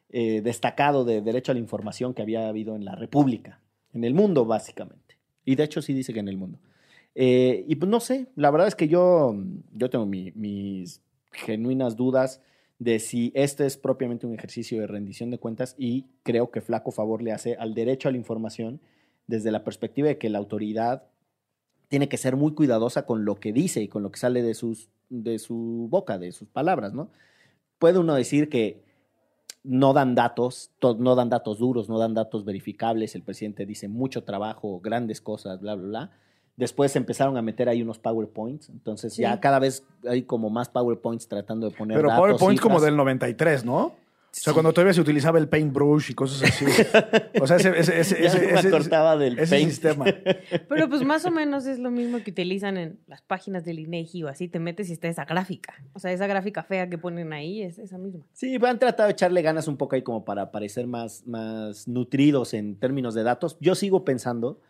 eh, 0.09 0.41
destacado 0.41 1.05
de 1.05 1.21
derecho 1.21 1.51
a 1.51 1.55
la 1.55 1.59
información 1.59 2.13
que 2.13 2.21
había 2.21 2.47
habido 2.47 2.75
en 2.75 2.85
la 2.85 2.95
República, 2.95 3.59
en 3.93 4.03
el 4.03 4.13
mundo, 4.13 4.45
básicamente. 4.45 5.17
Y 5.45 5.55
de 5.55 5.63
hecho 5.63 5.81
sí 5.81 5.93
dice 5.93 6.13
que 6.13 6.19
en 6.19 6.29
el 6.29 6.37
mundo. 6.37 6.59
Eh, 7.15 7.65
y 7.67 7.75
pues 7.75 7.89
no 7.89 7.99
sé, 7.99 8.27
la 8.35 8.51
verdad 8.51 8.67
es 8.67 8.75
que 8.75 8.87
yo, 8.87 9.35
yo 9.73 9.89
tengo 9.89 10.05
mi- 10.05 10.31
mis 10.35 11.01
genuinas 11.31 11.95
dudas 11.95 12.41
de 12.79 12.99
si 12.99 13.31
este 13.33 13.65
es 13.65 13.75
propiamente 13.75 14.27
un 14.27 14.35
ejercicio 14.35 14.79
de 14.79 14.87
rendición 14.87 15.31
de 15.31 15.39
cuentas 15.39 15.75
y 15.79 16.05
creo 16.23 16.51
que 16.51 16.61
flaco 16.61 16.91
favor 16.91 17.23
le 17.23 17.31
hace 17.31 17.55
al 17.55 17.73
derecho 17.73 18.07
a 18.07 18.11
la 18.11 18.17
información 18.17 18.79
desde 19.25 19.51
la 19.51 19.63
perspectiva 19.63 20.07
de 20.09 20.17
que 20.19 20.29
la 20.29 20.37
autoridad 20.37 21.03
tiene 21.89 22.07
que 22.07 22.17
ser 22.17 22.35
muy 22.35 22.53
cuidadosa 22.53 23.05
con 23.05 23.25
lo 23.25 23.35
que 23.35 23.51
dice 23.51 23.81
y 23.81 23.87
con 23.87 24.03
lo 24.03 24.11
que 24.11 24.19
sale 24.19 24.41
de, 24.43 24.53
sus, 24.53 24.89
de 25.09 25.39
su 25.39 25.87
boca, 25.89 26.17
de 26.19 26.31
sus 26.31 26.47
palabras, 26.49 26.93
¿no? 26.93 27.09
Puede 27.79 27.99
uno 27.99 28.15
decir 28.15 28.49
que 28.49 28.83
no 29.63 29.93
dan 29.93 30.15
datos, 30.15 30.71
to- 30.79 30.95
no 30.99 31.15
dan 31.15 31.29
datos 31.29 31.59
duros, 31.59 31.89
no 31.89 31.99
dan 31.99 32.13
datos 32.13 32.45
verificables, 32.45 33.15
el 33.15 33.21
presidente 33.21 33.65
dice 33.65 33.87
mucho 33.87 34.23
trabajo, 34.23 34.79
grandes 34.79 35.21
cosas, 35.21 35.59
bla, 35.59 35.75
bla, 35.75 35.87
bla. 35.87 36.11
Después 36.55 36.95
empezaron 36.95 37.37
a 37.37 37.41
meter 37.41 37.69
ahí 37.69 37.81
unos 37.83 37.99
PowerPoints, 37.99 38.69
entonces 38.69 39.13
Sí. 39.13 39.21
ya 39.21 39.39
cada 39.39 39.59
vez 39.59 39.83
hay 40.09 40.23
como 40.23 40.49
más 40.49 40.69
PowerPoints 40.69 41.27
tratando 41.27 41.69
de 41.69 41.75
poner 41.75 41.97
Pero 41.97 42.09
datos, 42.09 42.21
PowerPoint 42.25 42.59
como 42.59 42.79
del 42.79 42.95
93, 42.95 43.63
¿no? 43.65 43.93
O 44.37 44.39
sea, 44.39 44.51
Sí. 44.51 44.55
cuando 44.55 44.71
todavía 44.73 44.93
se 44.93 45.01
utilizaba 45.01 45.39
el 45.39 45.49
paintbrush 45.49 46.11
y 46.11 46.13
cosas 46.13 46.43
así. 46.49 46.65
O 47.41 47.47
sea, 47.47 47.57
ese, 47.57 47.69
ese, 47.77 47.99
ese, 47.99 48.15
Ya 48.21 48.27
ese, 48.27 48.41
no 48.47 48.53
me 48.53 48.59
ese- 48.59 48.67
acordaba 48.67 49.17
del 49.17 49.39
ese 49.39 49.55
Paint. 49.55 49.69
sistema. 49.71 50.05
Pero 50.69 50.89
pues 50.89 51.03
más 51.03 51.25
o 51.25 51.31
menos 51.31 51.65
es 51.65 51.79
lo 51.79 51.89
mismo 51.91 52.23
que 52.23 52.31
utilizan 52.31 52.77
en 52.77 52.99
las 53.07 53.21
páginas 53.21 53.65
del 53.65 53.79
INEGI 53.79 54.23
o 54.23 54.27
así, 54.27 54.47
te 54.47 54.59
metes 54.59 54.89
y 54.89 54.93
está 54.93 55.07
esa 55.07 55.25
gráfica. 55.25 55.73
O 55.93 55.99
sea, 55.99 56.11
esa 56.11 56.27
gráfica 56.27 56.63
fea 56.63 56.89
que 56.89 56.97
ponen 56.97 57.33
ahí 57.33 57.63
es 57.63 57.79
esa 57.79 57.97
misma. 57.97 58.25
Sí, 58.33 58.55
han 58.63 58.79
tratado 58.79 59.07
de 59.07 59.13
echarle 59.13 59.41
ganas 59.41 59.67
un 59.67 59.77
poco 59.77 59.95
ahí 59.95 60.01
como 60.03 60.23
para 60.23 60.51
parecer 60.51 60.87
más, 60.87 61.25
más 61.25 61.87
nutridos 61.87 62.53
en 62.53 62.75
términos 62.79 63.13
de 63.15 63.23
datos. 63.23 63.57
Yo 63.59 63.75
sigo 63.75 64.05
pensando 64.05 64.61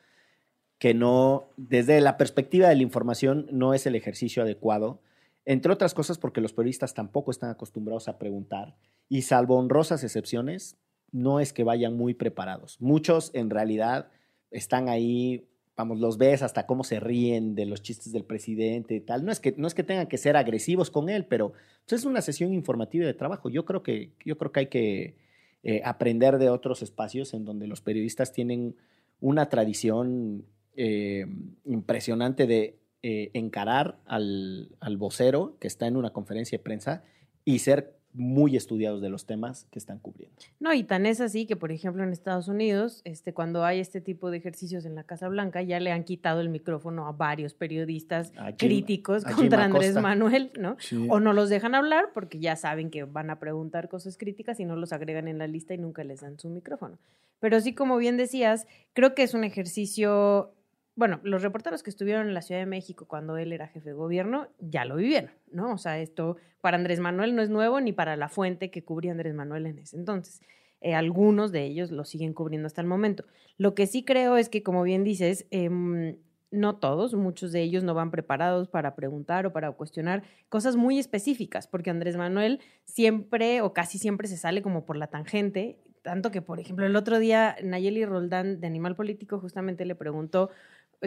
que 0.80 0.94
no, 0.94 1.50
desde 1.58 2.00
la 2.02 2.18
perspectiva 2.18 2.70
de 2.70 2.76
la 2.76 2.84
información, 2.84 3.48
no 3.52 3.74
es 3.74 3.86
el 3.88 3.96
ejercicio 3.96 4.44
adecuado, 4.44 5.02
entre 5.50 5.72
otras 5.72 5.94
cosas 5.94 6.18
porque 6.18 6.42
los 6.42 6.52
periodistas 6.52 6.94
tampoco 6.94 7.32
están 7.32 7.50
acostumbrados 7.50 8.10
a 8.10 8.20
preguntar 8.20 8.76
y 9.08 9.22
salvo 9.22 9.56
honrosas 9.56 10.04
excepciones, 10.04 10.76
no 11.14 11.40
es 11.40 11.54
que 11.54 11.64
vayan 11.64 11.96
muy 11.96 12.14
preparados. 12.14 12.82
Muchos 12.82 13.32
en 13.34 13.50
realidad 13.50 14.10
están 14.52 14.90
ahí, 14.90 15.48
vamos, 15.78 16.00
los 16.00 16.18
ves 16.18 16.44
hasta 16.44 16.66
cómo 16.66 16.84
se 16.84 17.00
ríen 17.00 17.56
de 17.56 17.66
los 17.66 17.82
chistes 17.82 18.12
del 18.12 18.26
presidente 18.26 18.96
y 18.96 19.00
tal. 19.00 19.24
No 19.24 19.32
es 19.32 19.40
que, 19.40 19.54
no 19.56 19.68
es 19.68 19.74
que 19.74 19.84
tengan 19.84 20.08
que 20.08 20.18
ser 20.18 20.36
agresivos 20.36 20.92
con 20.92 21.08
él, 21.08 21.26
pero 21.26 21.54
pues, 21.88 22.02
es 22.02 22.06
una 22.06 22.20
sesión 22.20 22.54
informativa 22.54 23.06
de 23.06 23.14
trabajo. 23.14 23.50
Yo 23.50 23.64
creo 23.64 23.84
que, 23.84 24.12
yo 24.26 24.38
creo 24.38 24.52
que 24.52 24.60
hay 24.60 24.68
que 24.68 25.16
eh, 25.64 25.82
aprender 25.86 26.40
de 26.40 26.50
otros 26.50 26.82
espacios 26.82 27.34
en 27.34 27.46
donde 27.46 27.68
los 27.68 27.80
periodistas 27.80 28.34
tienen 28.34 28.76
una 29.22 29.48
tradición 29.48 30.44
eh, 30.76 31.26
impresionante 31.64 32.48
de 32.48 32.80
eh, 33.04 33.30
encarar 33.34 33.98
al, 34.06 34.70
al 34.80 34.98
vocero 34.98 35.56
que 35.60 35.68
está 35.68 35.88
en 35.88 35.98
una 35.98 36.12
conferencia 36.12 36.58
de 36.58 36.64
prensa 36.64 37.04
y 37.46 37.60
ser 37.60 37.96
muy 38.14 38.56
estudiados 38.56 39.00
de 39.00 39.10
los 39.10 39.28
temas 39.28 39.68
que 39.70 39.78
están 39.78 40.00
cubriendo. 40.00 40.36
No, 40.60 40.74
y 40.74 40.84
tan 40.84 41.06
es 41.06 41.22
así 41.22 41.46
que, 41.46 41.56
por 41.56 41.72
ejemplo, 41.72 42.04
en 42.04 42.12
Estados 42.12 42.48
Unidos, 42.48 43.02
este, 43.04 43.32
cuando 43.32 43.64
hay 43.64 43.80
este 43.80 44.02
tipo 44.02 44.32
de 44.32 44.38
ejercicios 44.38 44.86
en 44.86 44.96
la 44.96 45.04
Casa 45.04 45.28
Blanca, 45.28 45.62
ya 45.62 45.80
le 45.80 45.92
han 45.92 46.04
quitado 46.04 46.42
el 46.42 46.50
micrófono 46.50 47.08
a 47.08 47.12
varios 47.12 47.54
periodistas 47.54 48.32
A 48.38 48.46
Jim- 48.48 48.56
críticos 48.58 49.24
a 49.24 49.30
Jim 49.30 49.38
contra 49.38 49.66
Andrés. 49.66 49.94
Manuel, 49.96 50.52
¿no? 50.58 50.78
Sí. 50.80 51.06
O 51.12 51.20
no 51.20 51.34
los 51.34 51.50
dejan 51.50 51.76
hablar 51.76 52.06
porque 52.16 52.40
ya 52.40 52.56
saben 52.56 52.90
que 52.90 53.04
van 53.04 53.30
a 53.30 53.38
preguntar 53.40 53.88
cosas 53.88 54.18
críticas 54.18 54.60
y 54.60 54.66
no 54.66 54.76
los 54.76 54.94
agregan 54.94 55.28
en 55.28 55.38
la 55.38 55.46
lista 55.46 55.76
y 55.76 55.78
nunca 55.78 56.04
les 56.04 56.22
dan 56.22 56.40
su 56.40 56.50
micrófono. 56.50 56.98
Pero 57.40 57.62
sí, 57.62 57.76
como 57.76 57.98
bien 57.98 58.18
decías, 58.18 58.66
creo 58.94 59.14
que 59.14 59.22
es 59.22 59.36
un 59.36 59.44
ejercicio, 59.44 60.54
bueno, 60.98 61.20
los 61.22 61.44
reporteros 61.44 61.84
que 61.84 61.92
estuvieron 61.92 62.28
en 62.28 62.34
la 62.34 62.42
Ciudad 62.42 62.60
de 62.60 62.66
México 62.66 63.06
cuando 63.08 63.38
él 63.38 63.54
era 63.54 63.68
jefe 63.68 63.90
de 63.90 63.94
gobierno 63.94 64.48
ya 64.60 64.84
lo 64.84 64.96
vivieron, 64.96 65.30
¿no? 65.52 65.72
O 65.72 65.78
sea, 65.78 66.00
esto 66.00 66.38
para 66.60 66.76
Andrés 66.76 67.00
Manuel 67.00 67.36
no 67.36 67.44
es 67.44 67.52
nuevo 67.52 67.80
ni 67.80 67.94
para 67.94 68.18
la 68.18 68.30
fuente 68.30 68.72
que 68.72 68.84
cubría 68.84 69.12
Andrés 69.12 69.36
Manuel 69.36 69.68
en 69.68 69.78
ese 69.78 69.96
entonces. 69.96 70.42
Eh, 70.82 70.96
algunos 70.96 71.52
de 71.52 71.66
ellos 71.66 71.92
lo 71.92 72.04
siguen 72.04 72.34
cubriendo 72.34 72.66
hasta 72.66 72.82
el 72.82 72.88
momento. 72.88 73.26
Lo 73.60 73.76
que 73.76 73.86
sí 73.86 74.04
creo 74.04 74.38
es 74.38 74.50
que, 74.50 74.64
como 74.64 74.82
bien 74.82 75.04
dices, 75.04 75.46
em, 75.52 76.18
no 76.50 76.78
todos, 76.78 77.14
muchos 77.14 77.52
de 77.52 77.62
ellos 77.62 77.84
no 77.84 77.94
van 77.94 78.10
preparados 78.10 78.68
para 78.68 78.96
preguntar 78.96 79.46
o 79.46 79.54
para 79.54 79.72
cuestionar 79.74 80.24
cosas 80.50 80.76
muy 80.76 80.98
específicas, 80.98 81.68
porque 81.68 81.92
Andrés 81.92 82.18
Manuel 82.18 82.60
siempre 82.86 83.62
o 83.62 83.72
casi 83.72 84.00
siempre 84.00 84.28
se 84.28 84.38
sale 84.38 84.64
como 84.64 84.84
por 84.84 84.98
la 84.98 85.08
tangente, 85.08 85.78
tanto 86.08 86.32
que, 86.32 86.42
por 86.42 86.60
ejemplo, 86.60 86.86
el 86.86 86.96
otro 86.96 87.20
día 87.20 87.58
Nayeli 87.62 88.06
Roldán 88.06 88.62
de 88.62 88.68
Animal 88.68 88.96
Político 88.96 89.40
justamente 89.40 89.84
le 89.84 89.94
preguntó 89.94 90.50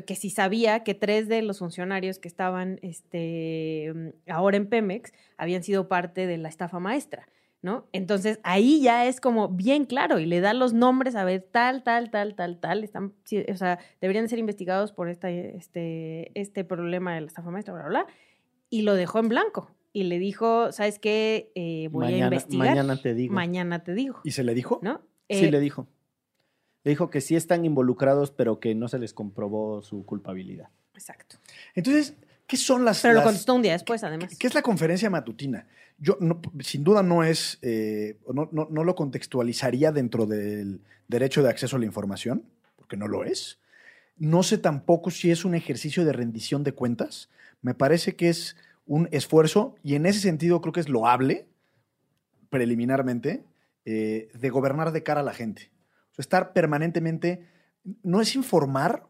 que 0.07 0.15
si 0.15 0.31
sabía 0.31 0.85
que 0.85 0.95
tres 0.95 1.29
de 1.29 1.43
los 1.43 1.59
funcionarios 1.59 2.19
que 2.19 2.29
estaban 2.29 2.79
este, 2.83 3.93
mm, 3.95 4.31
ahora 4.31 4.57
en 4.57 4.67
Pemex 4.67 5.13
habían 5.37 5.63
sido 5.63 5.89
parte 5.89 6.27
de 6.27 6.39
la 6.39 6.49
estafa 6.49 6.79
maestra. 6.79 7.27
¿No? 7.63 7.87
Entonces 7.93 8.41
ahí 8.43 8.81
ya 8.81 9.05
es 9.05 9.21
como 9.21 9.49
bien 9.51 9.85
claro 9.85 10.19
y 10.19 10.25
le 10.25 10.41
da 10.41 10.55
los 10.55 10.73
nombres 10.73 11.15
a 11.15 11.25
ver 11.25 11.43
tal, 11.43 11.83
tal, 11.83 12.11
tal, 12.11 12.35
tal, 12.35 12.59
tal. 12.59 12.83
Están, 12.85 13.13
sí, 13.25 13.45
o 13.53 13.57
sea, 13.57 13.79
deberían 14.01 14.31
ser 14.31 14.39
investigados 14.39 14.93
por 14.93 15.11
esta, 15.11 15.29
este, 15.29 16.31
este 16.41 16.65
problema 16.65 17.15
de 17.15 17.21
la 17.21 17.27
estafa 17.27 17.51
maestra, 17.51 17.75
bla, 17.75 17.83
bla, 17.83 18.05
bla. 18.05 18.15
Y 18.71 18.81
lo 18.81 18.95
dejó 18.95 19.19
en 19.19 19.29
blanco. 19.29 19.71
Y 19.93 20.05
le 20.05 20.19
dijo, 20.19 20.73
¿sabes 20.73 20.99
qué? 20.99 21.53
Eh, 21.55 21.89
voy 21.91 22.07
mañana, 22.07 22.25
a 22.25 22.29
investigar. 22.29 22.69
Mañana 22.69 22.97
te 22.97 23.13
digo. 23.15 23.35
Mañana 23.35 23.85
te 23.85 23.93
digo. 23.93 24.21
¿Y 24.25 24.31
se 24.31 24.43
le 24.43 24.55
dijo? 24.55 24.81
¿No? 24.83 25.03
Sí, 25.29 25.45
Eh, 25.45 25.51
le 25.51 25.61
dijo. 25.61 25.87
Le 26.85 26.91
dijo 26.91 27.11
que 27.11 27.21
sí 27.21 27.37
están 27.37 27.65
involucrados, 27.65 28.31
pero 28.31 28.59
que 28.61 28.75
no 28.75 28.89
se 28.89 28.99
les 28.99 29.13
comprobó 29.13 29.83
su 29.83 30.05
culpabilidad. 30.07 30.69
Exacto. 30.95 31.37
Entonces, 31.75 32.15
¿qué 32.47 32.57
son 32.57 32.85
las... 32.85 33.01
Pero 33.03 33.15
lo 33.15 33.23
contestó 33.23 33.55
un 33.55 33.63
día 33.63 33.73
después, 33.73 34.03
además. 34.05 34.37
¿Qué 34.39 34.47
es 34.47 34.55
la 34.55 34.63
conferencia 34.63 35.11
matutina? 35.11 35.67
Yo, 35.99 36.17
no- 36.21 36.41
sin 36.61 36.83
duda, 36.83 37.03
no 37.03 37.23
es, 37.23 37.59
eh, 37.63 38.17
no, 38.33 38.49
no- 38.53 38.69
no 38.71 38.85
lo 38.85 38.95
contextualizaría 38.95 39.93
dentro 39.93 40.25
del 40.27 40.81
derecho 41.09 41.43
de 41.43 41.51
acceso 41.51 41.77
a 41.77 41.79
la 41.79 41.85
información, 41.87 42.45
porque 42.77 42.97
no 42.97 43.09
lo 43.09 43.25
es. 43.25 43.59
No 44.17 44.43
sé 44.43 44.57
tampoco 44.59 45.11
si 45.11 45.31
es 45.31 45.45
un 45.45 45.55
ejercicio 45.55 46.05
de 46.05 46.13
rendición 46.13 46.65
de 46.65 46.73
cuentas. 46.73 47.29
Me 47.63 47.75
parece 47.75 48.17
que 48.17 48.29
es 48.31 48.57
un 48.87 49.09
esfuerzo, 49.13 49.75
y 49.83 49.95
en 49.95 50.07
ese 50.07 50.21
sentido 50.21 50.61
creo 50.63 50.73
que 50.73 50.81
es 50.81 50.89
loable, 50.89 51.47
preliminarmente, 52.49 53.45
eh, 53.85 54.29
de 54.35 54.51
gobernar 54.51 54.93
de 54.93 55.03
cara 55.03 55.21
a 55.21 55.25
la 55.25 55.33
gente. 55.35 55.71
O 56.11 56.15
sea, 56.15 56.23
estar 56.23 56.53
permanentemente, 56.53 57.47
no 58.03 58.21
es 58.21 58.35
informar, 58.37 59.07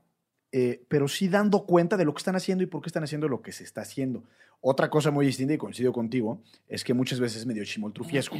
eh, 0.53 0.82
pero 0.88 1.09
sí 1.09 1.28
dando 1.28 1.64
cuenta 1.66 1.96
de 1.96 2.05
lo 2.05 2.12
que 2.14 2.18
están 2.18 2.36
haciendo 2.36 2.64
y 2.64 2.66
por 2.66 2.82
qué 2.82 2.88
están 2.88 3.05
haciendo 3.05 3.28
lo 3.28 3.40
que 3.42 3.53
se 3.53 3.64
está 3.64 3.82
haciendo. 3.82 4.24
Otra 4.61 4.90
cosa 4.90 5.11
muy 5.11 5.24
distinta, 5.24 5.55
y 5.55 5.59
coincido 5.59 5.92
contigo, 5.92 6.42
es 6.68 6.84
que 6.84 6.92
muchas 6.92 7.18
veces 7.20 7.38
es 7.38 7.46
medio 7.46 7.64
chimoltrufiesco. 7.64 8.36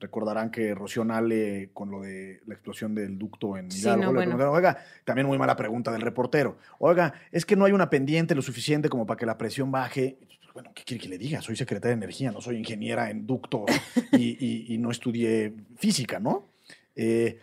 Recordarán 0.00 0.50
que 0.50 0.74
Rocío 0.74 1.04
Nale, 1.04 1.70
con 1.74 1.90
lo 1.90 2.00
de 2.00 2.40
la 2.46 2.54
explosión 2.54 2.94
del 2.94 3.18
ducto 3.18 3.56
en 3.58 3.70
Sí, 3.70 3.82
Hidalgo, 3.82 4.06
no, 4.06 4.20
le 4.20 4.26
bueno. 4.34 4.50
oiga, 4.50 4.78
también 5.04 5.26
muy 5.26 5.36
mala 5.38 5.54
pregunta 5.56 5.92
del 5.92 6.00
reportero. 6.00 6.56
Oiga, 6.78 7.12
es 7.30 7.44
que 7.44 7.54
no 7.54 7.66
hay 7.66 7.72
una 7.72 7.90
pendiente 7.90 8.34
lo 8.34 8.40
suficiente 8.42 8.88
como 8.88 9.06
para 9.06 9.18
que 9.18 9.26
la 9.26 9.36
presión 9.36 9.70
baje. 9.70 10.16
Bueno, 10.54 10.72
¿qué 10.74 10.82
quiere 10.84 11.02
que 11.02 11.08
le 11.10 11.18
diga? 11.18 11.42
Soy 11.42 11.54
secretaria 11.54 11.94
de 11.94 12.02
Energía, 12.02 12.32
no 12.32 12.40
soy 12.40 12.56
ingeniera 12.56 13.10
en 13.10 13.26
ducto 13.26 13.66
y, 14.12 14.36
y- 14.44 14.74
y 14.74 14.78
no 14.78 14.90
estudié 14.90 15.54
física, 15.76 16.18
¿no? 16.18 16.48
Eh, 16.96 17.38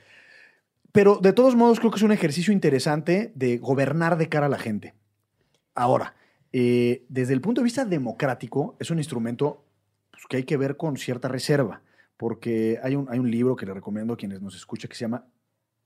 pero 0.98 1.18
de 1.18 1.32
todos 1.32 1.56
modos 1.56 1.78
creo 1.78 1.92
que 1.92 1.98
es 1.98 2.04
un 2.04 2.12
ejercicio 2.12 2.52
interesante 2.52 3.32
de 3.36 3.60
gobernar 3.60 4.18
de 4.18 4.30
cara 4.30 4.48
a 4.48 4.50
la 4.50 4.58
gente. 4.58 4.96
Ahora, 5.76 6.16
eh, 6.52 7.06
desde 7.08 7.36
el 7.36 7.42
punto 7.42 7.62
de 7.62 7.66
vista 7.66 7.86
democrático, 7.86 8.76
es 8.80 8.90
un 8.90 8.98
instrumento 8.98 9.64
pues, 10.10 10.24
que 10.28 10.38
hay 10.38 10.44
que 10.44 10.58
ver 10.58 10.76
con 10.76 10.98
cierta 10.98 11.28
reserva, 11.28 11.84
porque 12.18 12.80
hay 12.82 12.96
un, 12.96 13.08
hay 13.12 13.20
un 13.20 13.30
libro 13.30 13.56
que 13.56 13.68
le 13.68 13.76
recomiendo 13.76 14.16
a 14.16 14.18
quienes 14.18 14.42
nos 14.42 14.56
escuchen 14.56 14.90
que 14.90 14.96
se 14.96 15.02
llama 15.02 15.28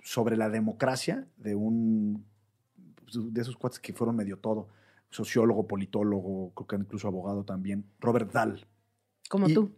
Sobre 0.02 0.38
la 0.38 0.50
democracia, 0.50 1.28
de 1.36 1.56
un 1.56 2.26
de 3.14 3.42
esos 3.42 3.58
cuates 3.58 3.82
que 3.82 3.92
fueron 3.92 4.16
medio 4.16 4.38
todo, 4.38 4.70
sociólogo, 5.10 5.68
politólogo, 5.68 6.54
creo 6.54 6.68
que 6.68 6.76
incluso 6.78 7.10
abogado 7.10 7.44
también, 7.44 7.84
Robert 8.00 8.32
Dahl. 8.32 8.66
Como 9.28 9.50
y- 9.50 9.54
tú. 9.54 9.76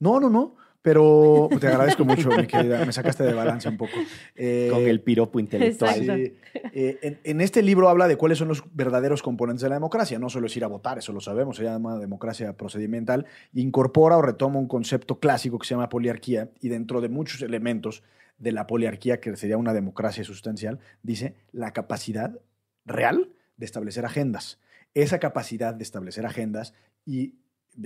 No, 0.00 0.18
no, 0.18 0.30
no, 0.30 0.56
pero 0.82 1.48
te 1.60 1.68
agradezco 1.68 2.04
mucho, 2.04 2.28
mi 2.30 2.46
querida, 2.46 2.84
me 2.84 2.92
sacaste 2.92 3.22
de 3.22 3.32
balance 3.32 3.68
un 3.68 3.76
poco. 3.76 3.92
Eh, 4.34 4.68
Con 4.70 4.82
el 4.82 5.00
piropo 5.00 5.38
intelectual. 5.38 5.94
Sí. 5.94 6.34
Eh, 6.74 6.98
en, 7.02 7.20
en 7.22 7.40
este 7.40 7.62
libro 7.62 7.88
habla 7.88 8.08
de 8.08 8.16
cuáles 8.16 8.38
son 8.38 8.48
los 8.48 8.64
verdaderos 8.74 9.22
componentes 9.22 9.62
de 9.62 9.68
la 9.68 9.76
democracia. 9.76 10.18
No 10.18 10.28
solo 10.28 10.48
es 10.48 10.56
ir 10.56 10.64
a 10.64 10.66
votar, 10.66 10.98
eso 10.98 11.12
lo 11.12 11.20
sabemos, 11.20 11.56
se 11.56 11.64
llama 11.64 11.98
democracia 11.98 12.56
procedimental. 12.56 13.26
Incorpora 13.54 14.16
o 14.16 14.22
retoma 14.22 14.58
un 14.58 14.68
concepto 14.68 15.20
clásico 15.20 15.58
que 15.58 15.66
se 15.66 15.74
llama 15.74 15.88
poliarquía 15.88 16.50
y 16.60 16.68
dentro 16.68 17.00
de 17.00 17.08
muchos 17.08 17.42
elementos 17.42 18.02
de 18.38 18.50
la 18.50 18.66
poliarquía, 18.66 19.20
que 19.20 19.36
sería 19.36 19.56
una 19.56 19.72
democracia 19.72 20.24
sustancial, 20.24 20.80
dice 21.02 21.36
la 21.52 21.72
capacidad 21.72 22.40
real 22.84 23.30
de 23.56 23.66
establecer 23.66 24.04
agendas. 24.04 24.58
Esa 24.94 25.20
capacidad 25.20 25.74
de 25.74 25.84
establecer 25.84 26.26
agendas 26.26 26.74
y 27.06 27.36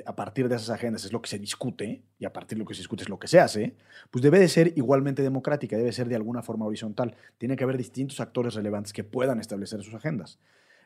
a 0.05 0.17
partir 0.17 0.49
de 0.49 0.57
esas 0.57 0.71
agendas 0.71 1.05
es 1.05 1.13
lo 1.13 1.23
que 1.23 1.29
se 1.29 1.39
discute 1.39 2.03
y 2.19 2.25
a 2.25 2.33
partir 2.33 2.59
de 2.59 2.61
lo 2.61 2.69
que 2.69 2.75
se 2.75 2.81
discute 2.81 3.05
es 3.05 3.09
lo 3.09 3.19
que 3.19 3.29
se 3.29 3.39
hace, 3.39 3.77
pues 4.11 4.23
debe 4.23 4.39
de 4.39 4.49
ser 4.49 4.73
igualmente 4.77 5.23
democrática, 5.23 5.77
debe 5.77 5.93
ser 5.93 6.09
de 6.09 6.17
alguna 6.17 6.43
forma 6.43 6.67
horizontal. 6.67 7.17
Tiene 7.39 7.57
que 7.57 7.65
haber 7.65 7.77
distintos 7.77 8.21
actores 8.21 8.55
relevantes 8.55 8.93
que 8.93 9.05
puedan 9.05 9.39
establecer 9.39 9.83
sus 9.83 9.95
agendas. 9.95 10.39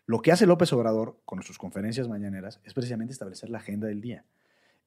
Lo 0.07 0.21
que 0.21 0.33
hace 0.33 0.47
López 0.47 0.73
Obrador 0.73 1.19
con 1.25 1.43
sus 1.43 1.57
conferencias 1.57 2.09
mañaneras 2.09 2.61
es 2.65 2.75
precisamente 2.75 3.13
establecer 3.13 3.49
la 3.49 3.59
agenda 3.59 3.87
del 3.87 4.01
día. 4.01 4.25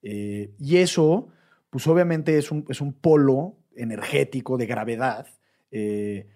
Eh, 0.01 0.51
y 0.59 0.77
eso, 0.77 1.29
pues 1.69 1.87
obviamente 1.87 2.37
es 2.37 2.51
un, 2.51 2.65
es 2.69 2.81
un 2.81 2.93
polo 2.93 3.55
energético 3.75 4.57
de 4.57 4.65
gravedad, 4.65 5.27
eh, 5.71 6.27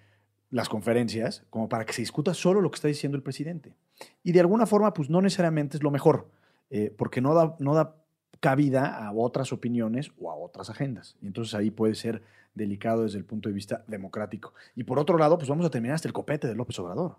las 0.49 0.69
conferencias, 0.69 1.43
como 1.49 1.67
para 1.67 1.86
que 1.86 1.93
se 1.93 2.01
discuta 2.01 2.34
solo 2.34 2.61
lo 2.61 2.71
que 2.71 2.75
está 2.75 2.88
diciendo 2.88 3.17
el 3.17 3.23
presidente. 3.23 3.75
Y 4.23 4.32
de 4.32 4.39
alguna 4.39 4.65
forma, 4.65 4.93
pues 4.93 5.09
no 5.09 5.21
necesariamente 5.21 5.78
es 5.78 5.84
lo 5.84 5.91
mejor, 5.91 6.30
eh, 6.70 6.93
porque 6.97 7.22
no 7.22 7.34
da, 7.34 7.55
no 7.59 7.74
da 7.74 7.95
cabida 8.39 9.05
a 9.07 9.11
otras 9.13 9.51
opiniones 9.53 10.11
o 10.20 10.32
a 10.32 10.36
otras 10.36 10.70
agendas. 10.70 11.15
Y 11.22 11.28
entonces 11.28 11.53
ahí 11.55 11.72
puede 11.72 11.95
ser 11.95 12.22
delicado 12.53 13.03
desde 13.03 13.18
el 13.18 13.26
punto 13.26 13.49
de 13.49 13.53
vista 13.55 13.84
democrático. 13.88 14.53
Y 14.76 14.84
por 14.84 14.99
otro 14.99 15.18
lado, 15.18 15.38
pues 15.38 15.49
vamos 15.49 15.65
a 15.65 15.70
terminar 15.70 15.95
hasta 15.95 16.07
el 16.07 16.13
copete 16.13 16.47
de 16.47 16.55
López 16.55 16.78
Obrador. 16.80 17.18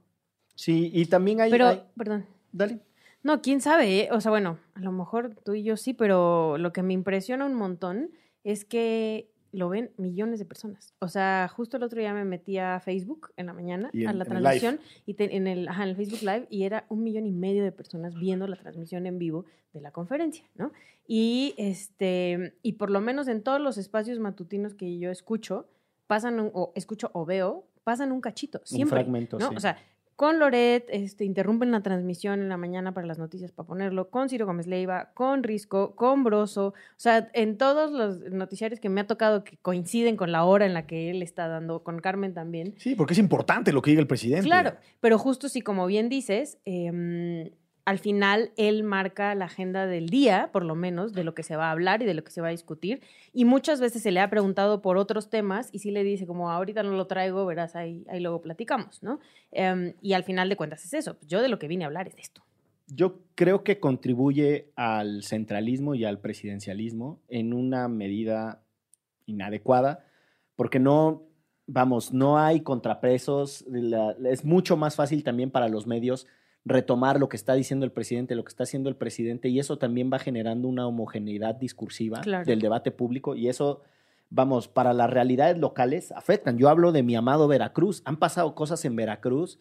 Sí, 0.55 0.91
y 0.93 1.07
también 1.07 1.41
hay... 1.41 1.51
Pero, 1.51 1.67
hay- 1.69 1.83
perdón. 1.97 2.27
Dale. 2.53 2.81
No, 3.23 3.43
quién 3.43 3.61
sabe, 3.61 4.01
¿eh? 4.03 4.09
o 4.13 4.21
sea, 4.21 4.31
bueno, 4.31 4.59
a 4.75 4.81
lo 4.81 4.93
mejor 4.93 5.35
tú 5.45 5.55
y 5.55 5.63
yo 5.65 5.77
sí, 5.77 5.93
pero 5.93 6.57
lo 6.59 6.73
que 6.73 6.83
me 6.83 6.95
impresiona 6.95 7.47
un 7.47 7.55
montón 7.55 8.11
es 8.45 8.65
que 8.65 9.31
lo 9.53 9.69
ven 9.69 9.91
millones 9.97 10.39
de 10.39 10.45
personas. 10.45 10.95
O 10.99 11.09
sea, 11.09 11.49
justo 11.55 11.77
el 11.79 11.83
otro 11.83 11.99
día 12.01 12.13
me 12.13 12.25
metí 12.25 12.59
a 12.59 12.81
Facebook 12.81 13.31
en 13.37 13.47
la 13.47 13.53
mañana, 13.55 13.91
Y 13.93 14.05
a 14.07 14.11
en- 14.11 14.19
la 14.19 14.25
en 14.25 14.31
transmisión, 14.31 14.81
y 15.07 15.15
te- 15.15 15.35
en, 15.37 15.47
el, 15.47 15.69
ajá, 15.69 15.85
en 15.85 15.89
el 15.91 15.97
Facebook 15.97 16.21
Live, 16.23 16.47
y 16.51 16.65
era 16.65 16.85
un 16.89 17.03
millón 17.03 17.27
y 17.27 17.33
medio 17.33 17.65
de 17.65 17.73
personas 17.73 18.15
viendo 18.15 18.47
la 18.47 18.57
transmisión 18.57 19.07
en 19.07 19.19
vivo 19.19 19.45
de 19.73 19.81
la 19.81 19.91
conferencia, 19.91 20.45
¿no? 20.55 20.73
Y, 21.07 21.55
este, 21.57 22.55
y 22.63 22.73
por 22.75 22.91
lo 22.91 23.01
menos 23.01 23.29
en 23.29 23.43
todos 23.43 23.61
los 23.61 23.79
espacios 23.79 24.19
matutinos 24.19 24.75
que 24.75 24.99
yo 24.99 25.11
escucho, 25.11 25.67
pasan, 26.07 26.41
un- 26.41 26.51
o 26.55 26.73
escucho 26.75 27.11
o 27.15 27.25
veo, 27.25 27.65
pasan 27.85 28.13
un 28.13 28.21
cachito, 28.21 28.61
siempre. 28.65 28.97
fragmento, 29.01 29.39
¿no? 29.39 29.49
sí. 29.51 29.57
O 29.57 29.61
sea, 29.61 29.79
con 30.19 30.41
Loret, 30.41 30.85
este, 30.89 31.25
interrumpen 31.25 31.71
la 31.71 31.81
transmisión 31.81 32.41
en 32.41 32.49
la 32.49 32.57
mañana 32.57 32.93
para 32.93 33.07
las 33.07 33.21
noticias 33.21 33.53
para 33.53 33.69
ponerlo, 33.69 34.11
con 34.11 34.29
Ciro 34.29 34.47
Gómez 34.47 34.67
Leiva, 34.67 35.13
con 35.15 35.45
Risco, 35.45 35.95
con 35.95 36.25
Broso, 36.25 36.67
o 36.71 36.75
sea, 36.97 37.31
en 37.35 37.57
todos 37.57 37.93
los 37.93 38.19
noticiarios 38.33 38.81
que 38.81 38.89
me 38.89 39.01
ha 39.01 39.07
tocado 39.07 39.45
que 39.45 39.59
coinciden 39.59 40.17
con 40.17 40.33
la 40.33 40.43
hora 40.43 40.67
en 40.67 40.75
la 40.75 40.89
que 40.89 41.13
él 41.13 41.23
está 41.23 41.47
dando, 41.47 41.85
con 41.85 42.01
Carmen 42.01 42.35
también. 42.35 42.75
Sí, 42.79 42.97
porque 42.97 43.13
es 43.13 43.21
importante 43.21 43.73
lo 43.73 43.81
que 43.81 43.91
diga 43.93 44.01
el 44.01 44.09
presidente. 44.09 44.45
Claro, 44.45 44.73
pero 44.99 45.21
justo 45.21 45.49
si 45.49 45.61
como 45.61 45.87
bien 45.87 46.09
dices, 46.09 46.59
em, 46.65 47.51
al 47.89 47.99
final 47.99 48.51
él 48.59 48.83
marca 48.83 49.35
la 49.35 49.47
agenda 49.47 49.87
del 49.87 50.11
día, 50.11 50.51
por 50.53 50.63
lo 50.63 50.75
menos, 50.75 51.15
de 51.15 51.25
lo 51.25 51.33
que 51.35 51.43
se 51.43 51.57
va 51.57 51.69
a 51.69 51.71
hablar 51.71 52.03
y 52.03 52.05
de 52.05 52.13
lo 52.13 52.23
que 52.23 52.31
se 52.31 52.43
va 52.43 52.49
a 52.49 52.51
discutir. 52.51 53.01
Y 53.33 53.47
muchas 53.47 53.81
veces 53.81 54.03
se 54.03 54.11
le 54.11 54.21
ha 54.21 54.29
preguntado 54.29 54.83
por 54.83 54.99
otros 54.99 55.31
temas 55.31 55.71
y 55.73 55.79
sí 55.79 55.91
le 55.91 56.05
dice 56.05 56.27
como 56.27 56.51
ahorita 56.51 56.83
no 56.83 56.91
lo 56.91 57.07
traigo, 57.07 57.47
verás, 57.47 57.75
ahí, 57.77 58.05
ahí 58.11 58.21
luego 58.21 58.43
platicamos, 58.43 59.03
¿no? 59.03 59.21
Em, 59.53 59.95
y 60.03 60.13
al 60.13 60.23
final 60.25 60.51
de 60.51 60.57
cuentas 60.57 60.85
es 60.85 60.93
eso. 60.93 61.17
Yo 61.27 61.41
de 61.41 61.49
lo 61.49 61.59
que 61.59 61.67
vine 61.67 61.85
a 61.85 61.87
hablar 61.87 62.09
es 62.09 62.17
de 62.17 62.21
esto. 62.21 62.43
Yo 62.89 63.21
creo 63.35 63.65
que 63.65 63.81
contribuye 63.81 64.71
al 64.77 65.23
centralismo 65.23 65.95
y 65.95 66.05
al 66.05 66.19
presidencialismo 66.21 67.21
en 67.29 67.55
una 67.55 67.89
medida 67.89 68.61
inadecuada, 69.25 70.05
porque 70.57 70.79
no, 70.79 71.23
vamos, 71.67 72.13
no 72.13 72.39
hay 72.39 72.61
contrapesos, 72.61 73.65
la- 73.67 74.15
es 74.27 74.45
mucho 74.45 74.77
más 74.77 74.95
fácil 74.95 75.25
también 75.25 75.51
para 75.51 75.69
los 75.69 75.87
medios 75.87 76.27
retomar 76.65 77.19
lo 77.19 77.29
que 77.29 77.37
está 77.37 77.55
diciendo 77.55 77.87
el 77.87 77.93
presidente, 77.93 78.35
lo 78.35 78.45
que 78.45 78.51
está 78.51 78.65
haciendo 78.65 78.89
el 78.89 78.97
presidente, 78.97 79.49
y 79.49 79.59
eso 79.59 79.79
también 79.79 80.11
va 80.13 80.19
generando 80.19 80.69
una 80.69 80.87
homogeneidad 80.87 81.55
discursiva 81.55 82.21
Claro. 82.21 82.45
del 82.45 82.61
debate 82.61 82.91
público, 82.91 83.35
y 83.35 83.49
eso, 83.49 83.83
vamos, 84.31 84.69
para 84.69 84.93
las 84.93 85.09
realidades 85.11 85.59
locales 85.59 86.13
afectan. 86.13 86.59
Yo 86.59 86.69
hablo 86.69 86.93
de 86.93 87.03
mi 87.03 87.17
amado 87.17 87.49
Veracruz, 87.49 88.03
han 88.05 88.17
pasado 88.19 88.55
cosas 88.55 88.85
en 88.85 88.97
Veracruz 88.97 89.59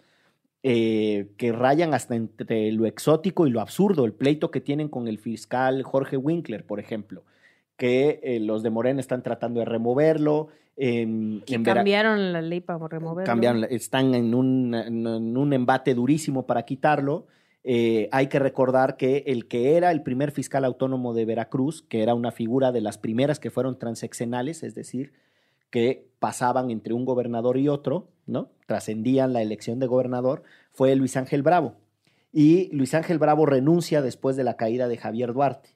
eh, 0.64 1.30
que 1.38 1.52
rayan 1.52 1.94
hasta 1.94 2.16
entre 2.16 2.72
lo 2.72 2.86
exótico 2.88 3.48
y 3.48 3.52
lo 3.52 3.62
absurdo, 3.62 4.04
el 4.06 4.14
pleito 4.14 4.52
que 4.52 4.60
tienen 4.60 4.90
con 4.90 5.08
el 5.08 5.20
fiscal 5.20 5.84
Jorge 5.84 6.18
Winkler, 6.18 6.66
por 6.66 6.80
ejemplo, 6.80 7.24
que 7.78 8.20
eh, 8.24 8.40
los 8.40 8.64
de 8.64 8.72
Morena 8.72 9.00
están 9.00 9.22
tratando 9.24 9.60
de 9.60 9.66
removerlo. 9.66 10.48
En, 10.78 11.44
Vera- 11.48 11.74
cambiaron 11.74 12.32
la 12.32 12.42
ley 12.42 12.62
para 12.62 12.88
removerlo. 12.88 13.26
cambiaron, 13.26 13.66
están 13.70 14.14
en 14.14 14.36
un, 14.36 14.76
en 14.76 15.36
un 15.36 15.54
embate 15.54 15.96
durísimo 15.96 16.46
para 16.46 16.64
quitarlo. 16.64 17.26
Eh, 17.64 18.08
hay 18.12 18.28
que 18.28 18.40
recordar 18.40 18.96
que 18.96 19.24
el 19.26 19.48
que 19.48 19.76
era 19.76 19.92
el 19.92 20.04
primer 20.04 20.32
fiscal 20.32 20.64
autónomo 20.64 21.14
de 21.14 21.26
Veracruz, 21.26 21.82
que 21.82 22.04
era 22.04 22.14
una 22.14 22.32
figura 22.32 22.72
de 22.72 22.82
las 22.82 22.98
primeras 22.98 23.40
que 23.40 23.50
fueron 23.50 23.78
transeccionales, 23.78 24.64
es 24.64 24.76
decir, 24.76 25.14
que 25.70 26.08
pasaban 26.20 26.70
entre 26.72 26.94
un 26.94 27.04
gobernador 27.06 27.58
y 27.58 27.68
otro, 27.68 28.08
¿no? 28.26 28.52
Trascendían 28.68 29.34
la 29.34 29.42
elección 29.42 29.80
de 29.80 29.88
gobernador, 29.88 30.44
fue 30.72 30.96
Luis 30.96 31.18
Ángel 31.18 31.42
Bravo. 31.44 31.76
Y 32.32 32.70
Luis 32.74 32.94
Ángel 32.94 33.18
Bravo 33.18 33.46
renuncia 33.46 34.02
después 34.02 34.36
de 34.38 34.44
la 34.44 34.56
caída 34.58 34.88
de 34.88 34.98
Javier 34.98 35.34
Duarte. 35.34 35.72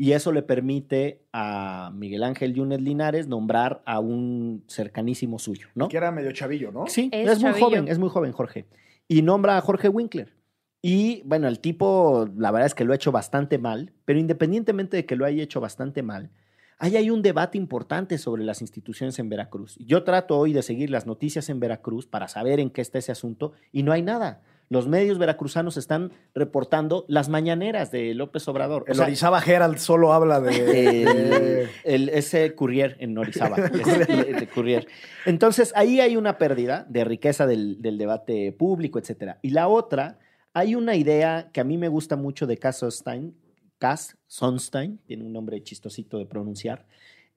Y 0.00 0.12
eso 0.12 0.32
le 0.32 0.40
permite 0.40 1.20
a 1.30 1.92
Miguel 1.94 2.22
Ángel 2.22 2.54
Yunes 2.54 2.80
Linares 2.80 3.28
nombrar 3.28 3.82
a 3.84 4.00
un 4.00 4.64
cercanísimo 4.66 5.38
suyo, 5.38 5.68
¿no? 5.74 5.88
Que 5.88 5.98
era 5.98 6.10
medio 6.10 6.32
chavillo, 6.32 6.72
¿no? 6.72 6.86
Sí, 6.86 7.10
Es 7.12 7.32
es, 7.32 7.42
muy 7.42 7.50
chavillo. 7.50 7.66
joven, 7.66 7.88
es 7.88 7.98
muy 7.98 8.08
joven 8.08 8.32
Jorge. 8.32 8.64
Y 9.08 9.20
nombra 9.20 9.58
a 9.58 9.60
Jorge 9.60 9.90
Winkler. 9.90 10.34
Y 10.80 11.20
bueno, 11.26 11.48
el 11.48 11.60
tipo, 11.60 12.26
la 12.34 12.50
verdad 12.50 12.68
es 12.68 12.74
que 12.74 12.86
lo 12.86 12.94
ha 12.94 12.96
hecho 12.96 13.12
bastante 13.12 13.58
mal, 13.58 13.92
pero 14.06 14.18
independientemente 14.18 14.96
de 14.96 15.04
que 15.04 15.16
lo 15.16 15.26
haya 15.26 15.42
hecho 15.42 15.60
bastante 15.60 16.02
mal, 16.02 16.30
ahí 16.78 16.96
hay 16.96 17.10
un 17.10 17.20
debate 17.20 17.58
importante 17.58 18.16
sobre 18.16 18.42
las 18.42 18.62
instituciones 18.62 19.18
en 19.18 19.28
Veracruz. 19.28 19.76
Yo 19.80 20.02
trato 20.02 20.38
hoy 20.38 20.54
de 20.54 20.62
seguir 20.62 20.88
las 20.88 21.04
noticias 21.04 21.50
en 21.50 21.60
Veracruz 21.60 22.06
para 22.06 22.26
saber 22.26 22.58
en 22.58 22.70
qué 22.70 22.80
está 22.80 22.96
ese 22.96 23.12
asunto 23.12 23.52
y 23.70 23.82
no 23.82 23.92
hay 23.92 24.00
nada. 24.00 24.40
Los 24.72 24.86
medios 24.86 25.18
veracruzanos 25.18 25.76
están 25.76 26.12
reportando 26.32 27.04
las 27.08 27.28
mañaneras 27.28 27.90
de 27.90 28.14
López 28.14 28.46
Obrador. 28.46 28.84
O 28.84 28.86
El 28.86 28.94
sea, 28.94 29.06
Orizaba 29.06 29.42
Herald 29.44 29.78
solo 29.78 30.12
habla 30.12 30.40
de... 30.40 31.02
el, 31.64 31.68
el- 31.82 32.08
ese 32.10 32.54
courier 32.54 32.96
en 33.00 33.18
Orizaba. 33.18 33.56
ese- 33.66 34.30
el 34.30 34.48
courier. 34.48 34.86
Entonces, 35.26 35.72
ahí 35.74 35.98
hay 35.98 36.16
una 36.16 36.38
pérdida 36.38 36.86
de 36.88 37.02
riqueza 37.02 37.48
del, 37.48 37.82
del 37.82 37.98
debate 37.98 38.52
público, 38.52 39.00
etcétera. 39.00 39.40
Y 39.42 39.50
la 39.50 39.66
otra, 39.66 40.20
hay 40.54 40.76
una 40.76 40.94
idea 40.94 41.50
que 41.52 41.60
a 41.60 41.64
mí 41.64 41.76
me 41.76 41.88
gusta 41.88 42.14
mucho 42.14 42.46
de 42.46 42.56
Cass 42.56 42.78
Sunstein, 42.78 43.34
Cass 43.78 44.16
Sunstein, 44.28 44.98
tiene 45.04 45.24
un 45.24 45.32
nombre 45.32 45.60
chistosito 45.64 46.16
de 46.16 46.26
pronunciar, 46.26 46.86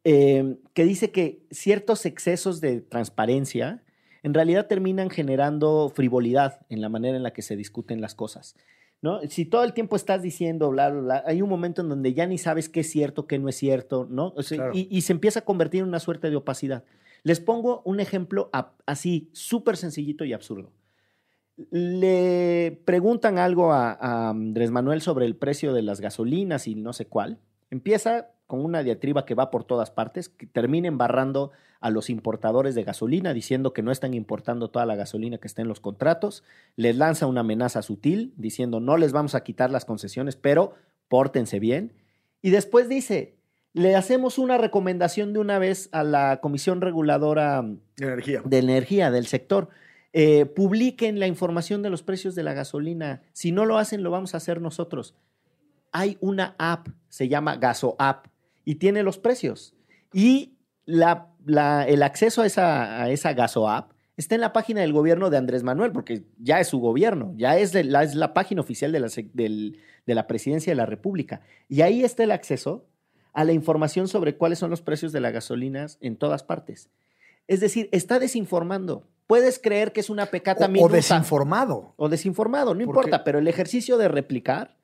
eh, 0.03 0.57
que 0.75 0.83
dice 0.85 1.09
que 1.09 1.39
ciertos 1.49 2.05
excesos 2.05 2.61
de 2.61 2.81
transparencia 2.81 3.81
en 4.23 4.33
realidad 4.33 4.67
terminan 4.67 5.09
generando 5.09 5.91
frivolidad 5.93 6.61
en 6.69 6.81
la 6.81 6.89
manera 6.89 7.15
en 7.17 7.23
la 7.23 7.31
que 7.33 7.41
se 7.41 7.55
discuten 7.55 8.01
las 8.01 8.15
cosas. 8.15 8.55
¿no? 9.01 9.19
Si 9.27 9.43
todo 9.45 9.65
el 9.65 9.73
tiempo 9.73 9.97
estás 9.97 10.21
diciendo 10.21 10.69
bla, 10.69 10.89
bla, 10.89 11.01
bla, 11.01 11.23
hay 11.25 11.41
un 11.41 11.49
momento 11.49 11.81
en 11.81 11.89
donde 11.89 12.13
ya 12.13 12.25
ni 12.25 12.37
sabes 12.37 12.69
qué 12.69 12.79
es 12.79 12.89
cierto, 12.89 13.27
qué 13.27 13.37
no 13.37 13.49
es 13.49 13.55
cierto, 13.57 14.07
¿no? 14.09 14.31
O 14.37 14.43
sea, 14.43 14.57
Claro. 14.57 14.71
y, 14.73 14.87
y 14.89 15.01
se 15.01 15.11
empieza 15.11 15.39
a 15.41 15.45
convertir 15.45 15.81
en 15.81 15.89
una 15.89 15.99
suerte 15.99 16.29
de 16.29 16.37
opacidad. 16.37 16.85
Les 17.23 17.41
pongo 17.41 17.81
un 17.83 17.99
ejemplo 17.99 18.49
a- 18.53 18.71
así, 18.85 19.29
súper 19.33 19.75
sencillito 19.75 20.23
y 20.23 20.31
absurdo. 20.31 20.71
Le 21.69 22.81
preguntan 22.85 23.37
algo 23.37 23.73
a, 23.73 23.91
a 23.93 24.29
Andrés 24.29 24.71
Manuel 24.71 25.01
sobre 25.01 25.25
el 25.25 25.35
precio 25.35 25.73
de 25.73 25.81
las 25.83 26.01
gasolinas 26.01 26.67
y 26.67 26.75
no 26.75 26.93
sé 26.93 27.05
cuál. 27.05 27.37
Empieza 27.69 28.29
con 28.53 28.63
una 28.63 28.83
diatriba 28.83 29.25
que 29.25 29.33
va 29.33 29.49
por 29.49 29.63
todas 29.63 29.89
partes, 29.89 30.29
que 30.29 30.45
termina 30.45 30.87
embarrando 30.87 31.49
a 31.81 31.89
los 31.89 32.11
importadores 32.11 32.75
de 32.75 32.83
gasolina 32.83 33.33
diciendo 33.33 33.73
que 33.73 33.81
no 33.81 33.91
están 33.91 34.13
importando 34.13 34.69
toda 34.69 34.85
la 34.85 34.95
gasolina 34.95 35.39
que 35.39 35.47
está 35.47 35.63
en 35.63 35.67
los 35.67 35.79
contratos. 35.79 36.43
Les 36.75 36.95
lanza 36.95 37.25
una 37.25 37.39
amenaza 37.39 37.81
sutil 37.81 38.31
diciendo 38.37 38.79
no 38.79 38.97
les 38.97 39.11
vamos 39.11 39.33
a 39.33 39.43
quitar 39.43 39.71
las 39.71 39.85
concesiones, 39.85 40.35
pero 40.35 40.75
pórtense 41.07 41.59
bien. 41.59 41.93
Y 42.43 42.51
después 42.51 42.87
dice, 42.87 43.39
le 43.73 43.95
hacemos 43.95 44.37
una 44.37 44.59
recomendación 44.59 45.33
de 45.33 45.39
una 45.39 45.57
vez 45.57 45.89
a 45.93 46.03
la 46.03 46.39
Comisión 46.39 46.79
Reguladora 46.79 47.63
de 47.63 48.05
energía. 48.05 48.43
de 48.45 48.57
energía 48.59 49.09
del 49.09 49.25
sector. 49.25 49.69
Eh, 50.13 50.45
publiquen 50.45 51.19
la 51.19 51.25
información 51.25 51.81
de 51.81 51.89
los 51.89 52.03
precios 52.03 52.35
de 52.35 52.43
la 52.43 52.53
gasolina. 52.53 53.23
Si 53.31 53.51
no 53.51 53.65
lo 53.65 53.79
hacen, 53.79 54.03
lo 54.03 54.11
vamos 54.11 54.35
a 54.35 54.37
hacer 54.37 54.61
nosotros. 54.61 55.15
Hay 55.91 56.19
una 56.21 56.53
app, 56.59 56.89
se 57.09 57.27
llama 57.27 57.55
Gaso 57.55 57.95
App, 57.97 58.27
y 58.65 58.75
tiene 58.75 59.03
los 59.03 59.17
precios. 59.17 59.73
Y 60.13 60.53
la, 60.85 61.29
la- 61.45 61.85
el 61.87 62.03
acceso 62.03 62.41
a 62.41 62.45
esa, 62.45 63.03
a 63.03 63.09
esa 63.09 63.33
Gaso 63.33 63.69
App 63.69 63.91
está 64.17 64.35
en 64.35 64.41
la 64.41 64.53
página 64.53 64.81
del 64.81 64.93
gobierno 64.93 65.29
de 65.29 65.37
Andrés 65.37 65.63
Manuel, 65.63 65.91
porque 65.91 66.23
ya 66.37 66.59
es 66.59 66.67
su 66.67 66.79
gobierno, 66.79 67.33
ya 67.35 67.57
es, 67.57 67.71
de 67.71 67.83
la, 67.83 68.03
es 68.03 68.15
la 68.15 68.33
página 68.33 68.61
oficial 68.61 68.91
de 68.91 68.99
la, 68.99 69.07
del- 69.33 69.79
de 70.05 70.15
la 70.15 70.27
presidencia 70.27 70.71
de 70.71 70.75
la 70.75 70.85
República. 70.85 71.41
Y 71.69 71.81
ahí 71.81 72.03
está 72.03 72.23
el 72.23 72.31
acceso 72.31 72.85
a 73.33 73.43
la 73.43 73.53
información 73.53 74.07
sobre 74.07 74.35
cuáles 74.37 74.59
son 74.59 74.69
los 74.69 74.81
precios 74.81 75.11
de 75.11 75.19
las 75.21 75.33
gasolinas 75.33 75.97
en 76.01 76.17
todas 76.17 76.43
partes. 76.43 76.89
Es 77.47 77.59
decir, 77.61 77.89
está 77.91 78.19
desinformando. 78.19 79.07
Puedes 79.25 79.57
creer 79.57 79.91
que 79.93 80.01
es 80.01 80.09
una 80.09 80.27
pecata 80.27 80.65
O, 80.65 80.67
o 80.67 80.89
desinformado. 80.89 81.93
O 81.97 82.09
desinformado, 82.09 82.73
no 82.75 82.81
importa, 82.83 83.23
pero 83.23 83.39
el 83.39 83.47
ejercicio 83.47 83.97
de 83.97 84.07
replicar 84.09 84.77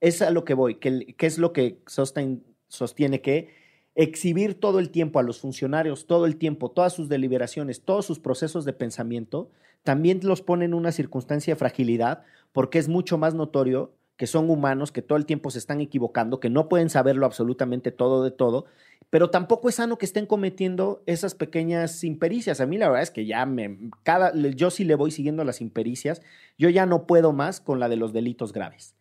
es 0.00 0.22
a 0.22 0.30
lo 0.30 0.44
que 0.44 0.54
voy, 0.54 0.76
que, 0.76 1.14
que 1.16 1.26
es 1.26 1.38
lo 1.38 1.52
que 1.52 1.80
Sostein 1.86 2.44
sostiene 2.68 3.20
que 3.20 3.54
exhibir 3.94 4.60
todo 4.60 4.78
el 4.78 4.90
tiempo 4.90 5.18
a 5.18 5.22
los 5.22 5.40
funcionarios, 5.40 6.06
todo 6.06 6.26
el 6.26 6.36
tiempo, 6.36 6.70
todas 6.70 6.92
sus 6.92 7.08
deliberaciones, 7.08 7.82
todos 7.82 8.04
sus 8.04 8.18
procesos 8.18 8.64
de 8.64 8.74
pensamiento, 8.74 9.50
también 9.82 10.20
los 10.22 10.42
pone 10.42 10.64
en 10.64 10.74
una 10.74 10.92
circunstancia 10.92 11.54
de 11.54 11.58
fragilidad 11.58 12.24
porque 12.52 12.78
es 12.78 12.88
mucho 12.88 13.18
más 13.18 13.34
notorio 13.34 13.92
que 14.16 14.26
son 14.26 14.50
humanos, 14.50 14.92
que 14.92 15.02
todo 15.02 15.18
el 15.18 15.26
tiempo 15.26 15.50
se 15.50 15.58
están 15.58 15.80
equivocando, 15.80 16.40
que 16.40 16.50
no 16.50 16.68
pueden 16.68 16.88
saberlo 16.88 17.26
absolutamente 17.26 17.92
todo 17.92 18.24
de 18.24 18.30
todo, 18.30 18.64
pero 19.10 19.30
tampoco 19.30 19.68
es 19.68 19.76
sano 19.76 19.98
que 19.98 20.06
estén 20.06 20.26
cometiendo 20.26 21.02
esas 21.06 21.34
pequeñas 21.34 22.02
impericias. 22.02 22.60
A 22.60 22.66
mí 22.66 22.78
la 22.78 22.88
verdad 22.88 23.02
es 23.02 23.10
que 23.10 23.26
ya 23.26 23.44
me, 23.46 23.78
cada, 24.02 24.32
yo 24.34 24.70
sí 24.70 24.84
le 24.84 24.94
voy 24.94 25.10
siguiendo 25.10 25.44
las 25.44 25.60
impericias, 25.60 26.22
yo 26.58 26.70
ya 26.70 26.86
no 26.86 27.06
puedo 27.06 27.32
más 27.32 27.60
con 27.60 27.78
la 27.78 27.88
de 27.88 27.96
los 27.96 28.12
delitos 28.12 28.52
graves. 28.52 28.94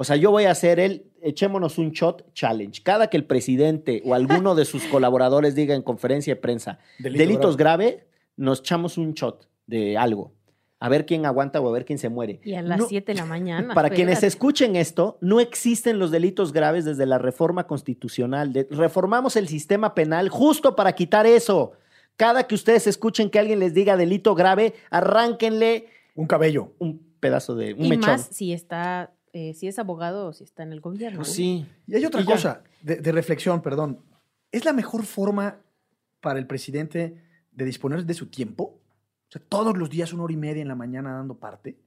O 0.00 0.04
sea, 0.04 0.16
yo 0.16 0.30
voy 0.30 0.44
a 0.44 0.50
hacer 0.52 0.80
el 0.80 1.04
echémonos 1.20 1.76
un 1.76 1.90
shot 1.90 2.32
challenge. 2.32 2.82
Cada 2.82 3.08
que 3.10 3.18
el 3.18 3.24
presidente 3.26 4.00
o 4.06 4.14
alguno 4.14 4.54
de 4.54 4.64
sus 4.64 4.84
colaboradores 4.86 5.54
diga 5.54 5.74
en 5.74 5.82
conferencia 5.82 6.34
de 6.34 6.40
prensa 6.40 6.78
Delito 6.98 7.18
delitos 7.18 7.56
grave, 7.58 8.06
nos 8.36 8.60
echamos 8.60 8.96
un 8.96 9.12
shot 9.12 9.46
de 9.66 9.98
algo. 9.98 10.32
A 10.78 10.88
ver 10.88 11.04
quién 11.04 11.26
aguanta 11.26 11.60
o 11.60 11.68
a 11.68 11.72
ver 11.72 11.84
quién 11.84 11.98
se 11.98 12.08
muere. 12.08 12.40
Y 12.42 12.54
a 12.54 12.62
las 12.62 12.78
No- 12.78 12.86
7 12.88 13.12
de 13.12 13.18
la 13.18 13.26
mañana. 13.26 13.74
para 13.74 13.90
quienes 13.90 14.22
escuchen 14.22 14.74
esto, 14.76 15.18
no 15.20 15.38
existen 15.38 15.98
los 15.98 16.10
delitos 16.10 16.54
graves 16.54 16.86
desde 16.86 17.04
la 17.04 17.18
reforma 17.18 17.66
constitucional. 17.66 18.54
De- 18.54 18.66
reformamos 18.70 19.36
el 19.36 19.48
sistema 19.48 19.94
penal 19.94 20.30
justo 20.30 20.74
para 20.76 20.94
quitar 20.94 21.26
eso. 21.26 21.72
Cada 22.16 22.46
que 22.46 22.54
ustedes 22.54 22.86
escuchen 22.86 23.28
que 23.28 23.38
alguien 23.38 23.58
les 23.58 23.74
diga 23.74 23.98
delito 23.98 24.34
grave, 24.34 24.72
arránquenle 24.90 25.88
Un 26.14 26.26
cabello. 26.26 26.72
un 26.78 26.98
pedazo 27.20 27.54
de 27.54 27.74
un 27.74 27.84
Y 27.84 27.88
mechón. 27.90 28.10
más 28.12 28.28
si 28.32 28.54
está, 28.54 29.12
eh, 29.32 29.54
si 29.54 29.68
es 29.68 29.78
abogado 29.78 30.26
o 30.26 30.32
si 30.32 30.44
está 30.44 30.62
en 30.62 30.72
el 30.72 30.80
gobierno. 30.80 31.18
Pues 31.18 31.32
sí. 31.32 31.66
Y 31.86 31.94
hay 31.94 32.04
otra 32.04 32.20
Y 32.20 32.24
cosa 32.24 32.62
de, 32.82 32.96
de 32.96 33.12
reflexión, 33.12 33.62
perdón. 33.62 34.04
¿Es 34.52 34.64
la 34.64 34.72
mejor 34.72 35.04
forma 35.04 35.60
para 36.20 36.38
el 36.38 36.46
presidente 36.46 37.16
de 37.52 37.64
disponer 37.64 38.04
de 38.04 38.14
su 38.14 38.26
tiempo? 38.26 38.80
O 39.28 39.32
sea, 39.32 39.40
todos 39.48 39.76
los 39.78 39.88
días 39.90 40.12
una 40.12 40.24
hora 40.24 40.32
y 40.32 40.36
media 40.36 40.62
en 40.62 40.68
la 40.68 40.74
mañana 40.74 41.12
dando 41.12 41.38
parte. 41.38 41.78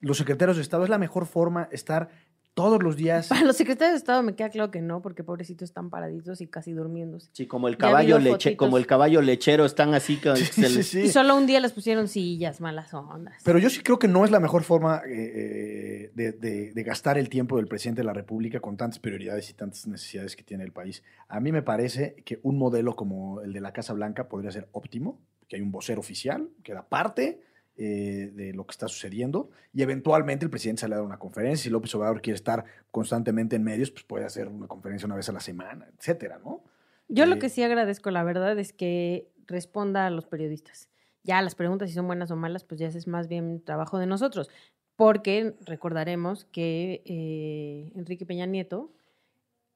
Los 0.00 0.18
secretarios 0.18 0.56
de 0.56 0.62
Estado, 0.62 0.84
¿es 0.84 0.90
la 0.90 0.98
mejor 0.98 1.24
forma 1.24 1.68
estar 1.72 2.10
todos 2.56 2.82
los 2.82 2.96
días? 2.96 3.28
Para 3.28 3.42
los 3.42 3.54
secretarios 3.54 3.92
de 3.92 3.98
Estado 3.98 4.22
me 4.22 4.34
queda 4.34 4.48
claro 4.48 4.70
que 4.70 4.80
no, 4.80 5.02
porque 5.02 5.22
pobrecitos 5.22 5.68
están 5.68 5.90
paraditos 5.90 6.40
y 6.40 6.46
casi 6.46 6.72
durmiéndose. 6.72 7.28
Sí, 7.34 7.46
como 7.46 7.68
el 7.68 7.76
caballo 7.76 8.18
leche, 8.18 8.56
como 8.56 8.78
el 8.78 8.86
caballo 8.86 9.20
lechero 9.20 9.66
están 9.66 9.92
así 9.92 10.16
que 10.16 10.34
Sí, 10.36 10.44
se 10.46 10.68
sí, 10.68 10.74
les- 10.76 10.86
sí. 10.88 11.00
Y 11.02 11.08
solo 11.10 11.36
un 11.36 11.46
día 11.46 11.60
les 11.60 11.72
pusieron 11.72 12.08
sillas, 12.08 12.62
malas 12.62 12.94
ondas. 12.94 13.42
Pero 13.44 13.58
yo 13.58 13.68
sí 13.68 13.80
creo 13.82 13.98
que 13.98 14.08
no 14.08 14.24
es 14.24 14.30
la 14.30 14.40
mejor 14.40 14.62
forma 14.64 15.02
eh, 15.06 15.10
eh, 15.10 16.10
de, 16.14 16.32
de- 16.32 16.72
de 16.72 16.82
gastar 16.82 17.18
el 17.18 17.28
tiempo 17.28 17.58
del 17.58 17.68
presidente 17.68 18.00
de 18.00 18.06
la 18.06 18.14
República 18.14 18.58
con 18.58 18.78
tantas 18.78 18.98
prioridades 19.00 19.50
y 19.50 19.52
tantas 19.52 19.86
necesidades 19.86 20.34
que 20.34 20.42
tiene 20.42 20.64
el 20.64 20.72
país. 20.72 21.02
A 21.28 21.40
mí 21.40 21.52
me 21.52 21.60
parece 21.60 22.14
que 22.24 22.40
un 22.42 22.56
modelo 22.56 22.96
como 22.96 23.42
el 23.42 23.52
de 23.52 23.60
la 23.60 23.72
Casa 23.74 23.92
Blanca 23.92 24.28
podría 24.30 24.50
ser 24.50 24.66
óptimo, 24.72 25.20
que 25.46 25.56
hay 25.56 25.62
un 25.62 25.70
vocero 25.72 26.00
oficial 26.00 26.48
que 26.64 26.72
da 26.72 26.88
parte 26.88 27.42
eh, 27.76 28.30
de 28.34 28.52
lo 28.54 28.66
que 28.66 28.72
está 28.72 28.88
sucediendo 28.88 29.50
y 29.72 29.82
eventualmente 29.82 30.44
el 30.44 30.50
presidente 30.50 30.80
sale 30.80 30.94
a 30.94 30.98
dar 30.98 31.06
una 31.06 31.18
conferencia. 31.18 31.64
Si 31.64 31.70
López 31.70 31.94
Obrador 31.94 32.22
quiere 32.22 32.36
estar 32.36 32.64
constantemente 32.90 33.56
en 33.56 33.62
medios, 33.62 33.90
pues 33.90 34.04
puede 34.04 34.24
hacer 34.24 34.48
una 34.48 34.66
conferencia 34.66 35.06
una 35.06 35.16
vez 35.16 35.28
a 35.28 35.32
la 35.32 35.40
semana, 35.40 35.86
etcétera, 35.98 36.38
¿no? 36.42 36.62
Yo 37.08 37.26
lo 37.26 37.36
Eh, 37.36 37.38
que 37.38 37.48
sí 37.48 37.62
agradezco, 37.62 38.10
la 38.10 38.24
verdad, 38.24 38.58
es 38.58 38.72
que 38.72 39.30
responda 39.46 40.06
a 40.06 40.10
los 40.10 40.26
periodistas. 40.26 40.88
Ya 41.22 41.42
las 41.42 41.54
preguntas, 41.54 41.88
si 41.88 41.94
son 41.94 42.06
buenas 42.06 42.30
o 42.30 42.36
malas, 42.36 42.64
pues 42.64 42.80
ya 42.80 42.88
es 42.88 43.06
más 43.06 43.28
bien 43.28 43.62
trabajo 43.62 43.98
de 43.98 44.06
nosotros. 44.06 44.48
Porque 44.96 45.54
recordaremos 45.66 46.46
que 46.46 47.02
eh, 47.04 47.92
Enrique 47.94 48.24
Peña 48.24 48.46
Nieto 48.46 48.92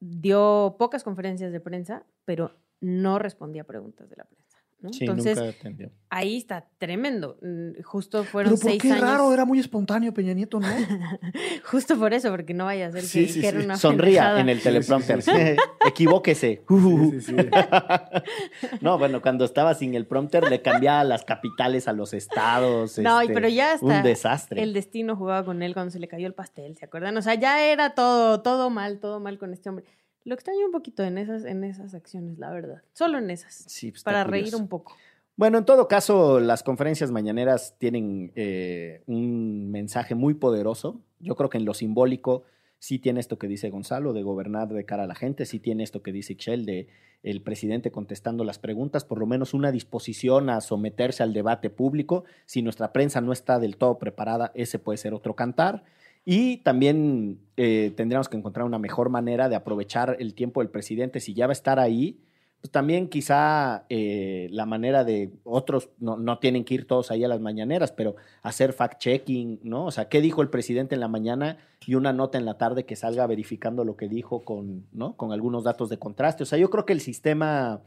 dio 0.01 0.77
pocas 0.79 1.05
conferencias 1.05 1.53
de 1.53 1.61
prensa, 1.61 2.07
pero 2.25 2.57
no 2.81 3.19
respondía 3.19 3.63
a 3.63 3.67
preguntas 3.67 4.09
de 4.09 4.17
la 4.17 4.25
prensa. 4.25 4.50
¿No? 4.83 4.93
Sí, 4.93 5.05
Entonces, 5.05 5.37
nunca 5.39 5.51
atendió. 5.51 5.91
ahí 6.09 6.37
está 6.37 6.67
tremendo. 6.79 7.37
Mm, 7.43 7.83
Justo 7.83 8.25
fueron 8.25 8.53
Pero 8.53 8.61
¿por 8.63 8.71
seis 8.71 8.83
qué 8.83 8.93
años. 8.93 9.01
raro? 9.03 9.33
Era 9.33 9.45
muy 9.45 9.59
espontáneo 9.59 10.13
Peña 10.15 10.33
Nieto, 10.33 10.59
¿no? 10.61 10.67
Justo 11.71 11.99
por 11.99 12.15
eso, 12.15 12.31
porque 12.31 12.55
no 12.55 12.65
vaya 12.65 12.87
a 12.89 12.93
ser 12.93 13.03
que 13.03 13.29
Sí, 13.29 13.41
una 13.65 13.77
Sonría 13.77 14.07
pendejada. 14.35 14.41
en 14.41 14.49
el 14.49 14.61
teleprompter. 14.63 15.23
sí, 15.23 15.31
sí. 15.31 15.57
Equivóquese. 15.89 16.63
Sí, 16.69 17.21
sí, 17.21 17.21
sí. 17.21 17.37
no, 18.81 18.99
bueno, 18.99 19.21
cuando 19.23 19.45
estaba 19.45 19.75
sin 19.75 19.95
el 19.95 20.07
prompter 20.07 20.49
le 20.49 20.63
cambiaba 20.63 21.05
las 21.05 21.25
capitales 21.25 21.89
a 21.89 21.93
los 21.93 22.13
estados. 22.15 22.99
No, 22.99 23.21
y 23.23 23.25
este, 23.27 23.35
pero 23.35 23.49
ya 23.49 23.73
hasta 23.75 23.87
Un 23.87 24.03
desastre. 24.03 24.63
el 24.63 24.73
destino 24.73 25.17
jugaba 25.17 25.45
con 25.45 25.63
él 25.63 25.75
cuando 25.75 25.91
se 25.91 25.99
le 25.99 26.09
cayó 26.09 26.27
el 26.27 26.35
pastel, 26.35 26.77
¿se 26.77 26.85
acuerdan? 26.85 27.17
O 27.17 27.23
sea, 27.23 27.35
ya 27.35 27.65
era 27.65 27.95
todo, 27.95 28.43
todo 28.43 28.71
mal, 28.71 28.99
todo 29.01 29.21
mal 29.21 29.39
con 29.39 29.53
este 29.53 29.69
hombre. 29.69 29.85
Lo 30.25 30.35
extraño 30.35 30.67
un 30.67 30.73
poquito 30.73 31.03
en 31.03 31.19
esas, 31.19 31.45
en 31.45 31.65
esas 31.65 31.95
acciones, 31.95 32.39
la 32.39 32.51
verdad. 32.51 32.83
Solo 32.93 33.19
en 33.19 33.31
esas. 33.31 33.55
Sí, 33.55 33.91
pues, 33.91 34.03
para 34.03 34.25
curioso. 34.25 34.45
reír 34.45 34.57
un 34.57 34.69
poco. 34.69 34.97
Bueno, 35.37 35.57
en 35.57 35.65
todo 35.65 35.89
caso, 35.89 36.39
las 36.39 36.63
conferencias 36.63 37.11
mañaneras 37.11 37.77
tienen 37.79 38.31
eh, 38.35 39.03
un 39.07 39.71
mensaje 39.71 40.15
muy 40.15 40.35
poderoso. 40.35 41.01
Yo 41.19 41.35
creo 41.35 41.49
que 41.49 41.57
en 41.57 41.65
lo 41.65 41.73
simbólico 41.73 42.45
sí 42.79 42.99
tiene 42.99 43.21
esto 43.21 43.39
que 43.39 43.49
dice 43.49 43.71
Gonzalo, 43.71 44.13
de 44.13 44.23
gobernar 44.23 44.69
de 44.69 44.85
cara 44.85 45.05
a 45.05 45.07
la 45.07 45.15
gente, 45.15 45.47
sí 45.47 45.59
tiene 45.59 45.83
esto 45.83 46.03
que 46.03 46.13
dice 46.13 46.35
Ixchel, 46.35 46.67
de 46.67 46.89
el 47.23 47.43
presidente 47.43 47.91
contestando 47.91 48.45
las 48.45 48.59
preguntas, 48.59 49.05
por 49.05 49.19
lo 49.19 49.27
menos 49.27 49.53
una 49.55 49.73
disposición 49.73 50.49
a 50.49 50.61
someterse 50.61 51.23
al 51.23 51.33
debate 51.33 51.71
público. 51.71 52.25
Si 52.47 52.63
nuestra 52.63 52.93
prensa 52.93 53.21
no 53.21 53.33
está 53.33 53.59
del 53.59 53.77
todo 53.77 53.99
preparada, 53.99 54.53
ese 54.55 54.79
puede 54.79 54.97
ser 54.97 55.15
otro 55.15 55.37
cantar. 55.37 55.85
Y 56.25 56.59
también 56.59 57.41
eh, 57.57 57.93
tendríamos 57.97 58.29
que 58.29 58.37
encontrar 58.37 58.67
una 58.67 58.79
mejor 58.79 59.09
manera 59.09 59.49
de 59.49 59.57
aprovechar 59.57 60.17
el 60.19 60.35
tiempo 60.35 60.61
del 60.61 60.71
presidente. 60.71 61.21
Si 61.21 61.35
ya 61.35 61.47
va 61.47 61.53
a 61.53 61.55
estar 61.55 61.79
ahí, 61.79 62.21
pues 62.61 62.71
también 62.71 63.09
quizá 63.09 63.87
eh, 63.89 64.49
la 64.51 64.67
manera 64.67 65.03
de 65.03 65.33
otros, 65.45 65.89
no, 65.99 66.19
no 66.19 66.39
tienen 66.39 66.65
que 66.65 66.75
ir 66.75 66.87
todos 66.87 67.11
ahí 67.11 67.25
a 67.25 67.29
las 67.29 67.41
mañaneras, 67.41 67.91
pero 67.91 68.17
hacer 68.43 68.75
fact-checking, 68.75 69.61
¿no? 69.63 69.87
O 69.87 69.91
sea, 69.91 70.09
¿qué 70.11 70.21
dijo 70.21 70.43
el 70.43 70.51
presidente 70.51 70.95
en 70.95 71.01
la 71.01 71.09
mañana 71.09 71.57
y 71.87 71.95
una 71.95 72.13
nota 72.13 72.37
en 72.37 72.45
la 72.45 72.59
tarde 72.59 72.85
que 72.85 72.97
salga 72.97 73.27
verificando 73.27 73.85
lo 73.85 73.97
que 73.97 74.09
dijo 74.09 74.45
con, 74.45 74.87
¿no? 74.93 75.17
con 75.17 75.33
algunos 75.33 75.65
datos 75.65 75.89
de 75.89 75.99
contraste? 75.99 76.43
O 76.43 76.47
sea, 76.47 76.59
yo 76.59 76.69
creo 76.69 76.85
que 76.85 76.93
el 76.93 77.01
sistema 77.01 77.81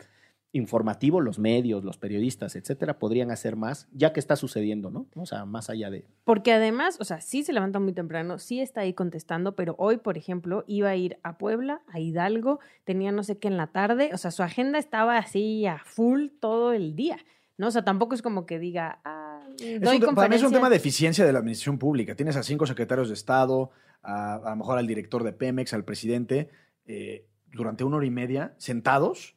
informativo, 0.54 1.20
los 1.20 1.40
medios, 1.40 1.84
los 1.84 1.98
periodistas, 1.98 2.56
etcétera, 2.56 3.00
podrían 3.00 3.32
hacer 3.32 3.56
más, 3.56 3.88
ya 3.92 4.14
que 4.14 4.20
está 4.20 4.36
sucediendo, 4.36 4.92
¿no? 4.92 5.08
O 5.16 5.26
sea, 5.26 5.46
más 5.46 5.72
allá 5.72 5.90
de... 5.90 6.06
Porque 6.24 6.54
además, 6.54 6.98
o 7.02 7.06
sea, 7.06 7.22
sí 7.22 7.44
se 7.44 7.54
levanta 7.54 7.80
muy 7.80 7.92
temprano, 7.92 8.38
sí 8.38 8.62
está 8.62 8.82
ahí 8.82 8.94
contestando, 8.94 9.56
pero 9.56 9.74
hoy, 9.80 9.98
por 9.98 10.16
ejemplo, 10.16 10.64
iba 10.68 10.90
a 10.90 10.96
ir 10.96 11.18
a 11.24 11.40
Puebla, 11.40 11.82
a 11.88 12.00
Hidalgo, 12.00 12.60
tenía 12.84 13.12
no 13.12 13.24
sé 13.24 13.40
qué 13.40 13.48
en 13.48 13.58
la 13.58 13.68
tarde, 13.68 14.12
o 14.14 14.18
sea, 14.20 14.30
su 14.30 14.44
agenda 14.44 14.78
estaba 14.78 15.18
así 15.18 15.66
a 15.66 15.80
full 15.84 16.28
todo 16.40 16.74
el 16.74 16.96
día, 16.96 17.18
¿no? 17.58 17.68
O 17.68 17.72
sea, 17.72 17.84
tampoco 17.84 18.14
es 18.14 18.22
como 18.22 18.46
que 18.46 18.60
diga, 18.60 19.02
ah, 19.06 19.42
Es 19.60 19.82
doy 19.82 19.98
un 20.04 20.14
para 20.14 20.30
mí 20.30 20.36
es 20.36 20.44
un 20.44 20.54
tema 20.54 20.70
de 20.70 20.76
eficiencia 20.76 21.26
de 21.26 21.34
la 21.34 21.40
administración 21.40 21.80
pública. 21.80 22.16
Tienes 22.16 22.36
a 22.36 22.44
cinco 22.44 22.68
secretarios 22.68 23.08
de 23.08 23.16
Estado, 23.16 23.72
a, 24.04 24.36
a 24.36 24.50
lo 24.52 24.56
mejor 24.58 24.78
al 24.78 24.86
director 24.86 25.24
de 25.24 25.34
Pemex, 25.34 25.74
al 25.74 25.84
presidente, 25.84 26.50
eh, 26.86 27.26
durante 27.52 27.84
una 27.84 27.98
hora 27.98 28.06
y 28.06 28.12
media, 28.12 28.54
sentados. 28.60 29.36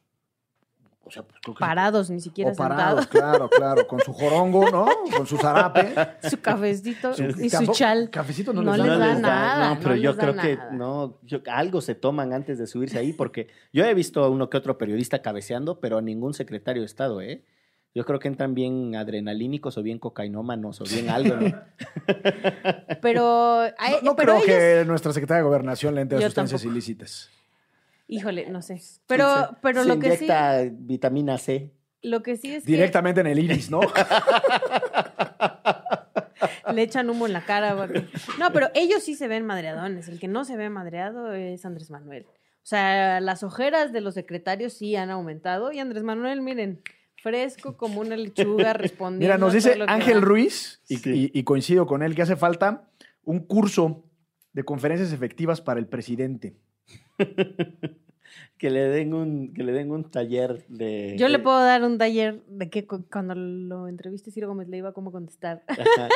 O 1.07 1.11
sea, 1.11 1.23
pues 1.23 1.39
creo 1.41 1.55
que 1.55 1.59
Parados, 1.59 2.09
ni 2.09 2.19
siquiera 2.19 2.51
o 2.51 2.55
parados, 2.55 3.05
sentados, 3.05 3.07
claro, 3.07 3.49
claro, 3.49 3.87
con 3.87 3.99
su 4.01 4.13
jorongo, 4.13 4.69
¿no? 4.69 4.87
Con 5.15 5.25
su 5.25 5.37
zarape. 5.37 5.95
su 6.29 6.39
cafecito 6.41 7.13
Su- 7.13 7.23
y 7.23 7.49
su 7.49 7.65
chal. 7.71 8.09
Cafecito 8.11 8.53
no, 8.53 8.61
No 8.61 8.75
les 8.77 8.85
les 8.85 8.99
da. 8.99 9.07
da 9.07 9.15
nada, 9.19 9.69
No, 9.75 9.79
pero 9.81 9.95
no 9.95 10.01
yo 10.01 10.17
creo 10.17 10.35
que 10.35 10.57
no, 10.73 11.17
yo- 11.23 11.39
algo 11.51 11.81
se 11.81 11.95
toman 11.95 12.33
antes 12.33 12.57
de 12.59 12.67
subirse 12.67 12.99
ahí, 12.99 13.13
porque 13.13 13.47
yo 13.73 13.85
he 13.85 13.93
visto 13.93 14.23
a 14.23 14.29
uno 14.29 14.49
que 14.49 14.57
otro 14.57 14.77
periodista 14.77 15.21
cabeceando, 15.21 15.79
pero 15.79 15.97
a 15.97 16.01
ningún 16.01 16.33
secretario 16.33 16.81
de 16.81 16.85
Estado, 16.87 17.21
¿eh? 17.21 17.43
Yo 17.95 18.05
creo 18.05 18.19
que 18.19 18.27
entran 18.27 18.53
bien 18.53 18.95
adrenalínicos 18.95 19.75
o 19.77 19.81
bien 19.81 19.97
cocainómanos 19.97 20.81
o 20.81 20.83
bien 20.83 21.09
algo, 21.09 21.35
¿no? 21.37 21.51
Pero, 23.01 23.63
No, 24.03 24.15
pero 24.15 24.33
creo 24.33 24.35
ellos- 24.35 24.45
que 24.45 24.83
nuestra 24.85 25.13
secretaria 25.13 25.39
de 25.41 25.47
Gobernación 25.47 25.95
le 25.95 26.01
entre 26.01 26.17
a 26.17 26.21
sustancias 26.21 26.61
tampoco. 26.61 26.73
ilícitas. 26.75 27.29
Híjole, 28.07 28.49
no 28.49 28.61
sé. 28.61 28.81
Pero, 29.07 29.27
Sí, 29.49 29.55
pero 29.61 29.83
se 29.83 29.89
lo 29.89 29.99
que 29.99 30.11
sí, 30.17 30.25
inyecta 30.25 30.63
vitamina 30.71 31.37
C. 31.37 31.73
lo 32.01 32.23
que 32.23 32.37
sí 32.37 32.55
es 32.55 32.65
Directamente 32.65 33.21
en 33.21 33.27
el 33.27 33.39
iris, 33.39 33.69
¿no? 33.69 33.81
le 36.73 36.83
echan 36.83 37.09
humo 37.09 37.27
en 37.27 37.33
la 37.33 37.45
cara. 37.45 37.75
porque- 37.75 38.05
No, 38.39 38.51
pero 38.51 38.69
ellos 38.75 39.03
sí 39.03 39.15
se 39.15 39.27
ven 39.27 39.45
madreadones. 39.45 40.07
El 40.07 40.19
que 40.19 40.27
no 40.27 40.45
se 40.45 40.57
ve 40.57 40.69
madreado 40.69 41.33
es 41.33 41.65
Andrés 41.65 41.89
Manuel. 41.89 42.25
O 42.27 42.69
sea, 42.69 43.21
las 43.21 43.43
ojeras 43.43 43.93
de 43.93 44.01
los 44.01 44.13
secretarios 44.15 44.73
sí 44.73 44.95
han 44.95 45.09
aumentado 45.09 45.71
y 45.71 45.79
Andrés 45.79 46.03
Manuel, 46.03 46.41
miren, 46.41 46.81
fresco 47.23 47.77
como 47.77 48.01
una 48.01 48.17
lechuga 48.17 48.73
respondiendo. 48.73 49.23
Mira, 49.23 49.37
nos 49.37 49.53
a 49.53 49.55
dice 49.55 49.79
Ángel. 49.87 50.21
Ruiz, 50.21 50.81
y, 50.89 50.97
Sí. 50.97 51.31
y- 51.33 51.39
y 51.39 51.43
coincido 51.43 51.85
con 51.87 52.03
él, 52.03 52.13
que 52.13 52.21
hace 52.23 52.35
falta 52.35 52.89
un 53.23 53.39
curso 53.39 54.03
de 54.53 54.63
conferencias 54.63 55.13
efectivas 55.13 55.61
para 55.61 55.79
el 55.79 55.87
presidente. 55.87 56.57
Que 58.57 58.71
le 58.71 58.81
den 58.89 59.13
un, 59.13 59.53
que 59.53 59.63
le 59.63 59.71
den 59.71 59.91
un 59.91 60.03
taller 60.09 60.65
de. 60.67 61.15
Yo 61.17 61.27
le 61.29 61.37
puedo 61.39 61.59
dar 61.59 61.83
un 61.83 61.97
taller 61.99 62.43
de 62.47 62.69
que 62.71 62.87
cu- 62.87 63.05
cuando 63.09 63.35
lo 63.35 63.87
entreviste 63.87 64.31
Ciro 64.31 64.47
Gómez 64.47 64.67
le 64.67 64.77
iba 64.77 64.93
cómo 64.93 65.11
contestar. 65.11 65.63
Ajá. 65.67 66.09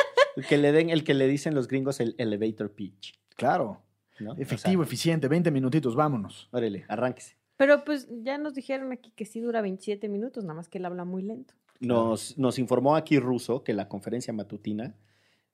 que 0.48 0.58
le 0.58 0.72
den 0.72 0.90
el 0.90 1.04
que 1.04 1.14
le 1.14 1.28
dicen 1.28 1.54
los 1.54 1.68
gringos 1.68 2.00
el 2.00 2.14
elevator 2.18 2.72
pitch. 2.72 3.14
Claro. 3.36 3.80
¿no? 4.18 4.32
O 4.32 4.36
Efectivo, 4.38 4.82
sea, 4.82 4.86
eficiente, 4.88 5.28
20 5.28 5.50
minutitos, 5.52 5.94
vámonos. 5.94 6.48
órale, 6.52 6.84
arránquese. 6.88 7.36
Pero 7.56 7.84
pues 7.84 8.08
ya 8.22 8.38
nos 8.38 8.54
dijeron 8.54 8.90
aquí 8.92 9.12
que 9.14 9.24
sí 9.24 9.40
dura 9.40 9.62
27 9.62 10.08
minutos, 10.08 10.42
nada 10.44 10.54
más 10.54 10.68
que 10.68 10.78
él 10.78 10.84
habla 10.84 11.04
muy 11.04 11.22
lento. 11.22 11.54
Nos, 11.80 12.36
nos 12.38 12.58
informó 12.58 12.96
aquí 12.96 13.18
Russo 13.20 13.62
que 13.62 13.72
la 13.72 13.88
conferencia 13.88 14.32
matutina, 14.32 14.96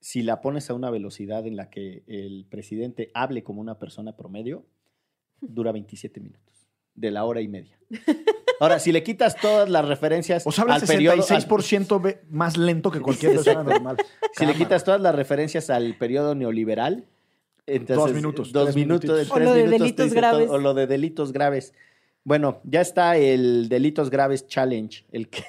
si 0.00 0.22
la 0.22 0.40
pones 0.40 0.70
a 0.70 0.74
una 0.74 0.90
velocidad 0.90 1.46
en 1.46 1.56
la 1.56 1.68
que 1.70 2.02
el 2.06 2.46
presidente 2.48 3.10
hable 3.14 3.42
como 3.42 3.60
una 3.60 3.78
persona 3.78 4.16
promedio, 4.16 4.64
dura 5.40 5.72
27 5.72 6.20
minutos, 6.20 6.54
de 6.94 7.10
la 7.10 7.24
hora 7.24 7.40
y 7.40 7.48
media. 7.48 7.78
Ahora, 8.60 8.78
si 8.80 8.90
le 8.90 9.02
quitas 9.04 9.36
todas 9.36 9.68
las 9.68 9.86
referencias 9.86 10.44
O 10.46 10.50
sea, 10.52 10.64
al 10.64 10.82
periodo, 10.82 11.14
al- 11.14 11.20
66% 11.22 12.00
ve- 12.02 12.20
más 12.28 12.56
lento 12.56 12.90
que 12.90 13.00
cualquier 13.00 13.34
persona 13.34 13.62
normal. 13.62 13.96
si 14.36 14.44
le 14.46 14.54
quitas 14.54 14.82
todas 14.84 15.00
las 15.00 15.14
referencias 15.14 15.70
al 15.70 15.94
periodo 15.96 16.34
neoliberal, 16.34 17.06
entonces, 17.66 17.96
Dos 17.96 18.12
minutos, 18.14 18.52
dos 18.52 18.64
tres 18.64 18.76
minutos. 18.76 19.30
O 19.30 19.38
lo 19.38 19.54
minutos 19.54 19.54
te 19.54 19.78
delitos 19.78 20.04
dice 20.06 20.16
graves. 20.16 20.46
todo- 20.46 20.56
o 20.56 20.58
lo 20.58 20.74
de 20.74 20.86
delitos 20.86 21.32
graves. 21.32 21.74
Bueno, 22.28 22.60
ya 22.64 22.82
está 22.82 23.16
el 23.16 23.70
delitos 23.70 24.10
graves 24.10 24.46
challenge, 24.46 25.06
el 25.12 25.30
que 25.30 25.42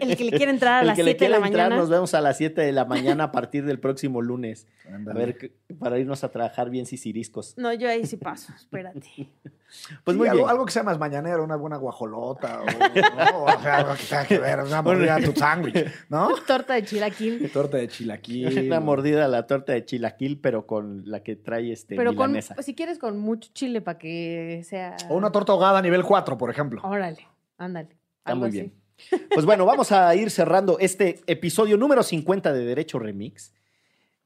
El 0.00 0.16
que 0.16 0.24
le 0.24 0.30
quiere 0.30 0.50
entrar 0.50 0.82
a 0.82 0.84
las 0.86 0.96
que 0.96 1.02
le 1.02 1.10
7 1.10 1.24
de 1.26 1.28
la 1.28 1.36
entrar, 1.36 1.52
mañana. 1.64 1.76
nos 1.76 1.90
vemos 1.90 2.14
a 2.14 2.22
las 2.22 2.38
7 2.38 2.58
de 2.58 2.72
la 2.72 2.86
mañana 2.86 3.24
a 3.24 3.32
partir 3.32 3.66
del 3.66 3.78
próximo 3.78 4.22
lunes. 4.22 4.66
A 5.10 5.12
ver, 5.12 5.52
para 5.78 5.98
irnos 5.98 6.24
a 6.24 6.30
trabajar 6.30 6.70
bien 6.70 6.86
sisiriscos. 6.86 7.52
No, 7.58 7.70
yo 7.74 7.90
ahí 7.90 8.06
sí 8.06 8.16
paso, 8.16 8.50
espérate. 8.56 9.28
Pues 10.04 10.14
Sí, 10.14 10.18
muy 10.18 10.28
algo, 10.28 10.44
bien. 10.44 10.50
algo 10.50 10.64
que 10.64 10.72
sea 10.72 10.84
más 10.84 10.96
mañanero, 10.96 11.42
una 11.42 11.56
buena 11.56 11.76
guajolota, 11.76 12.62
o, 12.62 12.64
¿no? 13.34 13.44
O 13.44 13.60
sea, 13.60 13.78
algo 13.78 13.94
que 13.94 14.04
tenga 14.08 14.24
que 14.24 14.38
ver, 14.38 14.60
una 14.60 14.80
mordida 14.80 15.16
a 15.16 15.20
tu 15.20 15.32
sándwich, 15.32 15.84
¿no? 16.08 16.28
Torta 16.46 16.74
de 16.74 16.84
chilaquil. 16.84 17.50
Torta 17.50 17.76
de 17.76 17.88
chilaquil. 17.88 18.66
Una 18.68 18.78
mordida 18.78 19.24
a 19.24 19.28
la 19.28 19.46
torta 19.48 19.72
de 19.72 19.84
chilaquil, 19.84 20.38
pero 20.38 20.66
con 20.66 21.02
la 21.04 21.24
que 21.24 21.34
trae 21.34 21.72
este 21.72 21.96
Pero 21.96 22.14
con, 22.14 22.36
si 22.62 22.74
quieres 22.76 22.98
con 23.00 23.18
mucho 23.18 23.50
chile 23.54 23.80
para 23.80 23.98
que 23.98 24.62
sea... 24.64 24.96
O 25.08 25.16
una 25.16 25.32
torta 25.32 25.50
ahogada 25.50 25.80
a 25.80 25.82
nivel 25.82 26.02
4, 26.06 26.38
por 26.38 26.50
ejemplo. 26.50 26.80
Órale, 26.84 27.26
ándale. 27.58 27.96
Está 28.18 28.34
muy 28.34 28.48
así. 28.48 28.58
bien. 28.58 28.72
Pues 29.32 29.44
bueno, 29.44 29.66
vamos 29.66 29.92
a 29.92 30.14
ir 30.14 30.30
cerrando 30.30 30.78
este 30.78 31.20
episodio 31.26 31.76
número 31.76 32.02
50 32.02 32.52
de 32.52 32.64
Derecho 32.64 32.98
Remix. 32.98 33.52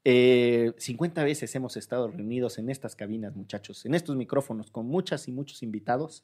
Eh, 0.03 0.73
50 0.77 1.23
veces 1.23 1.53
hemos 1.55 1.77
estado 1.77 2.07
reunidos 2.07 2.57
en 2.57 2.69
estas 2.69 2.95
cabinas, 2.95 3.35
muchachos, 3.35 3.85
en 3.85 3.93
estos 3.93 4.15
micrófonos, 4.15 4.71
con 4.71 4.87
muchas 4.87 5.27
y 5.27 5.31
muchos 5.31 5.61
invitados. 5.61 6.23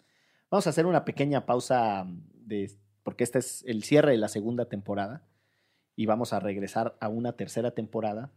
Vamos 0.49 0.66
a 0.66 0.70
hacer 0.70 0.86
una 0.86 1.05
pequeña 1.05 1.45
pausa 1.45 2.08
de, 2.34 2.72
porque 3.03 3.24
este 3.24 3.39
es 3.39 3.64
el 3.68 3.84
cierre 3.84 4.12
de 4.12 4.18
la 4.18 4.30
segunda 4.30 4.66
temporada 4.66 5.24
y 5.95 6.05
vamos 6.05 6.34
a 6.34 6.39
regresar 6.39 6.95
a 6.99 7.10
una 7.10 7.34
tercera 7.34 7.72
temporada 7.72 8.32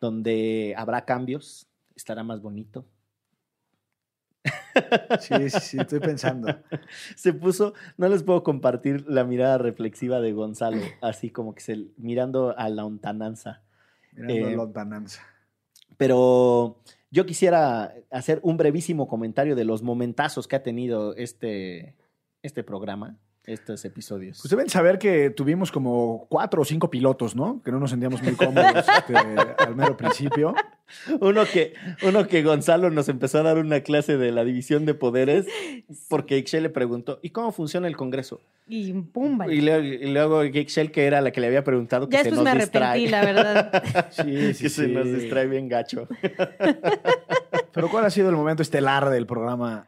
donde 0.00 0.74
habrá 0.76 1.04
cambios, 1.04 1.66
estará 1.96 2.22
más 2.22 2.40
bonito. 2.40 2.86
Sí, 5.20 5.50
sí, 5.50 5.60
sí, 5.60 5.78
estoy 5.78 6.00
pensando. 6.00 6.48
Se 7.16 7.32
puso, 7.32 7.74
no 7.96 8.08
les 8.08 8.22
puedo 8.22 8.42
compartir 8.42 9.04
la 9.08 9.24
mirada 9.24 9.58
reflexiva 9.58 10.20
de 10.20 10.32
Gonzalo, 10.32 10.80
así 11.02 11.30
como 11.30 11.54
que 11.54 11.60
se 11.60 11.86
mirando 11.96 12.56
a 12.56 12.68
la 12.68 12.84
ontananza. 12.84 13.62
Mirando 14.12 14.48
Eh, 14.48 14.56
lontananza. 14.56 15.22
Pero 15.96 16.80
yo 17.10 17.26
quisiera 17.26 17.94
hacer 18.10 18.40
un 18.42 18.56
brevísimo 18.56 19.08
comentario 19.08 19.56
de 19.56 19.64
los 19.64 19.82
momentazos 19.82 20.46
que 20.46 20.56
ha 20.56 20.62
tenido 20.62 21.14
este, 21.16 21.96
este 22.42 22.62
programa, 22.62 23.16
estos 23.48 23.84
episodios. 23.84 24.38
Pues 24.40 24.50
deben 24.50 24.68
saber 24.68 24.98
que 24.98 25.30
tuvimos 25.30 25.72
como 25.72 26.26
cuatro 26.28 26.62
o 26.62 26.64
cinco 26.64 26.90
pilotos, 26.90 27.34
¿no? 27.34 27.62
Que 27.64 27.72
no 27.72 27.80
nos 27.80 27.90
sentíamos 27.90 28.22
muy 28.22 28.34
cómodos 28.34 28.84
este, 28.98 29.16
al 29.16 29.74
mero 29.74 29.96
principio. 29.96 30.54
Uno 31.20 31.44
que, 31.44 31.74
uno 32.02 32.26
que 32.26 32.42
Gonzalo 32.42 32.90
nos 32.90 33.08
empezó 33.08 33.38
a 33.38 33.42
dar 33.42 33.58
una 33.58 33.80
clase 33.80 34.16
de 34.16 34.32
la 34.32 34.44
división 34.44 34.86
de 34.86 34.94
poderes 34.94 35.46
porque 36.08 36.38
Ixchel 36.38 36.62
le 36.62 36.70
preguntó, 36.70 37.18
¿y 37.22 37.30
cómo 37.30 37.52
funciona 37.52 37.88
el 37.88 37.96
Congreso? 37.96 38.40
Y 38.66 38.92
pum, 38.92 39.38
vale. 39.38 39.54
Y 39.54 39.60
luego, 39.62 39.82
y 39.82 40.06
luego 40.12 40.44
Ixchel, 40.44 40.90
que 40.92 41.06
era 41.06 41.20
la 41.20 41.30
que 41.30 41.40
le 41.40 41.46
había 41.46 41.64
preguntado, 41.64 42.08
que 42.08 42.16
Ya 42.16 42.24
se 42.24 42.30
nos 42.30 42.44
me 42.44 42.54
distrae. 42.54 42.84
arrepentí, 42.84 43.10
la 43.10 43.24
verdad. 43.24 44.08
Sí, 44.10 44.22
sí, 44.54 44.62
que 44.64 44.68
se 44.70 44.86
sí. 44.86 44.92
nos 44.92 45.06
distrae 45.06 45.46
bien 45.46 45.68
gacho. 45.68 46.06
Pero 47.72 47.90
¿cuál 47.90 48.04
ha 48.04 48.10
sido 48.10 48.28
el 48.30 48.36
momento 48.36 48.62
estelar 48.62 49.08
del 49.10 49.26
programa? 49.26 49.86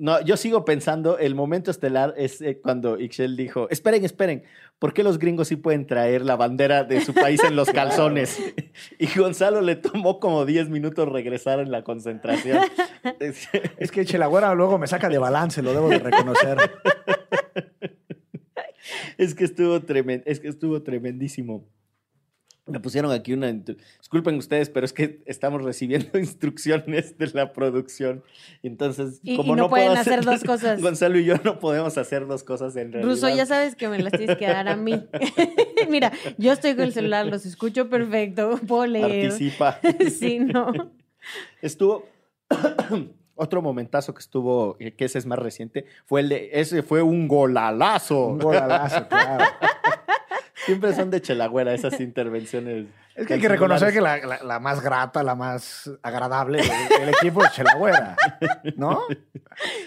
No, 0.00 0.20
yo 0.20 0.36
sigo 0.36 0.64
pensando, 0.64 1.18
el 1.18 1.34
momento 1.34 1.70
estelar 1.72 2.14
es 2.16 2.40
eh, 2.40 2.60
cuando 2.62 2.98
Ixchel 3.00 3.36
dijo, 3.36 3.68
esperen, 3.68 4.04
esperen, 4.04 4.44
¿por 4.78 4.94
qué 4.94 5.02
los 5.02 5.18
gringos 5.18 5.48
sí 5.48 5.56
pueden 5.56 5.86
traer 5.88 6.24
la 6.24 6.36
bandera 6.36 6.84
de 6.84 7.00
su 7.00 7.12
país 7.12 7.42
en 7.42 7.56
los 7.56 7.68
calzones? 7.72 8.40
Y 8.98 9.06
Gonzalo 9.18 9.60
le 9.60 9.74
tomó 9.74 10.20
como 10.20 10.46
10 10.46 10.68
minutos 10.70 11.08
regresar 11.08 11.58
en 11.58 11.72
la 11.72 11.82
concentración. 11.82 12.58
Es- 13.20 13.48
Es 13.78 13.90
que 13.90 14.04
Chelagüera 14.04 14.54
luego 14.54 14.78
me 14.78 14.86
saca 14.86 15.08
de 15.08 15.18
balance, 15.18 15.62
lo 15.62 15.72
debo 15.72 15.88
de 15.88 15.98
reconocer. 15.98 16.58
Es 19.18 19.34
que 19.34 19.44
estuvo 19.44 19.80
tremendo, 19.82 20.22
es 20.26 20.40
que 20.40 20.48
estuvo 20.48 20.82
tremendísimo. 20.82 21.66
Me 22.68 22.80
pusieron 22.80 23.10
aquí 23.12 23.32
una. 23.32 23.52
Disculpen 23.52 24.36
ustedes, 24.36 24.70
pero 24.70 24.84
es 24.86 24.92
que 24.92 25.22
estamos 25.26 25.62
recibiendo 25.62 26.18
instrucciones 26.18 27.16
de 27.18 27.26
la 27.34 27.52
producción. 27.52 28.22
Y 28.62 28.68
entonces, 28.68 29.20
Y- 29.22 29.36
como 29.36 29.52
y 29.54 29.56
no 29.56 29.62
no, 29.64 29.68
pueden 29.70 29.88
puedo 29.88 30.00
hacer 30.00 30.24
dos 30.24 30.42
cosas. 30.46 30.80
Gonzalo 30.80 31.18
y 31.18 31.24
yo 31.24 31.34
no 31.44 31.58
podemos 31.58 31.96
hacer 31.98 32.26
dos 32.26 32.44
cosas 32.44 32.76
en 32.76 32.92
realidad. 32.92 33.12
Ruso, 33.14 33.28
ya 33.28 33.46
sabes 33.46 33.74
que 33.76 33.88
me 33.88 33.98
las 34.00 34.12
tienes 34.12 34.36
que 34.36 34.46
dar 34.46 34.68
a 34.68 34.76
mí. 34.76 35.02
Mira, 35.88 36.12
yo 36.36 36.52
estoy 36.52 36.74
con 36.74 36.84
el 36.84 36.92
celular, 36.92 37.26
los 37.26 37.46
escucho 37.46 37.88
perfecto, 37.88 38.58
puedo 38.66 38.86
leer. 38.86 39.28
Participa. 39.30 39.80
Sí, 40.10 40.38
no. 40.40 40.72
Estuvo. 41.62 42.06
Otro 43.40 43.62
momentazo 43.62 44.12
que 44.14 44.18
estuvo, 44.18 44.76
eh, 44.80 44.94
que 44.96 45.04
ese 45.04 45.16
es 45.18 45.24
más 45.24 45.38
reciente, 45.38 45.84
fue 46.06 46.22
el 46.22 46.28
de. 46.28 46.50
Ese 46.54 46.82
fue 46.82 47.02
un 47.02 47.28
golalazo. 47.28 48.26
Un 48.30 48.38
golalazo, 48.40 49.06
claro. 49.06 49.44
Siempre 50.68 50.92
son 50.94 51.10
de 51.10 51.20
Chelagüera 51.22 51.72
esas 51.74 51.98
intervenciones. 52.00 52.86
Es 53.14 53.26
que 53.26 53.34
hay 53.34 53.40
que 53.40 53.48
reconocer 53.48 53.92
que 53.92 54.00
la, 54.00 54.18
la- 54.18 54.42
la 54.44 54.60
más 54.60 54.80
grata, 54.80 55.24
la 55.24 55.34
más 55.34 55.90
agradable 56.04 56.58
del, 56.58 57.00
del 57.00 57.08
equipo 57.08 57.42
es 57.44 57.50
Chelagüera, 57.52 58.16
¿no? 58.76 59.00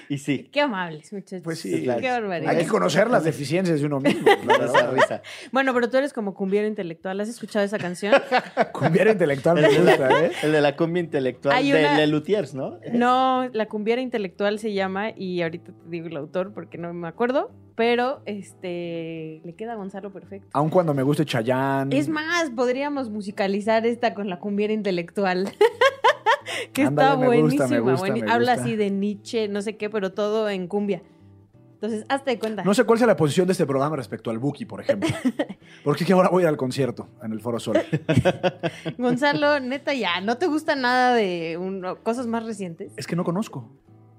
Y 0.09 0.17
sí, 0.17 0.49
Qué 0.51 0.59
amables, 0.59 1.13
muchachos. 1.13 1.41
Pues 1.43 1.59
sí. 1.59 1.86
Qué 2.01 2.09
barbaridad. 2.09 2.49
Hay 2.51 2.63
que 2.65 2.67
conocer 2.69 3.09
las 3.09 3.23
deficiencias 3.23 3.79
de 3.79 3.86
uno 3.86 4.01
mismo. 4.01 4.27
la 4.45 4.55
esa 4.55 4.65
verdad. 4.65 4.91
risa. 4.93 5.21
Bueno, 5.53 5.73
pero 5.73 5.89
tú 5.89 5.95
eres 5.95 6.11
como 6.11 6.34
cumbiero 6.34 6.67
intelectual. 6.67 7.21
¿Has 7.21 7.29
escuchado 7.29 7.63
esa 7.63 7.77
canción? 7.77 8.13
Cumbiera 8.73 9.11
intelectual 9.11 9.61
me 9.61 9.77
gusta, 9.79 10.25
¿eh? 10.25 10.32
El 10.43 10.51
de 10.51 10.59
la 10.61 10.75
cumbia 10.75 11.01
intelectual 11.01 11.55
Hay 11.55 11.71
de 11.71 11.79
una- 11.79 11.97
Lelutiers, 11.97 12.53
¿no? 12.53 12.79
No, 12.91 13.47
la 13.53 13.67
cumbiera 13.67 14.01
intelectual 14.01 14.59
se 14.59 14.73
llama, 14.73 15.11
y 15.15 15.41
ahorita 15.41 15.71
te 15.71 15.89
digo 15.89 16.07
el 16.07 16.17
autor 16.17 16.53
porque 16.53 16.77
no 16.77 16.93
me 16.93 17.07
acuerdo, 17.07 17.49
pero 17.82 18.21
este 18.27 19.41
le 19.43 19.55
queda 19.55 19.73
a 19.73 19.75
Gonzalo 19.75 20.13
perfecto. 20.13 20.47
Aun 20.53 20.69
cuando 20.69 20.93
me 20.93 21.01
guste 21.01 21.25
Chayanne. 21.25 21.97
Es 21.97 22.09
más, 22.09 22.51
podríamos 22.51 23.09
musicalizar 23.09 23.88
esta 23.88 24.13
con 24.13 24.29
la 24.29 24.38
cumbiera 24.39 24.71
intelectual. 24.71 25.49
que 26.73 26.84
Ándale, 26.84 27.09
está 27.09 27.15
gusta, 27.15 27.65
buenísima. 27.65 27.79
gusta, 27.91 28.05
bueni- 28.07 28.21
me 28.23 28.32
Habla 28.32 28.51
gusta. 28.53 28.63
así 28.67 28.75
de 28.75 28.91
Nietzsche, 28.91 29.47
no 29.47 29.63
sé 29.63 29.77
qué, 29.77 29.89
pero 29.89 30.11
todo 30.13 30.47
en 30.47 30.67
cumbia. 30.67 31.01
Entonces, 31.73 32.05
hazte 32.07 32.29
de 32.29 32.38
cuenta. 32.39 32.63
No 32.63 32.75
sé 32.75 32.84
cuál 32.84 32.99
sea 32.99 33.07
la 33.07 33.15
posición 33.15 33.47
de 33.47 33.53
este 33.53 33.65
programa 33.65 33.95
respecto 33.95 34.29
al 34.29 34.38
Buki, 34.38 34.65
por 34.65 34.82
ejemplo. 34.82 35.09
Porque 35.84 36.03
es 36.03 36.07
que 36.07 36.13
ahora 36.13 36.29
voy 36.29 36.41
a 36.41 36.45
ir 36.45 36.49
al 36.49 36.57
concierto 36.57 37.07
en 37.23 37.32
el 37.32 37.41
Foro 37.41 37.59
Sol. 37.59 37.77
Gonzalo, 38.99 39.59
neta, 39.59 39.95
ya, 39.95 40.21
¿no 40.21 40.38
te 40.38 40.45
gusta 40.45 40.75
nada 40.75 41.15
de 41.15 41.57
un- 41.57 41.84
cosas 42.03 42.27
más 42.27 42.45
recientes? 42.45 42.93
Es 42.95 43.07
que 43.07 43.15
no 43.15 43.23
conozco. 43.23 43.67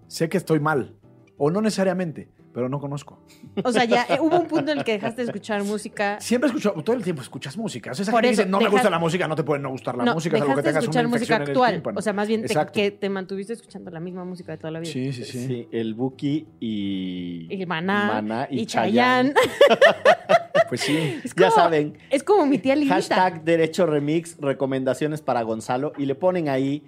Sé 0.08 0.28
que 0.28 0.36
estoy 0.36 0.58
mal. 0.58 0.96
O 1.38 1.52
no 1.52 1.60
necesariamente, 1.62 2.28
pero 2.52 2.68
no 2.68 2.78
conozco. 2.80 3.18
O 3.64 3.72
sea, 3.72 3.84
ya 3.84 4.02
eh, 4.08 4.18
hubo 4.20 4.38
un 4.40 4.46
punto 4.46 4.72
en 4.72 4.78
el 4.78 4.84
que 4.84 4.92
dejaste 4.92 5.22
de 5.22 5.26
escuchar 5.26 5.64
música. 5.64 6.20
Siempre 6.20 6.48
escucho, 6.48 6.72
todo 6.84 6.94
el 6.96 7.02
tiempo 7.02 7.22
escuchas 7.22 7.56
música. 7.56 7.92
O 7.92 7.94
sea, 7.94 8.02
esa 8.02 8.12
Por 8.12 8.20
gente 8.22 8.34
eso, 8.34 8.42
dice, 8.42 8.50
no 8.50 8.58
me 8.58 8.64
dejas- 8.64 8.72
gusta 8.72 8.90
la 8.90 8.98
música, 8.98 9.26
no 9.28 9.34
te 9.36 9.42
puede 9.44 9.60
no 9.62 9.70
gustar 9.70 9.96
la 9.96 10.04
no, 10.04 10.14
música, 10.14 10.38
salvo 10.38 10.54
que 10.54 10.62
dejaste 10.62 10.72
de 10.72 10.80
escuchar 10.80 11.08
música 11.08 11.36
actual. 11.36 11.82
O 11.94 12.02
sea, 12.02 12.12
más 12.12 12.28
bien 12.28 12.44
te- 12.46 12.54
que 12.72 12.90
te 12.90 13.08
mantuviste 13.08 13.52
escuchando 13.54 13.90
la 13.90 14.00
misma 14.00 14.24
música 14.24 14.52
de 14.52 14.58
toda 14.58 14.70
la 14.70 14.80
vida. 14.80 14.92
Sí, 14.92 15.12
sí, 15.12 15.24
sí. 15.24 15.46
Sí, 15.46 15.68
el 15.72 15.94
Buki 15.94 16.46
y. 16.60 17.48
Y 17.50 17.66
Maná, 17.66 18.06
Maná 18.20 18.48
y 18.50 18.60
y 18.60 18.66
Chayanne. 18.66 19.34
Pues 20.68 20.80
sí. 20.80 21.18
Es 21.22 21.34
Ya 21.34 21.50
saben, 21.50 21.98
Es 22.08 22.22
como 22.22 22.46
mi 22.46 22.56
tía 22.58 22.74
Lilita. 22.74 22.94
hashtag 22.94 23.44
Derecho 23.44 23.84
Remix, 23.84 24.38
recomendaciones 24.40 25.20
para 25.20 25.42
Gonzalo. 25.42 25.92
Y 25.98 26.06
le 26.06 26.14
ponen 26.14 26.48
ahí, 26.48 26.82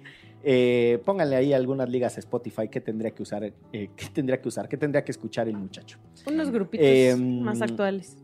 eh, 0.47 1.01
pónganle 1.03 1.35
ahí 1.35 1.53
algunas 1.53 1.89
ligas 1.89 2.17
a 2.17 2.19
Spotify 2.19 2.67
que 2.69 2.79
tendría 2.79 3.09
que 3.09 3.23
usar, 3.23 3.43
eh, 3.43 3.53
qué 3.95 4.05
tendría 4.13 4.39
que 4.39 4.47
usar, 4.47 4.69
qué 4.69 4.77
tendría 4.77 5.03
que 5.03 5.11
escuchar 5.11 5.47
el 5.47 5.57
muchacho. 5.57 5.97
Unos 6.27 6.51
grupitos 6.51 6.85
Em, 6.87 7.41
más 7.41 7.63
actuales. 7.63 8.15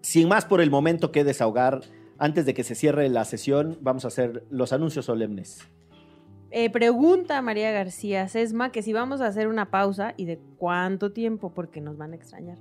Sin 0.00 0.26
más 0.26 0.46
por 0.46 0.62
el 0.62 0.70
momento 0.70 1.12
que 1.12 1.22
desahogar, 1.22 1.82
antes 2.16 2.46
de 2.46 2.54
que 2.54 2.64
se 2.64 2.74
cierre 2.74 3.10
la 3.10 3.26
sesión, 3.26 3.76
vamos 3.82 4.06
a 4.06 4.08
hacer 4.08 4.46
los 4.48 4.72
anuncios 4.72 5.04
solemnes. 5.04 5.68
Eh, 6.50 6.70
pregunta 6.70 7.42
María 7.42 7.70
García 7.72 8.26
Sesma 8.28 8.72
que 8.72 8.80
si 8.80 8.94
vamos 8.94 9.20
a 9.20 9.26
hacer 9.26 9.46
una 9.46 9.70
pausa 9.70 10.14
y 10.16 10.24
de 10.24 10.40
cuánto 10.56 11.12
tiempo, 11.12 11.52
porque 11.52 11.82
nos 11.82 11.98
van 11.98 12.12
a 12.12 12.16
extrañar. 12.16 12.56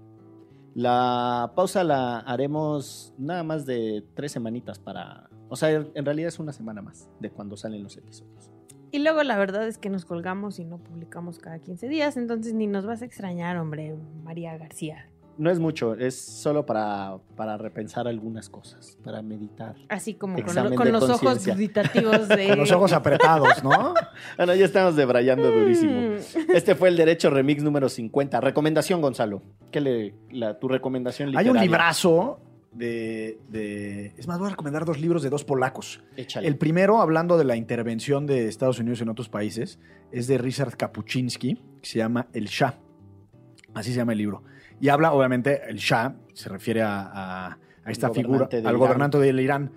La 0.73 1.53
pausa 1.55 1.85
la 1.85 2.19
haremos 2.19 3.13
nada 3.17 3.43
más 3.43 3.65
de 3.65 4.03
tres 4.13 4.33
semanitas 4.33 4.77
para... 4.77 5.29
O 5.47 5.55
sea, 5.55 5.69
en 5.69 6.03
realidad 6.05 6.27
es 6.27 6.39
una 6.39 6.51
semana 6.51 6.81
más 6.81 7.07
de 7.21 7.29
cuando 7.29 7.55
salen 7.55 7.81
los 7.81 7.95
episodios. 7.95 8.54
Y 8.91 8.99
luego 8.99 9.23
la 9.23 9.37
verdad 9.37 9.67
es 9.67 9.77
que 9.77 9.89
nos 9.89 10.05
colgamos 10.05 10.59
y 10.59 10.65
no 10.65 10.77
publicamos 10.77 11.39
cada 11.39 11.59
15 11.59 11.87
días, 11.87 12.17
entonces 12.17 12.53
ni 12.53 12.67
nos 12.67 12.85
vas 12.85 13.01
a 13.01 13.05
extrañar, 13.05 13.57
hombre, 13.57 13.95
María 14.23 14.57
García. 14.57 15.09
No 15.37 15.51
es 15.51 15.59
mucho, 15.59 15.95
es 15.95 16.17
solo 16.17 16.65
para, 16.65 17.17
para 17.35 17.57
repensar 17.57 18.07
algunas 18.07 18.47
cosas, 18.47 18.97
para 19.03 19.21
meditar. 19.21 19.75
Así 19.89 20.13
como 20.13 20.35
con, 20.35 20.43
Examen 20.45 20.91
los 20.93 21.09
ojos 21.09 21.45
duditativos 21.45 22.29
de... 22.29 22.47
Con 22.47 22.59
los 22.59 22.71
ojos 22.71 22.93
apretados, 22.93 23.61
¿no? 23.63 23.93
Bueno, 24.37 24.55
ya 24.55 24.63
estamos 24.63 24.95
debrayando 24.95 25.51
durísimo. 25.51 25.93
Mm. 25.93 26.51
Este 26.53 26.73
fue 26.73 26.87
el 26.87 26.95
Derecho 26.95 27.29
Remix 27.29 27.63
número 27.63 27.89
50. 27.89 28.39
Recomendación, 28.39 29.01
Gonzalo. 29.01 29.41
¿Qué 29.71 29.81
le, 29.81 30.15
la, 30.31 30.57
tu 30.57 30.69
recomendación 30.69 31.29
Hay 31.29 31.43
literaria? 31.43 31.51
un 31.51 31.65
librazo 31.65 32.39
de, 32.75 33.39
de- 33.49 34.13
Es 34.17 34.27
más, 34.27 34.37
voy 34.37 34.47
a 34.47 34.51
recomendar 34.51 34.85
dos 34.85 34.99
libros 34.99 35.23
de 35.23 35.29
dos 35.29 35.43
polacos. 35.43 36.03
Échale. 36.17 36.47
El 36.47 36.57
primero, 36.57 37.01
hablando 37.01 37.37
de 37.37 37.45
la 37.45 37.55
intervención 37.55 38.25
de 38.25 38.47
Estados 38.47 38.79
Unidos 38.79 39.01
en 39.01 39.09
otros 39.09 39.29
países, 39.29 39.79
es 40.11 40.27
de 40.27 40.37
Richard 40.37 40.75
Kapuczynski, 40.77 41.55
que 41.81 41.89
se 41.89 41.99
llama 41.99 42.27
El 42.33 42.45
Shah. 42.45 42.77
Así 43.73 43.91
se 43.91 43.97
llama 43.97 44.11
el 44.11 44.17
libro. 44.19 44.43
Y 44.79 44.89
habla, 44.89 45.13
obviamente, 45.13 45.61
el 45.69 45.77
Shah, 45.77 46.15
se 46.33 46.49
refiere 46.49 46.81
a, 46.81 47.01
a- 47.11 47.57
a 47.85 47.91
esta 47.91 48.09
figura, 48.09 48.49
al 48.51 48.59
Irán. 48.59 48.77
gobernante 48.77 49.17
del 49.19 49.39
Irán. 49.39 49.71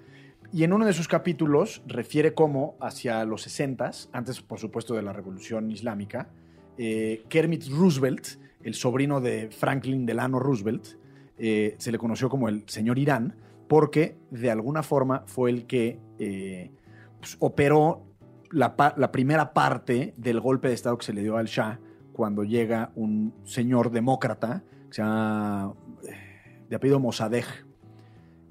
Y 0.52 0.64
en 0.64 0.72
uno 0.72 0.86
de 0.86 0.94
sus 0.94 1.08
capítulos 1.08 1.82
refiere 1.86 2.32
cómo, 2.32 2.76
hacia 2.80 3.22
los 3.26 3.42
60 3.42 3.90
antes, 4.12 4.40
por 4.40 4.58
supuesto, 4.58 4.94
de 4.94 5.02
la 5.02 5.12
Revolución 5.12 5.70
Islámica, 5.70 6.30
eh, 6.78 7.22
Kermit 7.28 7.68
Roosevelt, 7.68 8.26
el 8.62 8.74
sobrino 8.74 9.20
de 9.20 9.50
Franklin 9.50 10.06
Delano 10.06 10.38
Roosevelt, 10.40 10.96
eh, 11.38 11.76
se 11.78 11.92
le 11.92 11.98
conoció 11.98 12.28
como 12.28 12.48
el 12.48 12.64
señor 12.66 12.98
Irán, 12.98 13.36
porque 13.68 14.16
de 14.30 14.50
alguna 14.50 14.82
forma 14.82 15.24
fue 15.26 15.50
el 15.50 15.66
que 15.66 16.00
eh, 16.18 16.72
pues, 17.20 17.36
operó 17.40 18.04
la, 18.50 18.76
primera 19.12 19.52
parte 19.52 20.14
del 20.16 20.40
golpe 20.40 20.68
de 20.68 20.74
Estado 20.74 20.96
que 20.98 21.06
se 21.06 21.12
le 21.12 21.22
dio 21.22 21.36
al 21.36 21.46
Shah 21.46 21.78
cuando 22.12 22.44
llega 22.44 22.90
un 22.96 23.34
señor 23.44 23.90
demócrata 23.90 24.64
que 24.88 24.94
se 24.94 25.02
llama 25.02 25.74
eh, 26.02 26.64
de 26.68 26.76
apellido 26.76 26.98
Mossadegh. 26.98 27.66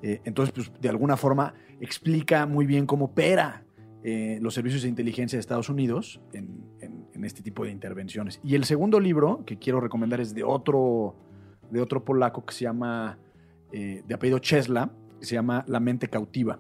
Entonces, 0.02 0.54
pues, 0.54 0.72
de 0.80 0.90
alguna 0.90 1.18
forma 1.18 1.56
explica 1.82 2.46
muy 2.46 2.68
bien 2.68 2.86
cómo 2.86 3.06
opera 3.06 3.64
los 4.40 4.54
servicios 4.54 4.84
de 4.84 4.90
inteligencia 4.90 5.36
de 5.36 5.42
Estados 5.42 5.68
Unidos 5.68 6.22
en 6.32 7.26
este 7.26 7.42
tipo 7.42 7.66
de 7.66 7.72
intervenciones. 7.72 8.40
Y 8.44 8.56
el 8.56 8.64
segundo 8.64 9.00
libro 9.00 9.44
que 9.46 9.58
quiero 9.58 9.82
recomendar 9.82 10.22
es 10.22 10.34
de 10.34 10.44
otro, 10.44 11.16
de 11.72 11.82
otro 11.82 12.04
polaco 12.04 12.46
que 12.46 12.54
se 12.54 12.64
llama, 12.64 13.18
eh, 13.72 14.04
de 14.08 14.14
apellido 14.16 14.40
Chesla, 14.40 14.92
que 15.20 15.26
se 15.26 15.36
llama 15.36 15.64
La 15.68 15.80
mente 15.80 16.10
cautiva. 16.10 16.60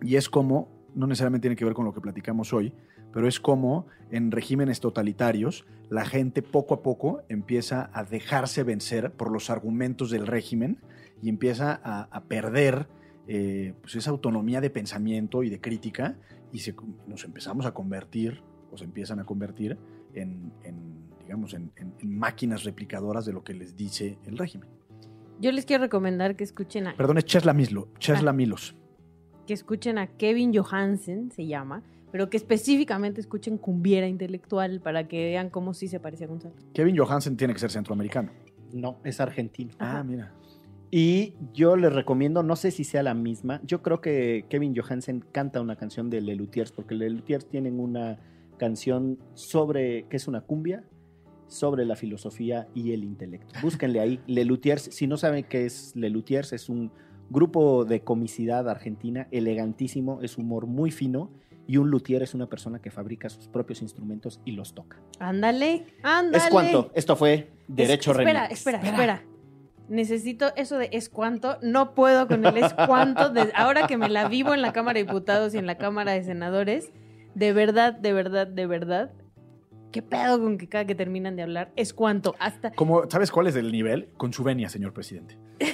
Y 0.00 0.16
es 0.16 0.28
como 0.28 0.82
no 0.94 1.06
necesariamente 1.06 1.44
tiene 1.44 1.56
que 1.56 1.64
ver 1.64 1.74
con 1.74 1.84
lo 1.84 1.92
que 1.94 2.00
platicamos 2.00 2.52
hoy, 2.52 2.72
pero 3.12 3.28
es 3.28 3.40
como 3.40 3.86
en 4.10 4.30
regímenes 4.30 4.80
totalitarios 4.80 5.66
la 5.88 6.04
gente 6.04 6.42
poco 6.42 6.74
a 6.74 6.82
poco 6.82 7.22
empieza 7.28 7.90
a 7.92 8.04
dejarse 8.04 8.62
vencer 8.62 9.12
por 9.12 9.30
los 9.30 9.50
argumentos 9.50 10.10
del 10.10 10.26
régimen 10.26 10.78
y 11.22 11.28
empieza 11.28 11.80
a, 11.84 12.22
perder 12.24 12.88
eh, 13.28 13.74
pues 13.80 13.94
esa 13.96 14.10
autonomía 14.10 14.60
de 14.60 14.70
pensamiento 14.70 15.42
y 15.42 15.50
de 15.50 15.60
crítica 15.60 16.16
y 16.50 16.60
se- 16.60 16.74
nos 17.06 17.24
empezamos 17.24 17.66
a 17.66 17.72
convertir 17.72 18.42
o 18.70 18.76
se 18.78 18.84
empiezan 18.84 19.20
a 19.20 19.24
convertir 19.24 19.78
en, 20.14 20.52
digamos, 21.32 21.54
en, 21.54 21.72
en- 21.76 21.94
en 21.98 22.18
máquinas 22.18 22.62
replicadoras 22.64 23.24
de 23.24 23.32
lo 23.32 23.42
que 23.42 23.54
les 23.54 23.74
dice 23.74 24.18
el 24.26 24.36
régimen. 24.36 24.68
Yo 25.40 25.50
les 25.50 25.64
quiero 25.64 25.82
recomendar 25.84 26.36
que 26.36 26.44
escuchen 26.44 26.86
a, 26.88 26.94
Perdón, 26.94 27.16
es 27.18 27.24
Chesla 27.24 27.54
Mislo, 27.54 27.88
Chesla 27.98 28.34
Milos. 28.34 28.76
que 29.46 29.54
escuchen 29.54 29.96
a 29.96 30.08
Kevin 30.08 30.52
Johansen, 30.54 31.30
se 31.30 31.46
llama, 31.46 31.82
pero 32.10 32.28
que 32.28 32.36
específicamente 32.36 33.22
escuchen 33.22 33.56
Cumbiera 33.56 34.06
Intelectual 34.06 34.80
para 34.82 35.08
que 35.08 35.24
vean 35.24 35.48
cómo 35.48 35.72
sí 35.72 35.88
se 35.88 35.98
parece 36.00 36.24
a 36.24 36.26
Gonzalo. 36.26 36.54
Kevin 36.74 36.98
Johansen 36.98 37.38
tiene 37.38 37.54
que 37.54 37.60
ser 37.60 37.70
centroamericano. 37.70 38.30
No, 38.74 38.98
es 39.02 39.18
argentino. 39.18 39.72
Ah, 39.78 40.04
mira. 40.06 40.34
Y 40.90 41.32
yo 41.54 41.76
les 41.76 41.94
recomiendo, 41.94 42.42
no 42.42 42.56
sé 42.56 42.70
si 42.70 42.84
sea 42.84 43.02
la 43.02 43.14
misma, 43.14 43.62
yo 43.64 43.80
creo 43.80 44.02
que 44.02 44.44
Kevin 44.50 44.74
Johansen 44.76 45.24
canta 45.32 45.62
una 45.62 45.76
canción 45.76 46.10
de 46.10 46.20
Lelutiers, 46.20 46.70
porque 46.72 46.94
Lelutiers 46.94 47.48
tienen 47.48 47.80
una 47.80 48.18
canción 48.58 49.18
sobre, 49.32 50.04
que 50.08 50.18
es 50.18 50.28
una 50.28 50.42
cumbia, 50.42 50.84
sobre 51.52 51.84
la 51.84 51.96
filosofía 51.96 52.66
y 52.74 52.92
el 52.92 53.04
intelecto. 53.04 53.54
Búsquenle 53.62 54.00
ahí, 54.00 54.20
Lelutiers, 54.26 54.82
si 54.82 55.06
no 55.06 55.16
saben 55.16 55.44
qué 55.44 55.66
es 55.66 55.94
Lelutiers, 55.96 56.52
es 56.52 56.68
un 56.68 56.90
grupo 57.30 57.84
de 57.84 58.02
comicidad 58.02 58.68
argentina, 58.68 59.28
elegantísimo, 59.30 60.20
es 60.22 60.36
humor 60.38 60.66
muy 60.66 60.90
fino, 60.90 61.30
y 61.66 61.76
un 61.76 61.90
luthier 61.90 62.22
es 62.22 62.34
una 62.34 62.48
persona 62.48 62.80
que 62.80 62.90
fabrica 62.90 63.28
sus 63.30 63.46
propios 63.48 63.82
instrumentos 63.82 64.40
y 64.44 64.52
los 64.52 64.74
toca. 64.74 64.98
Ándale, 65.20 65.86
ándale. 66.02 66.44
¿Es 66.44 66.50
cuánto? 66.50 66.90
Esto 66.94 67.14
fue 67.16 67.34
Es- 67.34 67.48
Derecho 67.68 68.10
espera, 68.10 68.42
Remix. 68.48 68.58
espera, 68.58 68.80
espera. 68.82 69.22
Necesito 69.88 70.52
eso 70.56 70.78
de 70.78 70.88
es 70.92 71.08
cuánto. 71.08 71.58
No 71.62 71.94
puedo 71.94 72.26
con 72.26 72.44
el 72.44 72.56
es 72.56 72.72
cuánto. 72.74 73.30
de- 73.30 73.52
ahora 73.54 73.86
que 73.86 73.96
me 73.96 74.08
la 74.08 74.28
vivo 74.28 74.54
en 74.54 74.62
la 74.62 74.72
Cámara 74.72 74.98
de 74.98 75.04
Diputados 75.04 75.54
y 75.54 75.58
en 75.58 75.66
la 75.66 75.76
Cámara 75.78 76.12
de 76.12 76.24
Senadores, 76.24 76.90
de 77.34 77.52
verdad, 77.52 77.94
de 77.94 78.12
verdad, 78.12 78.46
de 78.46 78.66
verdad. 78.66 79.10
¿Qué 79.92 80.00
pedo 80.02 80.40
con 80.40 80.56
que 80.56 80.68
cada 80.68 80.86
que 80.86 80.94
terminan 80.94 81.36
de 81.36 81.42
hablar 81.42 81.70
es 81.76 81.92
cuánto? 81.92 82.34
Hasta. 82.38 82.72
Como, 82.72 83.08
¿Sabes 83.10 83.30
cuál 83.30 83.46
es 83.46 83.56
el 83.56 83.70
nivel? 83.70 84.08
Con 84.16 84.32
su 84.32 84.42
venia, 84.42 84.68
señor 84.68 84.92
presidente. 84.92 85.38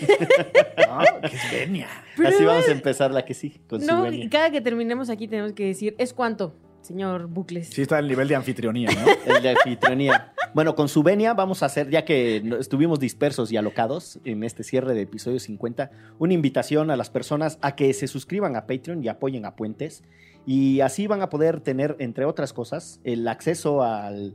Ah, 0.90 1.04
¿Qué 1.20 1.36
es 1.36 1.52
venia? 1.52 1.86
Así 2.26 2.44
vamos 2.44 2.66
a 2.66 2.72
empar 2.72 3.10
la 3.12 3.24
que 3.24 3.34
sí, 3.34 3.60
con 3.68 3.80
su 3.80 3.86
No, 3.86 4.02
venia. 4.04 4.24
y 4.24 4.28
cada 4.30 4.50
que 4.50 4.62
terminemos 4.62 5.10
aquí 5.10 5.28
tenemos 5.28 5.52
que 5.52 5.66
decir 5.66 5.94
es 5.98 6.14
cuánto, 6.14 6.56
señor 6.80 7.26
Bucles. 7.26 7.68
Sí 7.68 7.82
está 7.82 7.98
el 7.98 8.08
nivel 8.08 8.26
de 8.26 8.34
anfitrionía, 8.36 8.88
¿no? 8.90 9.34
El 9.34 9.42
de 9.42 9.50
anfitrionía. 9.50 10.32
Bueno, 10.55 10.74
con 10.74 10.88
su 10.88 11.03
venia 11.03 11.34
vamos 11.34 11.62
a 11.62 11.66
hacer, 11.66 11.90
ya 11.90 12.05
que 12.05 12.36
estuvimos 12.59 12.99
dispersos 12.99 13.53
y 13.53 13.57
alocados 13.57 14.18
en 14.24 14.42
este 14.44 14.62
cierre 14.64 14.94
de 14.94 15.03
episodio 15.03 15.38
50, 15.38 15.90
una 16.18 16.32
invitación 16.34 16.90
a 16.90 16.96
las 16.96 17.11
personas 17.11 17.59
a 17.61 17.76
que 17.76 17.92
se 17.92 18.07
suscriban 18.09 18.57
a 18.57 18.66
Patreon 18.66 19.05
y 19.05 19.09
apoyen 19.09 19.44
a 19.44 19.55
Puentes. 19.57 20.03
Y 20.46 20.80
así 20.80 21.07
van 21.07 21.20
a 21.22 21.28
poder 21.28 21.61
tener, 21.61 21.96
entre 21.99 22.24
otras 22.24 22.53
cosas, 22.53 23.01
el 23.05 23.28
acceso 23.28 23.82
al- 23.82 24.34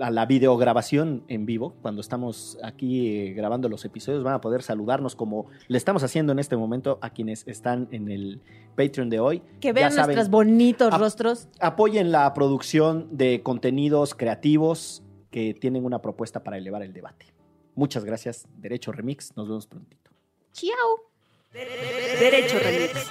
a 0.00 0.10
la 0.10 0.24
videograbación 0.24 1.24
en 1.28 1.46
vivo. 1.46 1.74
Cuando 1.82 2.00
estamos 2.00 2.56
aquí 2.62 3.08
eh, 3.08 3.32
grabando 3.34 3.68
los 3.68 3.84
episodios, 3.84 4.22
van 4.22 4.34
a 4.34 4.40
poder 4.40 4.62
saludarnos 4.62 5.16
como 5.16 5.46
le 5.68 5.76
estamos 5.76 6.02
haciendo 6.04 6.32
en 6.32 6.38
este 6.38 6.56
momento 6.56 6.98
a 7.02 7.10
quienes 7.10 7.46
están 7.48 7.88
en 7.90 8.08
el 8.08 8.40
Patreon 8.76 9.10
de 9.10 9.18
hoy. 9.20 9.42
Que 9.60 9.72
vean 9.72 9.90
saben, 9.92 10.14
nuestros 10.14 10.30
bonitos 10.30 10.96
rostros. 10.98 11.48
apoyen 11.60 12.12
la 12.12 12.32
producción 12.34 13.08
de 13.10 13.42
contenidos 13.42 14.14
creativos 14.14 15.02
que 15.30 15.54
tienen 15.54 15.84
una 15.84 16.02
propuesta 16.02 16.42
para 16.42 16.58
elevar 16.58 16.82
el 16.82 16.92
debate. 16.92 17.26
Muchas 17.74 18.04
gracias, 18.04 18.46
Derecho 18.56 18.92
Remix. 18.92 19.36
Nos 19.36 19.48
vemos 19.48 19.66
prontito. 19.66 20.10
Chao. 20.52 21.10
Derecho 21.52 22.58
Remix. 22.58 23.08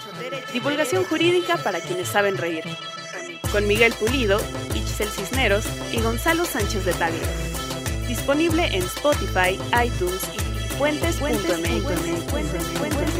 Divulgación 0.53 1.03
jurídica 1.05 1.57
para 1.57 1.79
quienes 1.79 2.07
saben 2.07 2.37
reír. 2.37 2.63
Con 3.51 3.67
Miguel 3.67 3.93
Pulido, 3.99 4.39
Itzel 4.75 5.09
Cisneros 5.09 5.65
y 5.91 6.01
Gonzalo 6.01 6.45
Sánchez 6.45 6.85
de 6.85 6.93
Tagle. 6.93 7.19
Disponible 8.07 8.67
en 8.67 8.83
Spotify, 8.83 9.59
iTunes 9.83 10.29
y 10.35 10.77
puentes.mx. 10.77 13.18